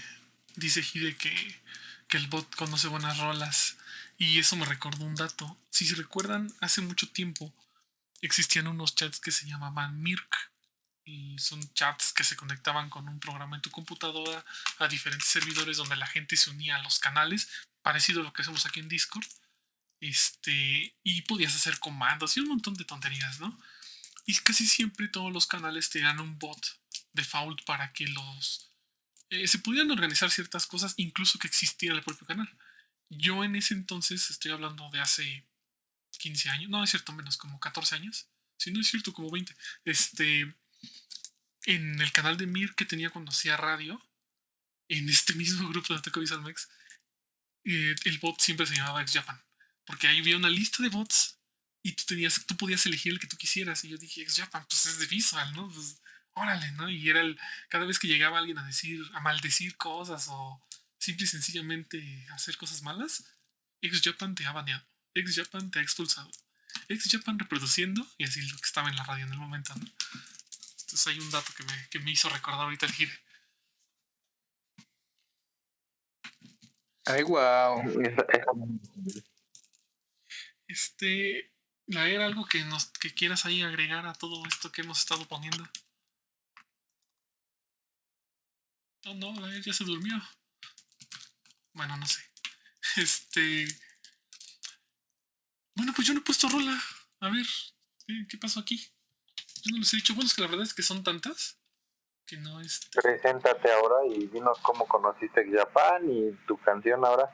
[0.58, 1.62] dice Hide que,
[2.08, 3.76] que el bot conoce buenas rolas.
[4.20, 5.60] Y eso me recordó un dato.
[5.72, 7.52] Si se recuerdan, hace mucho tiempo
[8.22, 10.52] existían unos chats que se llamaban Mirk.
[11.04, 14.46] Y son chats que se conectaban con un programa en tu computadora
[14.78, 17.50] a diferentes servidores donde la gente se unía a los canales,
[17.82, 19.26] parecido a lo que hacemos aquí en Discord.
[20.00, 23.60] Este, y podías hacer comandos y un montón de tonterías, ¿no?
[24.28, 26.80] Y casi siempre todos los canales tenían un bot
[27.14, 28.67] default para que los...
[29.30, 32.50] eh, se pudieran organizar ciertas cosas, incluso que existiera el propio canal.
[33.10, 35.46] Yo en ese entonces, estoy hablando de hace
[36.20, 38.28] 15 años, no es cierto, menos como 14 años.
[38.58, 39.56] Si no es cierto, como 20.
[39.86, 40.56] Este,
[41.66, 44.02] en el canal de Mir que tenía cuando hacía radio,
[44.88, 46.70] en este mismo grupo de Ataco Visualmex,
[47.66, 49.42] eh, el bot siempre se llamaba Ex Japan.
[49.86, 51.40] Porque ahí había una lista de bots
[51.84, 53.84] y tú, tenías, tú podías elegir el que tú quisieras.
[53.84, 55.70] Y yo dije, Ex Japan, pues es de visual, ¿no?
[55.70, 56.02] Pues,
[56.38, 56.90] órale, ¿no?
[56.90, 57.40] Y era el,
[57.70, 60.62] cada vez que llegaba alguien a decir, a maldecir cosas o
[60.98, 63.26] simple y sencillamente hacer cosas malas,
[63.82, 64.86] Ex Japan te ha baneado.
[65.14, 66.30] Ex Japan te ha expulsado.
[66.90, 69.86] Ex Japan reproduciendo y así lo que estaba en la radio en el momento, ¿no?
[70.82, 73.20] Entonces hay un dato que me, que me hizo recordar ahorita el gire.
[77.06, 77.84] Ay, wow.
[80.68, 81.54] Este,
[81.86, 85.64] leer algo que nos que quieras ahí agregar a todo esto que hemos estado poniendo.
[89.08, 90.16] Oh, no, la ya se durmió.
[91.74, 92.20] Bueno, no sé.
[92.98, 93.68] Este.
[95.76, 96.78] Bueno, pues yo no he puesto rola.
[97.20, 97.46] A ver,
[98.06, 98.78] ¿qué, qué pasó aquí?
[99.64, 100.14] Yo no les he dicho.
[100.16, 101.60] Bueno, es que la verdad es que son tantas
[102.26, 102.88] que no este.
[103.02, 107.34] Preséntate ahora y dinos cómo conociste Japan y tu canción ahora.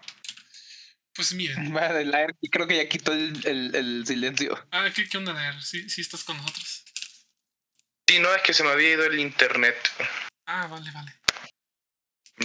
[1.15, 1.71] Pues miren.
[1.73, 4.67] Vale, la er- y creo que ya quitó el, el- el silencio.
[4.71, 5.61] Ah, ¿qué, qué onda, leer?
[5.63, 6.83] ¿Sí, sí estás con nosotros?
[8.07, 9.77] Sí, no, es que se me había ido el internet.
[10.45, 11.13] Ah, vale, vale.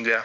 [0.04, 0.24] Ya.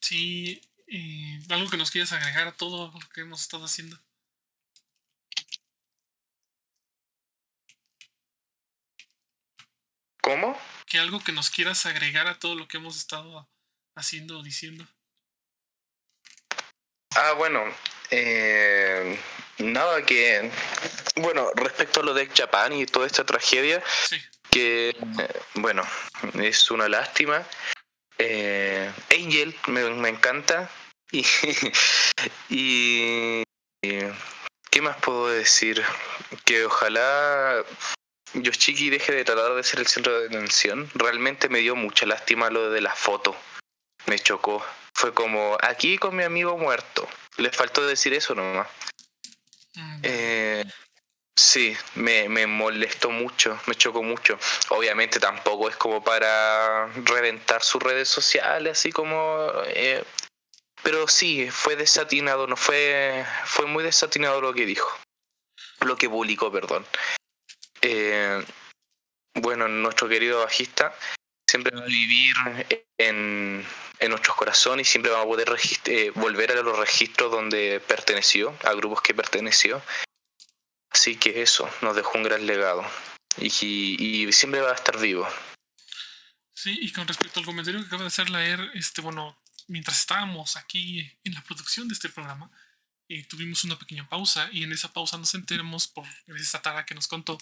[0.00, 3.98] Sí, eh, algo que nos quieras agregar a todo lo que hemos estado haciendo.
[10.22, 10.58] ¿Cómo?
[10.86, 13.48] Que algo que nos quieras agregar a todo lo que hemos estado
[13.96, 14.86] haciendo o diciendo.
[17.16, 17.64] Ah, bueno.
[18.10, 19.18] eh,
[19.58, 20.50] nada que.
[21.16, 24.20] Bueno, respecto a lo de Japan y toda esta tragedia, Sí,
[24.58, 25.82] que, eh, bueno,
[26.34, 27.44] es una lástima.
[28.18, 30.70] Eh, Angel me, me encanta.
[32.50, 33.42] Y,
[33.82, 34.00] y,
[34.70, 35.82] ¿Qué más puedo decir?
[36.44, 37.64] Que ojalá
[38.34, 40.90] Yoshiki deje de tratar de ser el centro de atención.
[40.94, 43.36] Realmente me dio mucha lástima lo de la foto.
[44.06, 44.64] Me chocó.
[44.94, 47.08] Fue como, aquí con mi amigo muerto.
[47.36, 48.66] Le faltó decir eso nomás.
[49.74, 50.64] mm, Eh,
[51.38, 54.38] sí, me, me molestó mucho, me chocó mucho.
[54.70, 59.48] Obviamente tampoco es como para reventar sus redes sociales, así como...
[59.66, 60.04] eh,
[60.82, 64.88] pero sí, fue desatinado, no fue, fue muy desatinado lo que dijo.
[65.80, 66.86] Lo que publicó, perdón.
[67.82, 68.44] Eh,
[69.34, 70.94] bueno, nuestro querido bajista
[71.48, 72.34] siempre va a vivir
[72.98, 73.66] en,
[73.98, 75.48] en nuestros corazones y siempre va a poder
[75.86, 79.82] eh, volver a los registros donde perteneció, a grupos que perteneció.
[80.90, 82.84] Así que eso, nos dejó un gran legado.
[83.40, 85.28] Y, siempre va a estar vivo.
[86.54, 90.56] Sí, y con respecto al comentario que acaba de hacer leer, este, bueno, mientras estábamos
[90.56, 92.50] aquí en la producción de este programa,
[93.10, 96.84] eh, tuvimos una pequeña pausa y en esa pausa nos enteramos por gracias a Tara
[96.84, 97.38] que nos contó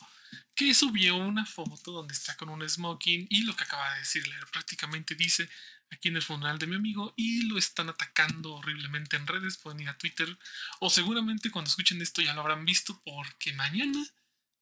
[0.55, 4.27] que subió una foto donde está con un smoking y lo que acaba de decir
[4.29, 5.49] leer prácticamente dice
[5.91, 9.81] aquí en el funeral de mi amigo y lo están atacando horriblemente en redes, pueden
[9.81, 10.39] ir a Twitter
[10.81, 14.05] o seguramente cuando escuchen esto ya lo habrán visto porque mañana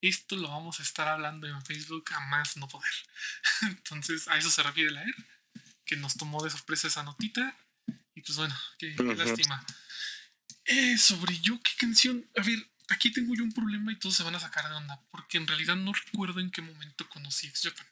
[0.09, 2.93] esto lo vamos a estar hablando en Facebook a más no poder.
[3.63, 5.15] Entonces, a eso se refiere la ER,
[5.85, 7.57] que nos tomó de sorpresa esa notita.
[8.15, 9.65] Y pues bueno, qué, lástima.
[10.67, 12.29] Eh, sobre yo, ¿qué canción?
[12.37, 15.03] A ver, aquí tengo yo un problema y todos se van a sacar de onda,
[15.11, 17.87] porque en realidad no recuerdo en qué momento conocí Ex Japan.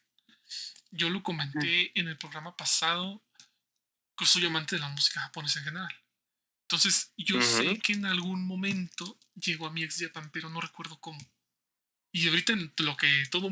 [0.93, 3.23] Yo lo comenté en el programa pasado,
[4.16, 6.02] que soy amante de la música japonesa en general.
[6.62, 11.01] Entonces, yo sé que en algún momento llegó a mi Ex Japan, pero no recuerdo
[11.01, 11.19] cómo.
[12.12, 13.48] Y ahorita en lo que todo,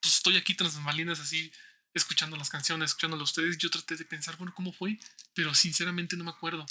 [0.00, 1.52] pues estoy aquí tras bambalinas así,
[1.94, 4.98] escuchando las canciones, escuchándolo a ustedes, yo traté de pensar, bueno, ¿cómo fue?
[5.34, 6.64] Pero sinceramente no me acuerdo.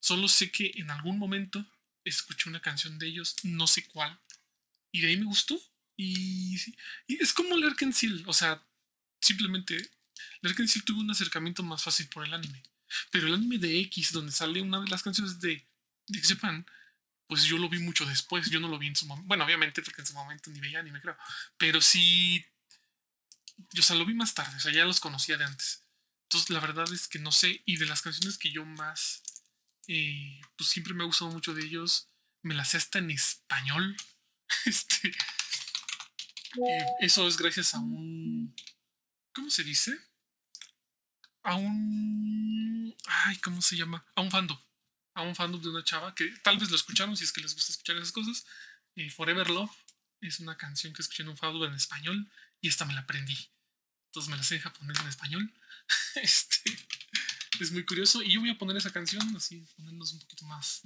[0.00, 1.64] Solo sé que en algún momento
[2.04, 4.18] escuché una canción de ellos, no sé cuál,
[4.92, 5.60] y de ahí me gustó.
[5.96, 6.56] Y,
[7.06, 8.62] y es como el Arkansas, o sea,
[9.24, 9.76] simplemente
[10.42, 12.62] el Arkansas tuvo un acercamiento más fácil por el anime.
[13.10, 15.66] Pero el anime de X, donde sale una de las canciones de,
[16.08, 16.66] X Japan,
[17.26, 18.50] pues yo lo vi mucho después.
[18.50, 19.26] Yo no lo vi en su momento.
[19.26, 21.16] Bueno, obviamente, porque en su momento ni veía anime, creo.
[21.56, 22.44] Pero sí.
[23.72, 25.82] yo, o sea, lo vi más tarde, o sea, ya los conocía de antes.
[26.24, 29.22] Entonces, la verdad es que no sé, y de las canciones que yo más,
[29.86, 32.08] eh, pues siempre me ha gustado mucho de ellos,
[32.42, 33.96] me las sé hasta en español.
[34.66, 38.54] Este, eh, eso es gracias a un,
[39.34, 39.98] ¿cómo se dice?
[41.42, 44.04] A un, ay, ¿cómo se llama?
[44.14, 44.58] A un fandom.
[45.14, 47.54] A un fandom de una chava que tal vez lo escucharon si es que les
[47.54, 48.46] gusta escuchar esas cosas.
[49.14, 49.70] Forever Love
[50.20, 52.30] es una canción que escuché en un fandom en español
[52.60, 53.36] y esta me la aprendí.
[54.06, 55.52] Entonces me la sé en japonés en español.
[56.14, 58.22] Este es muy curioso.
[58.22, 60.82] Y yo voy a poner esa canción, así, ponernos un poquito más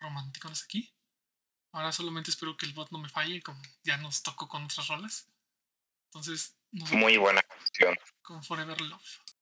[0.00, 0.92] románticos aquí.
[1.72, 4.88] Ahora solamente espero que el bot no me falle, como ya nos tocó con otras
[4.88, 5.26] rolas.
[6.08, 7.94] Entonces, nos Muy buena canción.
[8.22, 9.37] con Forever Love.「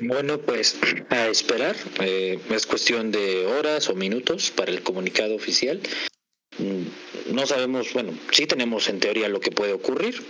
[0.00, 0.76] Bueno, pues
[1.10, 1.76] a esperar.
[2.00, 5.80] Eh, es cuestión de horas o minutos para el comunicado oficial.
[6.58, 10.20] Mm, No sabemos, bueno, sí tenemos en teoría lo que puede ocurrir.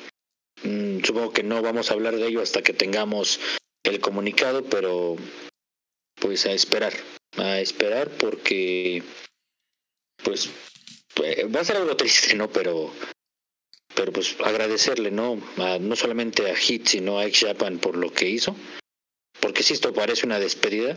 [0.63, 3.41] Mm, Supongo que no vamos a hablar de ello hasta que tengamos
[3.85, 5.17] el comunicado, pero
[6.21, 6.93] pues a esperar,
[7.37, 9.03] a esperar porque
[10.23, 10.49] pues
[11.23, 12.49] eh, va a ser algo triste, ¿no?
[12.51, 12.93] Pero
[13.95, 15.39] pero pues agradecerle, ¿no?
[15.59, 18.57] A- no solamente a Hit, sino a X Japan por lo que hizo
[19.45, 20.97] porque si esto parece una despedida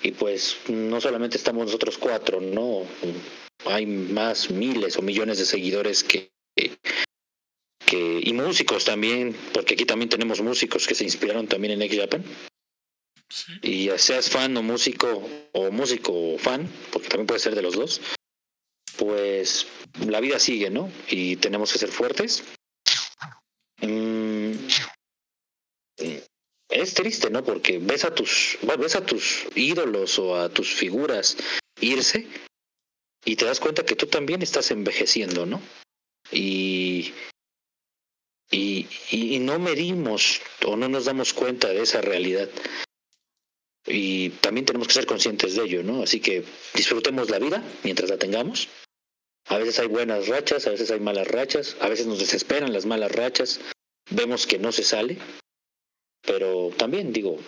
[0.00, 2.86] y pues no solamente estamos nosotros cuatro, no
[3.66, 10.08] hay más miles o millones de seguidores que, que y músicos también, porque aquí también
[10.08, 12.24] tenemos músicos que se inspiraron también en X Japan
[13.28, 13.52] Sí.
[13.62, 17.62] y ya seas fan o músico o músico o fan, porque también puede ser de
[17.62, 18.00] los dos,
[18.98, 19.66] pues
[20.06, 20.92] la vida sigue, ¿no?
[21.08, 22.44] Y tenemos que ser fuertes.
[23.80, 24.52] Mm,
[26.82, 27.44] es triste, ¿no?
[27.44, 31.36] Porque ves a tus, ves a tus ídolos o a tus figuras
[31.80, 32.26] irse
[33.24, 35.60] y te das cuenta que tú también estás envejeciendo, ¿no?
[36.30, 37.12] Y,
[38.50, 42.48] y, y no medimos o no nos damos cuenta de esa realidad.
[43.86, 46.02] Y también tenemos que ser conscientes de ello, ¿no?
[46.02, 46.44] Así que
[46.74, 48.68] disfrutemos la vida mientras la tengamos.
[49.46, 52.86] A veces hay buenas rachas, a veces hay malas rachas, a veces nos desesperan las
[52.86, 53.60] malas rachas,
[54.10, 55.18] vemos que no se sale,
[56.22, 57.38] pero también digo,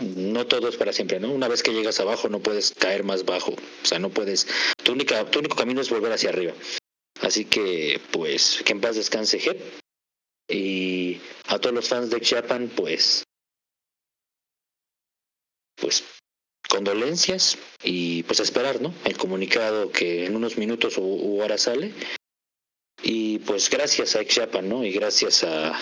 [0.00, 1.30] no todo es para siempre, ¿no?
[1.32, 4.46] Una vez que llegas abajo no puedes caer más bajo, o sea, no puedes,
[4.82, 6.54] tu, única, tu único camino es volver hacia arriba.
[7.20, 9.56] Así que, pues, que en paz descanse Head.
[10.48, 13.22] Y a todos los fans de Japan, pues,
[15.76, 16.04] pues,
[16.68, 18.94] condolencias y pues esperar, ¿no?
[19.04, 21.92] El comunicado que en unos minutos u, horas sale.
[23.02, 24.84] Y pues gracias a X Japan, ¿no?
[24.84, 25.78] Y gracias a,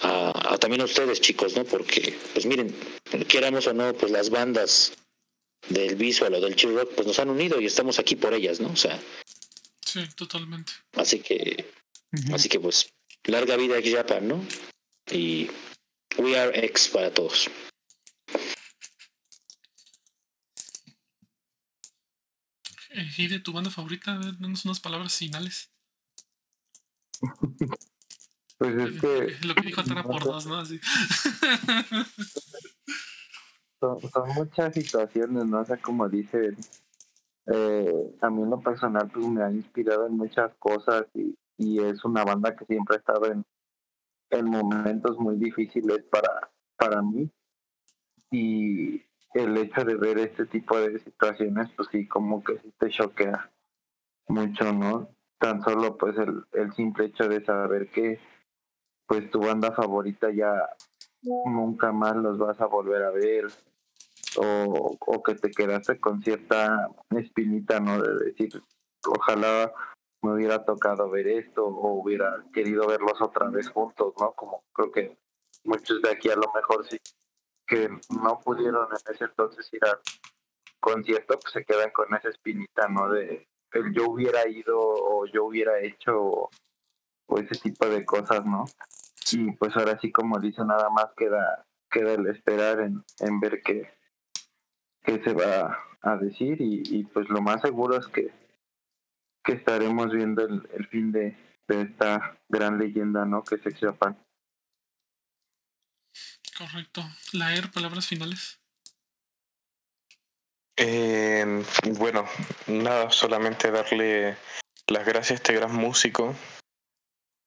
[0.00, 1.64] a, a también a ustedes, chicos, ¿no?
[1.64, 2.74] Porque, pues miren,
[3.28, 4.92] quieramos o no, pues las bandas
[5.68, 8.60] del visual o del chill rock, pues nos han unido y estamos aquí por ellas,
[8.60, 8.70] ¿no?
[8.70, 9.00] O sea,
[9.84, 10.72] Sí, totalmente.
[10.94, 11.72] así que,
[12.32, 12.92] así que pues,
[13.24, 14.44] larga vida X Japan, ¿no?
[15.10, 15.50] Y
[16.18, 17.48] We Are X para todos.
[22.90, 24.18] Eh, ¿Y de tu banda favorita?
[24.38, 25.70] Danos unas palabras finales.
[28.58, 30.56] Pues es que Lo que dijo Tara por dos, ¿no?
[30.56, 30.80] Así.
[33.80, 35.60] son, son muchas situaciones, ¿no?
[35.60, 36.56] O sea, como dicen,
[37.46, 41.80] eh, a mí en lo personal pues me ha inspirado en muchas cosas y, y
[41.80, 43.44] es una banda que siempre ha estado en,
[44.30, 47.30] en momentos muy difíciles para, para mí
[48.30, 49.02] y
[49.34, 53.50] el hecho de ver este tipo de situaciones pues sí como que sí te choquea
[54.28, 55.08] mucho, ¿no?
[55.38, 58.20] Tan solo pues el, el simple hecho de saber que
[59.08, 60.52] pues tu banda favorita ya
[61.22, 63.46] nunca más los vas a volver a ver
[64.36, 68.00] o, o que te quedaste con cierta espinita, ¿no?
[68.00, 68.62] De decir,
[69.06, 69.72] ojalá
[70.22, 74.32] me hubiera tocado ver esto o hubiera querido verlos otra vez juntos, ¿no?
[74.32, 75.18] Como creo que
[75.64, 76.98] muchos de aquí a lo mejor sí
[77.66, 77.88] que
[78.22, 79.98] no pudieron en ese entonces ir al
[80.80, 83.10] concierto, pues se quedan con esa espinita, ¿no?
[83.10, 86.48] De el yo hubiera ido o yo hubiera hecho
[87.28, 88.64] o, ese tipo de cosas, ¿no?
[89.32, 93.62] Y pues ahora sí, como dice, nada más queda, queda el esperar en, en ver
[93.62, 93.92] qué,
[95.02, 98.32] qué se va a decir y, y pues lo más seguro es que,
[99.44, 101.36] que estaremos viendo el, el fin de,
[101.68, 103.44] de esta gran leyenda, ¿no?
[103.44, 104.16] Que es Ex Japan.
[106.56, 107.02] Correcto.
[107.34, 108.58] Laer, palabras finales.
[110.76, 111.64] Eh,
[111.98, 112.24] bueno,
[112.68, 114.36] nada, solamente darle
[114.86, 116.34] las gracias a este gran músico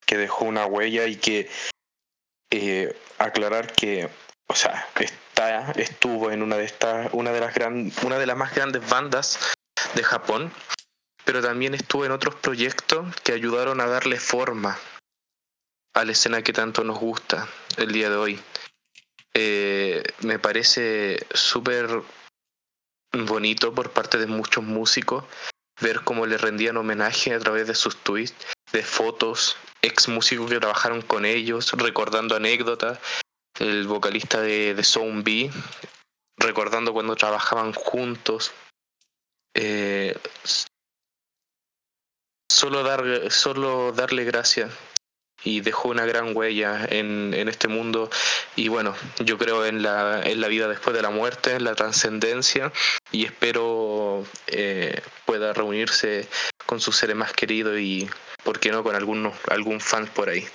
[0.05, 1.49] que dejó una huella y que
[2.51, 4.09] eh, aclarar que,
[4.47, 8.37] o sea, está, estuvo en una de estas, una de las gran, una de las
[8.37, 9.55] más grandes bandas
[9.95, 10.51] de Japón,
[11.23, 14.77] pero también estuvo en otros proyectos que ayudaron a darle forma
[15.93, 17.47] a la escena que tanto nos gusta
[17.77, 18.39] el día de hoy.
[19.33, 22.01] Eh, me parece súper
[23.13, 25.23] bonito por parte de muchos músicos
[25.81, 28.35] ver cómo le rendían homenaje a través de sus tweets,
[28.71, 32.99] de fotos, ex músicos que trabajaron con ellos, recordando anécdotas.
[33.59, 35.51] El vocalista de, de Zombie,
[36.37, 38.53] recordando cuando trabajaban juntos.
[39.55, 40.17] Eh,
[42.49, 44.71] solo, dar, solo darle gracias
[45.43, 48.09] y dejó una gran huella en, en, este mundo
[48.55, 51.75] y bueno, yo creo en la, en la vida después de la muerte, en la
[51.75, 52.71] trascendencia
[53.11, 56.27] y espero eh, pueda reunirse
[56.65, 58.09] con sus seres más queridos y,
[58.43, 60.45] ¿por qué no?, con algunos, algún fan por ahí.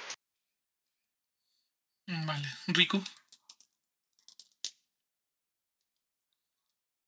[2.06, 3.02] Vale, Rico.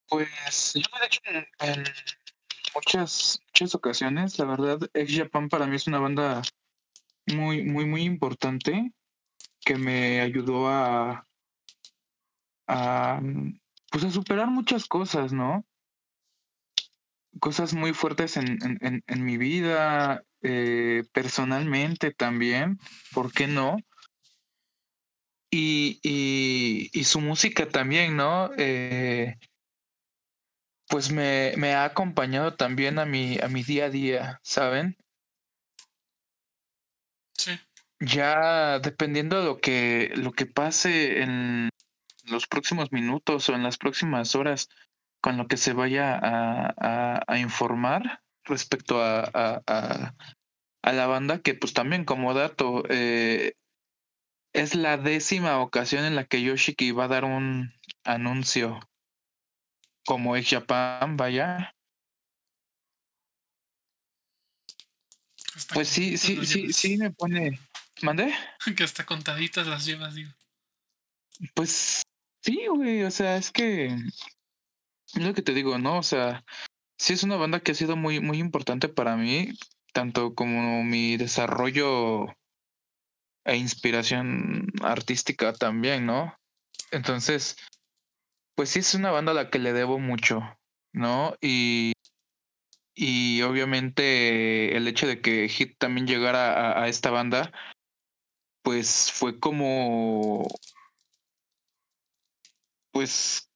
[0.09, 1.85] Pues yo me he hecho en, en
[2.75, 6.43] muchas, muchas ocasiones, la verdad, X Japan para mí es una banda
[7.35, 8.93] muy, muy, muy importante
[9.61, 11.27] que me ayudó a,
[12.67, 13.21] a
[13.91, 15.65] pues a superar muchas cosas, ¿no?
[17.41, 22.79] Cosas muy fuertes en, en, en, en mi vida, eh, personalmente también,
[23.13, 23.77] ¿por qué no?
[25.51, 28.51] Y, y, y su música también, ¿no?
[28.59, 29.37] Eh,
[30.89, 34.97] pues me, me ha acompañado también a mi, a mi día a día, ¿saben?
[38.01, 41.71] Ya dependiendo de lo que, lo que pase en
[42.25, 44.69] los próximos minutos o en las próximas horas
[45.21, 50.15] con lo que se vaya a, a, a informar respecto a, a,
[50.93, 53.53] la banda, que pues también como dato, eh,
[54.55, 57.73] es la décima ocasión en la que Yoshiki va a dar un
[58.05, 58.81] anuncio
[60.07, 61.75] como ex Japan, vaya.
[65.75, 67.59] Pues sí, sí, sí, sí me pone.
[68.03, 68.35] ¿Mandé?
[68.77, 70.33] Que hasta contaditas las llevas, digo.
[71.55, 72.03] Pues
[72.43, 73.87] sí, güey, o sea, es que
[75.15, 75.99] es lo que te digo, ¿no?
[75.99, 76.45] O sea,
[76.99, 79.51] sí es una banda que ha sido muy, muy importante para mí,
[79.93, 82.27] tanto como mi desarrollo
[83.45, 86.37] e inspiración artística también, ¿no?
[86.91, 87.57] Entonces,
[88.55, 90.43] pues sí es una banda a la que le debo mucho,
[90.93, 91.37] ¿no?
[91.41, 91.93] Y,
[92.95, 97.53] y obviamente el hecho de que Hit también llegara a, a esta banda,
[98.69, 100.47] pues fue como
[102.93, 103.51] pues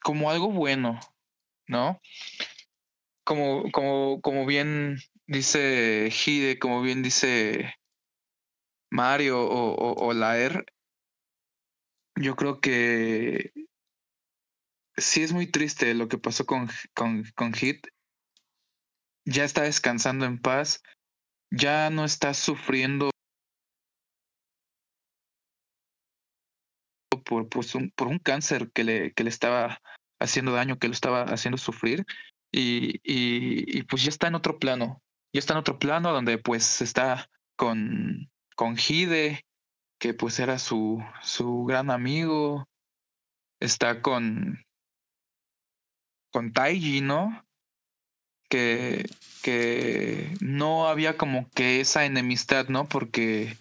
[0.00, 1.00] como algo bueno,
[1.66, 2.00] ¿no?
[3.24, 7.74] Como, como, como bien dice Hide, como bien dice
[8.92, 10.66] Mario o, o, Laer,
[12.14, 13.50] yo creo que
[14.96, 17.88] sí es muy triste lo que pasó con, con, con Hit.
[19.24, 20.80] Ya está descansando en paz,
[21.50, 23.10] ya no está sufriendo
[27.34, 29.80] por, pues, por un cáncer que le, que le estaba
[30.20, 32.04] haciendo daño, que lo estaba haciendo sufrir.
[32.52, 35.02] Y, y, y, pues ya está en otro plano.
[35.32, 39.44] Ya está en otro plano donde pues está con, con Hide,
[39.98, 42.68] que pues era su, su gran amigo.
[43.60, 44.64] Está con,
[46.32, 47.44] con Taiji, ¿no?
[48.48, 49.06] Que,
[49.42, 52.88] que no había como que esa enemistad, ¿no?
[52.88, 53.56] Porque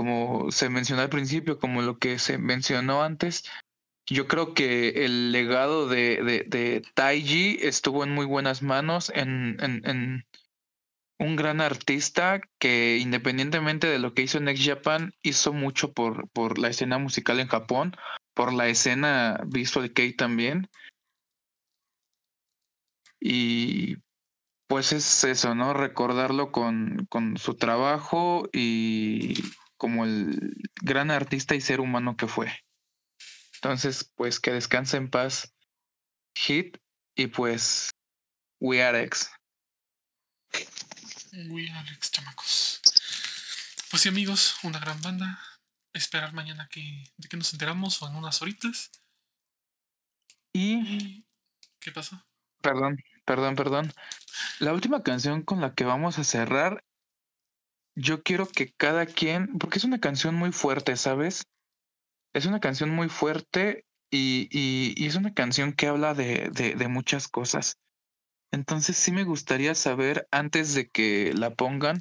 [0.00, 3.44] como se mencionó al principio, como lo que se mencionó antes,
[4.08, 10.24] yo creo que el legado de, de, Taiji estuvo en muy buenas manos, en, en,
[11.18, 16.58] un gran artista que independientemente de lo que hizo Next Japan, hizo mucho por, por
[16.58, 17.94] la escena musical en Japón,
[18.32, 20.70] por la escena Visual Kei también.
[23.20, 23.98] Y
[24.66, 25.74] pues es eso, ¿no?
[25.74, 29.34] Recordarlo con, con su trabajo y
[29.80, 30.52] como el
[30.82, 32.54] gran artista y ser humano que fue.
[33.54, 35.54] Entonces, pues que descanse en paz
[36.36, 36.76] Hit
[37.16, 37.88] y pues
[38.60, 39.30] We Are X.
[41.48, 42.82] We Are X, chamacos.
[43.90, 45.42] Pues sí, amigos, una gran banda.
[45.94, 48.90] Esperar mañana que, de que nos enteramos o en unas horitas.
[50.52, 51.24] Y...
[51.80, 52.22] ¿Qué pasó?
[52.60, 53.94] Perdón, perdón, perdón.
[54.58, 56.84] La última canción con la que vamos a cerrar
[57.96, 61.44] yo quiero que cada quien, porque es una canción muy fuerte, ¿sabes?
[62.34, 66.74] Es una canción muy fuerte y, y, y es una canción que habla de, de,
[66.74, 67.76] de, muchas cosas.
[68.52, 72.00] Entonces sí me gustaría saber, antes de que la pongan,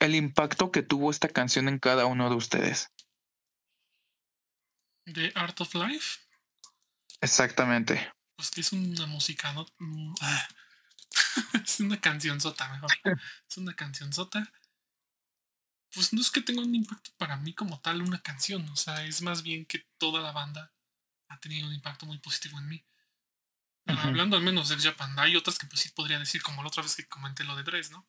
[0.00, 2.88] el impacto que tuvo esta canción en cada uno de ustedes.
[5.06, 6.20] ¿De Art of Life?
[7.20, 8.12] Exactamente.
[8.36, 9.66] Pues que es una música, ¿no?
[10.20, 10.48] Ah
[11.64, 12.90] es una canción sota, mejor.
[13.48, 14.52] Es una canción sota.
[15.94, 19.04] Pues no es que tenga un impacto para mí como tal una canción, o sea,
[19.04, 20.72] es más bien que toda la banda
[21.28, 22.84] ha tenido un impacto muy positivo en mí.
[23.86, 23.98] Uh -huh.
[24.08, 26.82] Hablando al menos de Japan, hay otras que pues sí podría decir, como la otra
[26.82, 28.06] vez que comenté lo de Dress, ¿no?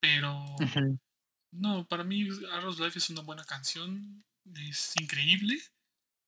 [0.00, 1.00] Pero uh -huh.
[1.52, 5.60] no, para mí Arrows Life es una buena canción, es increíble,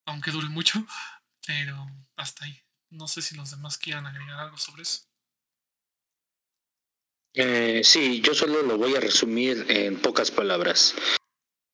[0.07, 0.87] aunque dure mucho,
[1.47, 1.87] pero
[2.17, 2.63] hasta ahí.
[2.91, 5.10] No sé si los demás quieran agregar algo sobre eso.
[7.35, 10.95] Eh, sí, yo solo lo voy a resumir en pocas palabras.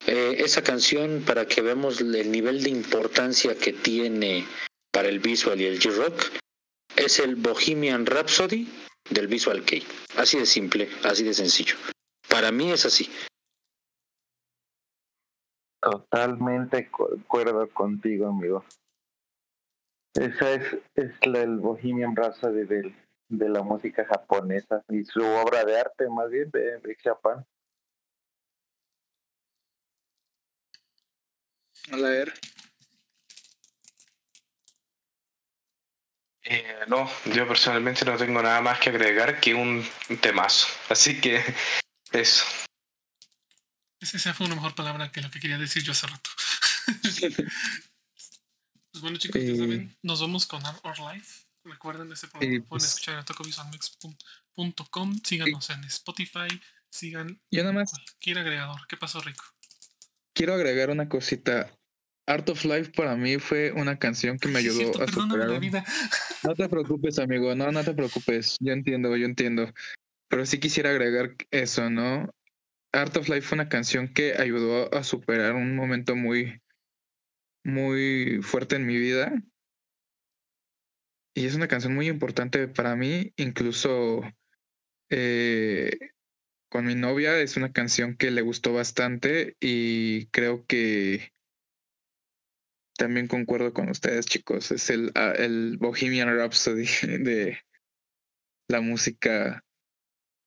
[0.07, 4.47] Eh, esa canción, para que veamos el nivel de importancia que tiene
[4.93, 6.23] para el visual y el G-Rock,
[6.97, 8.69] es el Bohemian Rhapsody
[9.11, 9.83] del Visual Kei.
[10.16, 11.77] Así de simple, así de sencillo.
[12.28, 13.11] Para mí es así.
[15.81, 18.65] Totalmente acuerdo contigo, amigo.
[20.15, 22.95] Esa es, es la- el Bohemian Rhapsody del,
[23.28, 27.44] de la música japonesa y su obra de arte más bien de Big Japan.
[31.93, 32.32] A ver.
[36.43, 39.85] Eh, no, yo personalmente no tengo nada más que agregar que un
[40.20, 40.69] temazo.
[40.89, 41.43] Así que
[42.12, 42.44] eso.
[44.01, 46.31] Esa fue una mejor palabra que lo que quería decir yo hace rato.
[48.90, 51.45] pues bueno, chicos, ya saben, nos vamos con Our Our Life.
[51.70, 55.18] Recuerden ese programa, Eh, pueden pues- escuchar en tocovisualmix.com.
[55.24, 56.48] Síganos en Spotify,
[56.90, 58.80] sigan Yo nada más cualquier agregador.
[58.88, 59.44] ¿Qué pasó, Rico?
[60.34, 61.72] quiero agregar una cosita.
[62.28, 65.48] Art of Life para mí fue una canción que me ayudó cierto, a superar.
[65.48, 65.84] la un- vida.
[66.43, 68.56] No te preocupes, amigo, no, no te preocupes.
[68.60, 69.72] Yo entiendo, yo entiendo.
[70.28, 72.28] Pero sí quisiera agregar eso, ¿no?
[72.93, 76.60] Art of Life fue una canción que ayudó a superar un momento muy,
[77.64, 79.32] muy fuerte en mi vida.
[81.37, 84.23] Y es una canción muy importante para mí, incluso
[85.11, 85.99] eh,
[86.71, 91.35] con mi novia es una canción que le gustó bastante y creo que
[92.97, 94.71] también concuerdo con ustedes, chicos.
[94.71, 96.87] Es el, ah, el Bohemian Rhapsody
[97.23, 97.61] de
[98.69, 99.63] la música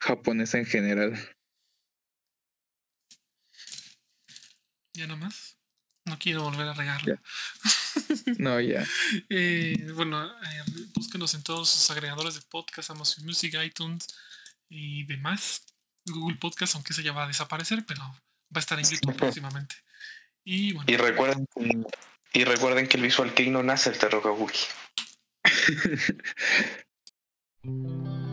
[0.01, 1.13] japonesa en general.
[4.95, 5.58] Ya nomás.
[6.09, 7.21] No quiero volver a regarla.
[8.37, 8.83] No, ya.
[9.29, 10.63] Eh, bueno, eh,
[10.95, 14.07] búsquenos en todos sus agregadores de podcast, Amazon Music, iTunes
[14.69, 15.65] y demás.
[16.07, 19.75] Google Podcast, aunque ese ya va a desaparecer, pero va a estar en YouTube próximamente.
[20.43, 21.45] Y bueno, Y recuerden,
[22.33, 24.59] y recuerden que el Visual Kei no nace el Terrokabuki.
[27.63, 28.19] There's